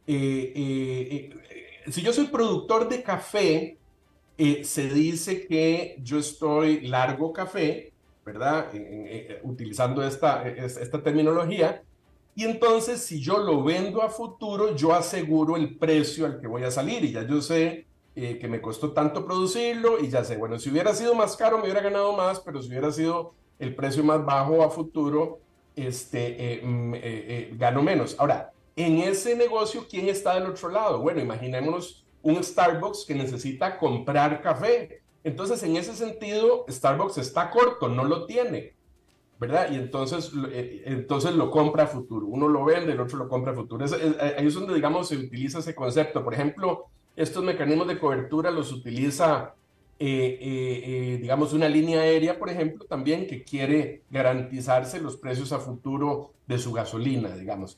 eh, 0.07 0.53
eh, 0.55 1.31
eh, 1.51 1.91
si 1.91 2.03
yo 2.03 2.13
soy 2.13 2.27
productor 2.27 2.89
de 2.89 3.03
café, 3.03 3.79
se 4.63 4.89
dice 4.89 5.49
que 5.49 5.97
yo 6.01 6.19
estoy 6.19 6.83
largo 6.83 7.33
café, 7.33 7.93
¿verdad? 8.25 8.71
utilizando 9.43 10.07
esta, 10.07 10.47
esta 10.47 11.03
terminología. 11.03 11.83
Y 12.37 12.45
entonces, 12.45 13.03
si 13.03 13.21
yo 13.21 13.39
lo 13.39 13.65
vendo 13.65 14.01
a 14.01 14.09
futuro, 14.09 14.77
yo 14.77 14.95
aseguro 14.95 15.57
el 15.57 15.77
precio 15.77 16.25
al 16.25 16.41
que 16.41 16.47
voy 16.47 16.63
a 16.63 16.71
salir 16.71 17.05
y 17.05 17.11
ya 17.11 17.27
yo 17.27 17.43
sé 17.43 17.88
eh, 18.21 18.37
que 18.41 18.49
me 18.49 18.61
costó 18.61 18.91
tanto 18.91 19.25
producirlo 19.25 20.01
y 20.01 20.09
ya 20.09 20.25
sé, 20.25 20.37
bueno, 20.37 20.59
si 20.59 20.71
hubiera 20.71 20.93
sido 20.93 21.15
más 21.15 21.37
caro 21.37 21.59
me 21.59 21.65
hubiera 21.65 21.81
ganado 21.81 22.13
más, 22.15 22.41
pero 22.41 22.61
si 22.61 22.69
hubiera 22.69 22.91
sido 22.91 23.33
el 23.61 23.77
precio 23.77 24.03
más 24.03 24.27
bajo 24.27 24.65
a 24.65 24.71
futuro, 24.71 25.39
este, 25.77 26.55
eh, 26.55 26.61
mm, 26.65 26.95
eh, 26.97 27.55
gano 27.57 27.81
menos. 27.81 28.17
Ahora, 28.19 28.51
en 28.75 28.99
ese 28.99 29.37
negocio, 29.37 29.87
¿quién 29.89 30.09
está 30.09 30.35
del 30.35 30.51
otro 30.51 30.69
lado? 30.69 30.99
Bueno, 31.01 31.21
imaginémonos 31.21 32.05
un 32.21 32.43
Starbucks 32.43 33.05
que 33.07 33.15
necesita 33.15 33.79
comprar 33.79 34.43
café. 34.43 35.01
Entonces, 35.23 35.63
en 35.63 35.77
ese 35.77 35.95
sentido, 35.95 36.65
Starbucks 36.69 37.19
está 37.19 37.51
corto, 37.51 37.89
no 37.89 38.03
lo 38.03 38.27
tiene, 38.27 38.75
¿verdad? 39.39 39.71
Y 39.71 39.77
entonces, 39.77 40.33
entonces 40.85 41.37
lo 41.37 41.53
compra 41.53 41.85
a 41.85 41.87
futuro. 41.87 42.27
Uno 42.27 42.49
lo 42.49 42.65
vende, 42.65 42.95
el 42.95 43.01
otro 43.01 43.17
lo 43.17 43.29
compra 43.29 43.53
a 43.53 43.55
futuro. 43.55 43.85
ahí 43.85 44.47
es 44.49 44.55
donde, 44.55 44.75
digamos, 44.75 45.07
se 45.07 45.17
utiliza 45.17 45.61
ese 45.61 45.77
concepto. 45.77 46.25
Por 46.25 46.35
ejemplo, 46.35 46.91
estos 47.19 47.43
mecanismos 47.43 47.89
de 47.89 47.99
cobertura 47.99 48.53
los 48.53 48.71
utiliza, 48.71 49.55
eh, 49.99 50.39
eh, 50.41 50.83
eh, 50.87 51.19
digamos, 51.21 51.53
una 51.53 51.69
línea 51.69 52.03
aérea, 52.03 52.39
por 52.39 52.49
ejemplo, 52.49 52.87
también 52.87 53.27
que 53.27 53.43
quiere 53.43 54.03
garantizarse 54.09 55.01
los 55.01 55.17
precios 55.17 55.51
a 55.51 55.59
futuro 55.59 56.31
de 56.47 56.59
su 56.59 56.73
gasolina, 56.73 57.37
digamos. 57.37 57.77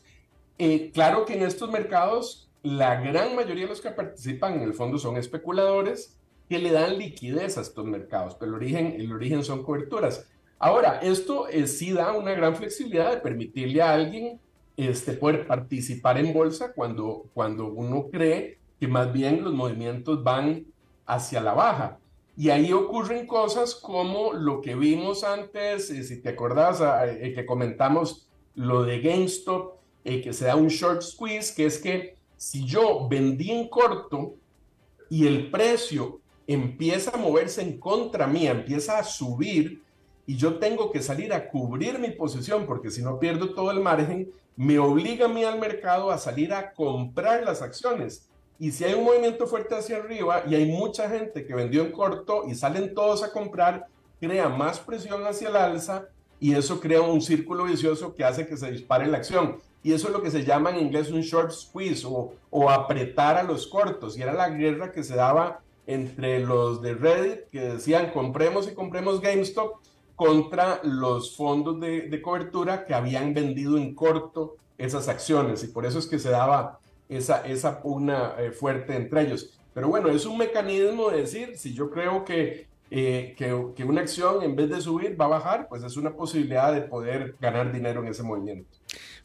claro 0.93 1.25
que 1.25 1.35
en 1.35 1.43
estos 1.43 1.71
mercados 1.71 2.51
la 2.63 3.01
gran 3.01 3.35
mayoría 3.35 3.63
de 3.65 3.71
los 3.71 3.81
que 3.81 3.91
participan 3.91 4.57
en 4.57 4.63
el 4.63 4.75
fondo 4.75 4.99
son 4.99 5.17
especuladores 5.17 6.19
que 6.51 6.59
le 6.59 6.71
dan 6.71 6.99
liquidez 6.99 7.57
a 7.57 7.63
estos 7.63 7.87
mercados, 7.87 8.37
pero 8.39 8.51
el 8.51 8.57
origen, 8.57 8.95
el 8.99 9.11
origen 9.11 9.43
son 9.43 9.63
coberturas. 9.63 10.29
Ahora, 10.59 10.99
esto 11.01 11.47
sí 11.65 11.93
da 11.93 12.13
una 12.13 12.33
gran 12.33 12.55
flexibilidad 12.55 13.11
de 13.11 13.21
permitirle 13.23 13.81
a 13.81 13.95
alguien 13.95 14.39
este, 14.77 15.15
poder 15.15 15.47
participar 15.47 16.19
en 16.19 16.35
bolsa 16.35 16.75
cuando, 16.75 17.25
cuando 17.33 17.73
uno 17.73 18.09
cree 18.11 18.60
que 18.81 18.89
más 18.89 19.13
bien 19.13 19.45
los 19.45 19.53
movimientos 19.53 20.25
van 20.25 20.65
hacia 21.07 21.43
la 21.43 21.53
baja. 21.53 21.99
Y 22.37 22.49
ahí 22.49 22.73
ocurren 22.73 23.27
cosas 23.27 23.75
como 23.75 24.33
lo 24.33 24.63
que 24.63 24.75
vimos 24.75 25.23
antes, 25.23 25.91
eh, 25.91 26.03
si 26.03 26.23
te 26.23 26.31
acordás, 26.31 26.81
ah, 26.81 27.07
eh, 27.07 27.35
que 27.35 27.45
comentamos 27.45 28.27
lo 28.55 28.83
de 28.83 29.01
GameStop, 29.01 29.75
eh, 30.05 30.23
que 30.23 30.33
se 30.33 30.47
da 30.47 30.57
un 30.57 30.69
short 30.69 31.03
squeeze, 31.03 31.55
que 31.55 31.67
es 31.67 31.79
que 31.79 32.17
si 32.39 32.65
yo 32.65 33.07
vendí 33.07 33.51
en 33.51 33.69
corto 33.69 34.37
y 35.11 35.27
el 35.27 35.51
precio 35.51 36.21
empieza 36.47 37.11
a 37.11 37.19
moverse 37.19 37.61
en 37.61 37.79
contra 37.79 38.27
mía, 38.27 38.53
empieza 38.53 38.99
a 38.99 39.05
subir, 39.05 39.83
y 40.27 40.37
yo 40.37 40.59
tengo 40.59 40.91
que 40.91 41.03
salir 41.03 41.35
a 41.35 41.49
cubrir 41.49 41.99
mi 41.99 42.11
posición, 42.13 42.65
porque 42.65 42.91
si 42.91 43.03
no 43.03 43.19
pierdo 43.19 43.53
todo 43.53 43.71
el 43.73 43.81
margen, 43.81 44.31
me 44.57 44.79
obliga 44.79 45.27
a 45.27 45.29
mí 45.29 45.45
al 45.45 45.59
mercado 45.59 46.11
a 46.11 46.19
salir 46.19 46.55
a 46.55 46.73
comprar 46.73 47.43
las 47.45 47.61
acciones 47.61 48.30
Y 48.61 48.73
si 48.73 48.85
hay 48.85 48.93
un 48.93 49.05
movimiento 49.05 49.47
fuerte 49.47 49.75
hacia 49.75 49.97
arriba 49.97 50.45
y 50.47 50.55
hay 50.55 50.67
mucha 50.67 51.09
gente 51.09 51.47
que 51.47 51.55
vendió 51.55 51.81
en 51.81 51.93
corto 51.93 52.45
y 52.47 52.55
salen 52.55 52.95
todos 52.95 53.23
a 53.23 53.33
comprar, 53.33 53.87
crea 54.21 54.51
más 54.51 54.79
presión 54.79 55.27
hacia 55.27 55.49
el 55.49 55.57
alza 55.57 56.09
y 56.39 56.55
eso 56.55 56.79
crea 56.79 57.01
un 57.01 57.23
círculo 57.23 57.65
vicioso 57.65 58.15
que 58.15 58.23
hace 58.23 58.47
que 58.47 58.59
se 58.59 58.71
dispare 58.71 59.07
la 59.07 59.17
acción. 59.17 59.57
Y 59.83 59.95
eso 59.95 60.09
es 60.09 60.13
lo 60.13 60.23
que 60.23 60.31
se 60.31 60.45
llama 60.45 60.69
en 60.69 60.81
inglés 60.81 61.11
un 61.11 61.23
short 61.23 61.53
squeeze 61.53 62.07
o, 62.07 62.35
o 62.51 62.69
apretar 62.69 63.39
a 63.39 63.43
los 63.43 63.67
cortos. 63.67 64.19
Y 64.19 64.23
era 64.23 64.35
la 64.35 64.51
guerra 64.51 64.93
que 64.93 65.05
se 65.05 65.17
daba 65.17 65.61
entre 65.87 66.41
los 66.41 66.83
de 66.83 66.93
Reddit 66.93 67.49
que 67.51 67.61
decían 67.61 68.11
compremos 68.13 68.69
y 68.69 68.75
compremos 68.75 69.23
GameStop 69.23 69.77
contra 70.17 70.81
los 70.85 71.35
fondos 71.35 71.81
de, 71.81 72.03
de 72.03 72.21
cobertura 72.21 72.85
que 72.85 72.93
habían 72.93 73.33
vendido 73.33 73.79
en 73.79 73.95
corto 73.95 74.57
esas 74.77 75.09
acciones. 75.09 75.65
Y 75.65 75.69
por 75.69 75.87
eso 75.87 75.99
es 75.99 76.07
que 76.07 76.19
se 76.19 76.29
daba 76.29 76.79
esa, 77.11 77.47
esa 77.47 77.83
pugna 77.83 78.35
eh, 78.39 78.53
fuerte 78.53 78.97
entre 78.97 79.23
ellos. 79.23 79.59
Pero 79.75 79.89
bueno, 79.89 80.09
es 80.09 80.25
un 80.25 80.39
mecanismo 80.39 81.11
de 81.11 81.19
decir, 81.19 81.57
si 81.57 81.75
yo 81.75 81.91
creo 81.91 82.25
que 82.25 82.71
eh, 82.93 83.35
que, 83.37 83.67
que, 83.77 83.85
una 83.85 84.01
acción 84.01 84.43
en 84.43 84.57
vez 84.57 84.69
de 84.69 84.81
subir 84.81 85.21
va 85.21 85.27
a 85.27 85.29
bajar, 85.29 85.69
pues 85.69 85.85
es 85.85 85.97
una 85.97 86.13
posibilidad 86.13 86.73
de 86.73 86.81
poder 86.81 87.37
ganar 87.41 87.73
dinero 87.73 88.03
en 88.03 88.09
ese 88.09 88.25
movimiento. 88.25 88.69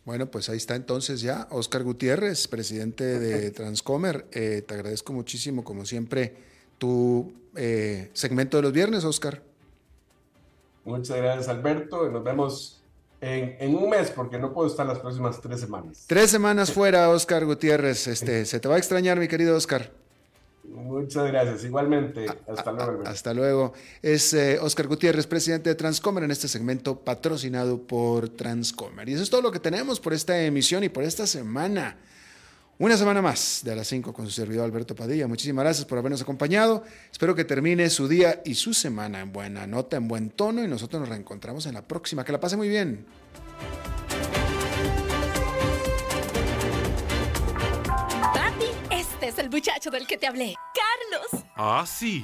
Bueno, 0.06 0.30
pues 0.30 0.50
ahí 0.50 0.58
está 0.58 0.76
entonces 0.76 1.22
ya 1.22 1.48
Oscar 1.50 1.82
Gutiérrez, 1.82 2.48
presidente 2.48 3.18
de 3.18 3.50
Transcomer. 3.50 4.28
Eh, 4.32 4.64
te 4.66 4.76
agradezco 4.76 5.14
muchísimo, 5.14 5.64
como 5.64 5.84
siempre, 5.84 6.36
tu 6.78 7.34
eh, 7.56 8.12
segmento 8.14 8.58
de 8.58 8.64
los 8.64 8.72
viernes, 8.72 9.04
Oscar. 9.04 9.42
Muchas 10.84 11.18
gracias, 11.18 11.48
Alberto. 11.48 12.08
Nos 12.12 12.24
vemos 12.24 12.84
en, 13.26 13.58
en, 13.60 13.76
un 13.76 13.90
mes, 13.90 14.12
porque 14.12 14.38
no 14.38 14.54
puedo 14.54 14.68
estar 14.68 14.86
las 14.86 15.00
próximas 15.00 15.42
tres 15.42 15.60
semanas. 15.60 16.06
Tres 16.06 16.30
semanas 16.30 16.72
fuera, 16.72 17.10
Oscar 17.10 17.44
Gutiérrez. 17.44 18.08
Este, 18.08 18.46
se 18.46 18.60
te 18.60 18.68
va 18.68 18.76
a 18.76 18.78
extrañar, 18.78 19.20
mi 19.20 19.28
querido 19.28 19.56
Oscar. 19.56 19.92
Muchas 20.64 21.28
gracias. 21.28 21.64
Igualmente. 21.64 22.28
Hasta 22.48 22.72
luego. 22.72 23.04
Hasta 23.06 23.34
luego. 23.34 23.74
Es 24.04 24.34
eh, 24.36 24.60
Oscar 24.62 24.88
Gutiérrez, 24.88 25.26
presidente 25.26 25.70
de 25.70 25.76
Transcomer, 25.76 26.24
en 26.24 26.32
este 26.32 26.48
segmento 26.48 27.00
patrocinado 27.00 27.82
por 27.82 28.30
Transcomer. 28.30 29.10
Y 29.10 29.14
eso 29.14 29.24
es 29.24 29.30
todo 29.32 29.42
lo 29.42 29.52
que 29.52 29.60
tenemos 29.60 30.00
por 30.00 30.14
esta 30.14 30.40
emisión 30.42 30.84
y 30.84 30.90
por 30.90 31.04
esta 31.04 31.26
semana. 31.26 31.98
Una 32.78 32.98
semana 32.98 33.22
más 33.22 33.62
de 33.64 33.72
a 33.72 33.76
las 33.76 33.88
5 33.88 34.14
con 34.14 34.26
su 34.26 34.32
servidor 34.32 34.66
Alberto 34.66 34.96
Padilla. 34.96 35.28
Muchísimas 35.28 35.64
gracias 35.64 35.86
por 35.86 35.98
habernos 35.98 36.22
acompañado. 36.22 36.84
Espero 37.10 37.34
que 37.34 37.46
termine 37.46 37.90
su 37.90 38.10
día 38.10 38.42
y 38.44 38.56
su 38.56 38.74
semana 38.74 39.22
en 39.22 39.32
buena 39.32 39.66
nota, 39.66 39.96
en 39.96 40.10
buen 40.10 40.30
tono 40.30 40.62
y 40.62 40.68
nosotros 40.68 41.00
nos 41.00 41.08
reencontramos 41.08 41.66
en 41.68 41.74
la 41.74 41.82
próxima. 41.82 42.26
Que 42.26 42.34
la 42.34 42.40
pase 42.40 42.58
muy 42.58 42.68
bien. 42.68 43.06
es 49.28 49.40
el 49.40 49.50
muchacho 49.50 49.90
del 49.90 50.06
que 50.06 50.18
te 50.18 50.28
hablé. 50.28 50.54
Carlos. 50.74 51.46
Ah, 51.56 51.84
sí. 51.88 52.24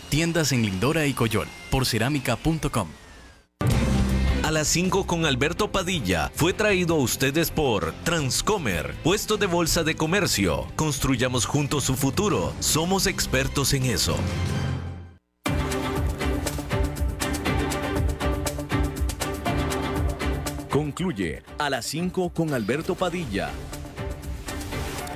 Tiendas 0.11 0.51
en 0.51 0.63
Lindora 0.63 1.07
y 1.07 1.13
Coyol, 1.13 1.47
porcerámica.com. 1.69 2.89
A 4.43 4.51
las 4.51 4.67
5 4.67 5.07
con 5.07 5.25
Alberto 5.25 5.71
Padilla 5.71 6.29
fue 6.35 6.51
traído 6.51 6.95
a 6.95 6.97
ustedes 6.97 7.49
por 7.49 7.93
Transcomer, 8.03 8.93
puesto 9.05 9.37
de 9.37 9.45
bolsa 9.45 9.83
de 9.83 9.95
comercio. 9.95 10.67
Construyamos 10.75 11.45
juntos 11.45 11.85
su 11.85 11.95
futuro. 11.95 12.51
Somos 12.59 13.07
expertos 13.07 13.73
en 13.73 13.85
eso. 13.85 14.17
Concluye 20.69 21.41
a 21.57 21.69
las 21.69 21.85
5 21.85 22.33
con 22.33 22.53
Alberto 22.53 22.95
Padilla. 22.95 23.51